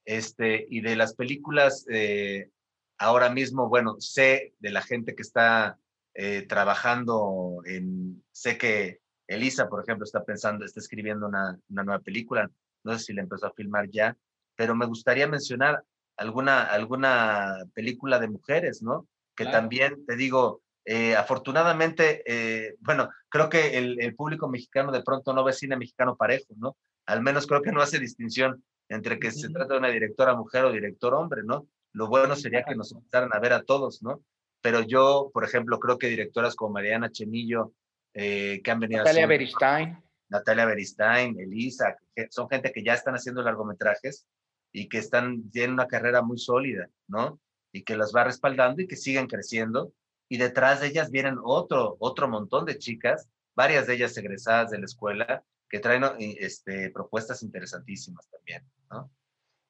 Este, 0.05 0.67
y 0.71 0.81
de 0.81 0.97
las 0.97 1.15
películas, 1.15 1.87
eh, 1.91 2.51
ahora 2.99 3.31
mismo, 3.31 3.69
bueno, 3.69 3.97
sé 4.01 4.55
de 4.59 4.71
la 4.71 4.83
gente 4.83 5.15
que 5.15 5.23
está 5.23 5.79
eh, 6.15 6.43
trabajando 6.43 7.61
en, 7.65 8.23
sé 8.31 8.57
que 8.57 9.01
Elisa, 9.27 9.69
por 9.69 9.83
ejemplo, 9.83 10.05
está 10.05 10.23
pensando, 10.25 10.65
está 10.65 10.81
escribiendo 10.81 11.27
una, 11.27 11.59
una 11.69 11.83
nueva 11.85 12.01
película, 12.01 12.51
no 12.85 12.93
sé 12.99 13.05
si 13.07 13.13
la 13.13 13.23
empezó 13.23 13.47
a 13.47 13.53
filmar 13.53 13.89
ya, 13.91 14.17
pero 14.57 14.75
me 14.75 14.87
gustaría 14.87 15.27
mencionar 15.27 15.83
alguna, 16.17 16.63
alguna 16.65 17.57
película 17.75 18.19
de 18.19 18.29
mujeres, 18.29 18.83
¿no? 18.83 19.07
Que 19.35 19.45
Claro. 19.45 19.59
también, 19.59 20.07
te 20.07 20.17
digo, 20.17 20.63
eh, 20.85 21.17
afortunadamente, 21.17 22.23
eh, 22.27 22.75
bueno, 22.81 23.09
creo 23.29 23.49
que 23.49 23.79
el, 23.79 24.01
el 24.01 24.15
público 24.15 24.49
mexicano 24.49 24.93
de 24.93 25.03
pronto 25.03 25.33
no 25.33 25.43
ve 25.43 25.53
cine 25.53 25.77
mexicano 25.77 26.17
parejo, 26.17 26.55
¿no? 26.57 26.77
Al 27.07 27.23
menos 27.23 27.47
creo 27.47 27.63
que 27.63 27.73
no 27.73 27.81
hace 27.83 27.99
distinción 27.99 28.63
entre 28.89 29.19
que 29.19 29.31
se 29.31 29.49
trata 29.49 29.73
de 29.75 29.79
una 29.79 29.89
directora 29.89 30.35
mujer 30.37 30.65
o 30.65 30.73
director 30.73 31.15
hombre, 31.15 31.43
¿no? 31.43 31.67
Lo 31.93 32.09
bueno 32.09 32.37
sería 32.37 32.65
que 32.65 32.75
nos 32.75 32.93
empezaran 32.93 33.31
a 33.33 33.39
ver 33.41 33.55
a 33.55 33.63
todos, 33.63 34.03
¿no? 34.03 34.23
Pero 34.61 34.83
yo, 34.83 35.31
por 35.33 35.45
ejemplo, 35.45 35.79
creo 35.79 35.99
que 35.99 36.09
directoras 36.09 36.55
como 36.55 36.75
Mariana 36.75 37.11
Chenillo, 37.11 37.73
eh, 38.15 38.61
que 38.63 38.71
han 38.71 38.81
venido 38.81 38.99
Natalia 39.01 39.25
haciendo- 39.25 39.29
Beristain. 39.29 40.03
Natalia 40.29 40.65
Beristain, 40.65 41.39
Elisa, 41.39 41.97
que 42.15 42.27
son 42.31 42.49
gente 42.49 42.73
que 42.73 42.83
ya 42.83 42.95
están 42.95 43.15
haciendo 43.15 43.43
largometrajes 43.43 44.27
y 44.73 44.89
que 44.89 44.99
están, 44.99 45.51
tienen 45.51 45.73
una 45.75 45.87
carrera 45.87 46.23
muy 46.23 46.39
sólida, 46.39 46.89
¿no? 47.07 47.39
Y 47.73 47.83
que 47.85 47.97
las 47.97 48.13
va 48.15 48.25
respaldando 48.25 48.83
y 48.83 48.87
que 48.89 48.97
siguen 48.97 49.27
creciendo. 49.27 49.93
Y 50.29 50.39
detrás 50.39 50.81
de 50.81 50.89
ellas 50.89 51.11
vienen 51.11 51.37
otro, 51.43 51.97
otro 52.01 52.27
montón 52.29 52.65
de 52.65 52.79
chicas, 52.79 53.29
varias 53.55 53.87
de 53.87 53.95
ellas 53.95 54.17
egresadas 54.17 54.71
de 54.71 54.79
la 54.79 54.87
escuela, 54.87 55.45
que 55.69 55.79
traen 55.81 56.05
eh, 56.05 56.37
este, 56.41 56.91
propuestas 56.91 57.43
interesantísimas 57.43 58.29
también, 58.31 58.65
¿no? 58.91 59.11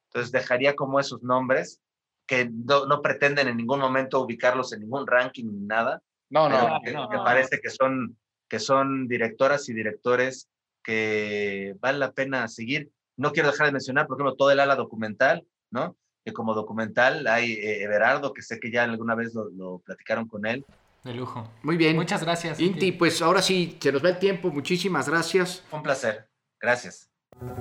Entonces 0.09 0.31
dejaría 0.31 0.75
como 0.75 0.99
esos 0.99 1.21
nombres 1.23 1.81
que 2.27 2.49
no, 2.49 2.85
no 2.85 3.01
pretenden 3.01 3.47
en 3.49 3.57
ningún 3.57 3.79
momento 3.79 4.21
ubicarlos 4.21 4.71
en 4.73 4.79
ningún 4.81 5.05
ranking 5.05 5.45
ni 5.45 5.59
nada, 5.65 6.01
No, 6.29 6.47
no. 6.49 6.79
que, 6.83 6.91
no, 6.91 7.09
que 7.09 7.17
no. 7.17 7.23
parece 7.23 7.59
que 7.59 7.69
son, 7.69 8.17
que 8.47 8.59
son 8.59 9.07
directoras 9.07 9.69
y 9.69 9.73
directores 9.73 10.49
que 10.83 11.75
vale 11.79 11.97
la 11.97 12.11
pena 12.11 12.47
seguir. 12.47 12.91
No 13.17 13.31
quiero 13.31 13.51
dejar 13.51 13.67
de 13.67 13.73
mencionar, 13.73 14.07
por 14.07 14.17
ejemplo, 14.17 14.35
todo 14.35 14.51
el 14.51 14.59
ala 14.59 14.75
documental, 14.75 15.45
¿no? 15.71 15.95
Que 16.23 16.33
como 16.33 16.53
documental 16.53 17.27
hay 17.27 17.53
eh, 17.53 17.83
Everardo, 17.83 18.33
que 18.33 18.41
sé 18.41 18.59
que 18.59 18.71
ya 18.71 18.83
alguna 18.83 19.15
vez 19.15 19.33
lo, 19.33 19.49
lo 19.49 19.79
platicaron 19.79 20.27
con 20.27 20.45
él. 20.45 20.65
De 21.03 21.13
lujo. 21.13 21.47
Muy 21.61 21.77
bien. 21.77 21.95
Muchas 21.95 22.23
gracias. 22.23 22.59
Inti, 22.59 22.91
pues 22.91 23.21
ahora 23.21 23.41
sí, 23.41 23.77
se 23.79 23.91
nos 23.91 24.03
va 24.03 24.09
el 24.09 24.19
tiempo. 24.19 24.49
Muchísimas 24.49 25.07
gracias. 25.07 25.63
Fue 25.69 25.77
un 25.77 25.83
placer. 25.83 26.27
Gracias. 26.59 27.09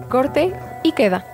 Corte 0.09 0.53
y 0.83 0.93
queda. 0.93 1.34